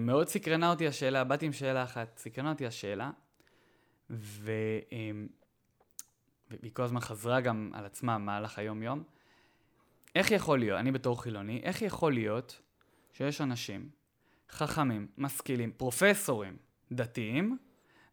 [0.00, 3.10] מאוד סקרנה אותי השאלה, באתי עם שאלה אחת, סקרנה אותי השאלה,
[4.10, 4.52] ו...
[4.92, 5.26] אמ,
[6.50, 9.02] והיא כל הזמן חזרה גם על עצמה במהלך היום-יום.
[10.14, 12.60] איך יכול להיות, אני בתור חילוני, איך יכול להיות
[13.12, 13.88] שיש אנשים
[14.50, 16.56] חכמים, משכילים, פרופסורים
[16.92, 17.58] דתיים,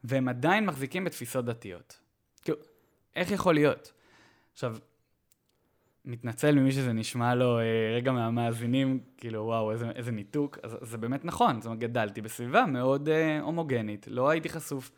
[0.03, 1.99] והם עדיין מחזיקים בתפיסות דתיות?
[2.41, 2.57] כאילו,
[3.15, 3.93] איך יכול להיות?
[4.53, 4.77] עכשיו,
[6.05, 7.63] מתנצל ממי שזה נשמע לו אה,
[7.95, 10.57] רגע מהמאזינים, כאילו, וואו, איזה, איזה ניתוק.
[10.63, 14.91] אז זה באמת נכון, זאת אומרת, גדלתי בסביבה מאוד אה, הומוגנית, לא הייתי חשוף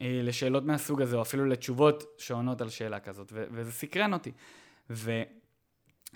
[0.00, 4.32] אה, לשאלות מהסוג הזה, או אפילו לתשובות שעונות על שאלה כזאת, ו- וזה סקרן אותי.
[4.90, 5.24] ואני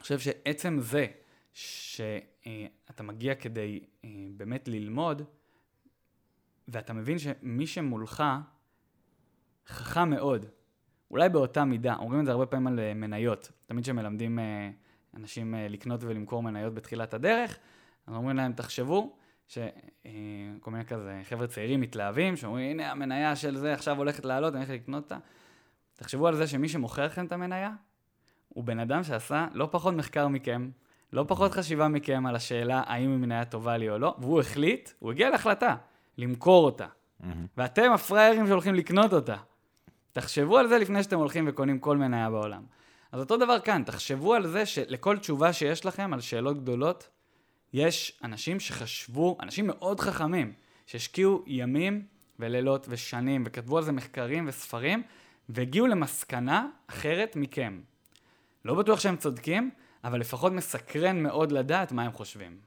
[0.01, 1.07] חושב שעצם זה
[1.53, 5.23] שאתה מגיע כדי אה, באמת ללמוד,
[6.69, 8.25] ואתה מבין שמי שמולך
[9.67, 10.47] חכם מאוד,
[11.11, 14.39] אולי באותה מידה, אומרים את זה הרבה פעמים על אה, מניות, תמיד כשמלמדים
[15.17, 17.59] אנשים לקנות ולמכור מניות בתחילת הדרך,
[18.07, 19.17] אז אומרים להם, תחשבו
[19.47, 19.61] שכל
[20.07, 24.65] אה, מיני כזה חבר'ה צעירים מתלהבים, שאומרים, הנה המניה של זה עכשיו הולכת לעלות, אני
[24.65, 25.19] הולך לקנות אותה.
[25.97, 27.71] תחשבו על זה שמי שמוכר לכם את המניה,
[28.49, 30.71] הוא בן אדם שעשה לא פחות מחקר מכם,
[31.13, 34.91] לא פחות חשיבה מכם על השאלה האם היא מניה טובה לי או לא, והוא החליט,
[34.99, 35.77] הוא הגיע להחלטה,
[36.19, 36.87] למכור אותה.
[36.87, 37.25] Mm-hmm.
[37.57, 39.37] ואתם הפראיירים שהולכים לקנות אותה.
[40.13, 42.63] תחשבו על זה לפני שאתם הולכים וקונים כל מניה בעולם.
[43.13, 47.09] אז אותו דבר כאן, תחשבו על זה שלכל תשובה שיש לכם על שאלות גדולות,
[47.73, 50.53] יש אנשים שחשבו, אנשים מאוד חכמים,
[50.87, 52.07] שהשקיעו ימים
[52.39, 55.03] ולילות ושנים, וכתבו על זה מחקרים וספרים,
[55.49, 57.81] והגיעו למסקנה אחרת מכם.
[58.65, 59.71] לא בטוח שהם צודקים,
[60.05, 62.59] אבל לפחות מסקרן מאוד לדעת מה הם חושבים.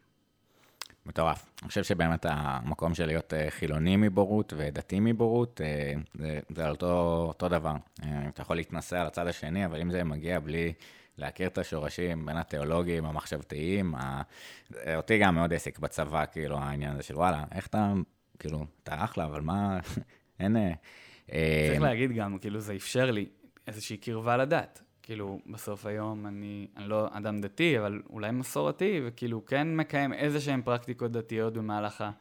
[1.05, 1.51] מטורף.
[1.61, 6.71] אני חושב שבאמת המקום של להיות אה, חילוני מבורות ודתי מבורות, אה, זה, זה על
[6.71, 7.76] אותו, אותו דבר.
[8.03, 10.73] אה, אתה יכול להתנסה על הצד השני, אבל אם זה מגיע בלי
[11.17, 14.21] להכיר את השורשים בין התיאולוגיים, המחשבתיים, ה...
[14.95, 17.93] אותי גם מאוד העסיק בצבא, כאילו, העניין הזה של וואלה, איך אתה,
[18.39, 19.80] כאילו, אתה אחלה, אבל מה,
[20.39, 20.55] אין...
[21.27, 23.30] צריך להגיד גם, כאילו, זה אפשר לי
[23.67, 24.81] איזושהי קרבה לדת.
[25.10, 30.41] כאילו, בסוף היום אני, אני לא אדם דתי, אבל אולי מסורתי, וכאילו, כן מקיים איזה
[30.41, 32.11] שהן פרקטיקות דתיות במהלך ה...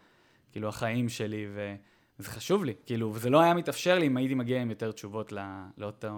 [0.53, 1.75] כאילו, החיים שלי, ו...
[2.19, 5.33] זה חשוב לי, כאילו, וזה לא היה מתאפשר לי אם הייתי מגיע עם יותר תשובות
[5.33, 5.43] לא,
[5.79, 6.09] לאותו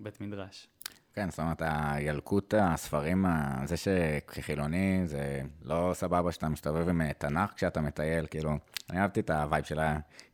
[0.00, 0.68] בית מדרש.
[1.14, 3.24] כן, זאת אומרת, הילקוט הספרים,
[3.64, 8.50] זה שכחילוני, זה לא סבבה שאתה מסתובב עם אה, תנ"ך כשאתה מטייל, כאילו,
[8.90, 9.80] אני אהבתי את ה vibe של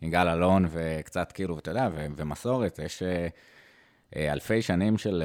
[0.03, 3.29] יגאל אלון, וקצת כאילו, אתה יודע, ומסורת, יש אה, אה,
[4.17, 5.23] אלפי שנים של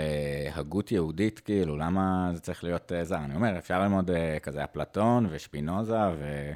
[0.54, 3.18] הגות יהודית, כאילו, למה זה צריך להיות זר?
[3.18, 4.12] אני אומר, אפשר ללמוד
[4.42, 6.52] כזה אפלטון ושפינוזה, ו...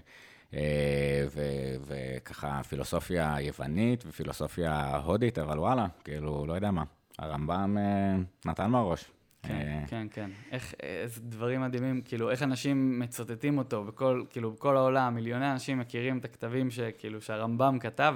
[1.88, 6.84] וככה פילוסופיה יוונית ופילוסופיה הודית, אבל וואלה, כאילו, לא יודע מה.
[7.20, 9.12] הרמב"ם אה, נתן בראש.
[9.44, 10.30] כן, אה, כן, כן.
[10.52, 15.80] איך, איזה דברים מדהימים, כאילו, איך אנשים מצטטים אותו בכל, כאילו, בכל העולם, מיליוני אנשים
[15.80, 18.16] מכירים את הכתבים שכאילו, שהרמב"ם כתב,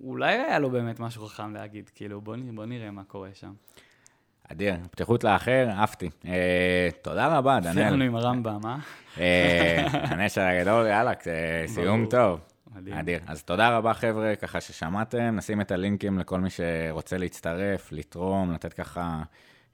[0.00, 3.52] ואולי היה לו באמת משהו חכם להגיד, כאילו, בוא, בוא נראה מה קורה שם.
[4.52, 6.10] אדיר, פתיחות לאחר, עפתי.
[6.26, 7.74] אה, תודה רבה, דניאל.
[7.74, 8.76] סיימנו עם הרמב"ם, אה?
[9.18, 11.12] אה, הנשר הגדול, יאללה,
[11.66, 12.40] סיום טוב.
[12.74, 12.96] מדהים.
[12.96, 13.20] אדיר.
[13.26, 15.36] אז תודה רבה, חבר'ה, ככה ששמעתם.
[15.36, 19.22] נשים את הלינקים לכל מי שרוצה להצטרף, לתרום, לתת ככה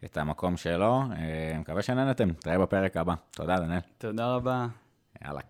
[0.05, 1.03] את המקום שלו.
[1.17, 2.29] אה, מקווה שנהנתם.
[2.29, 3.15] נתראה בפרק הבא.
[3.31, 3.81] תודה, דניאל.
[3.99, 4.67] תודה רבה.
[5.25, 5.41] יאללה.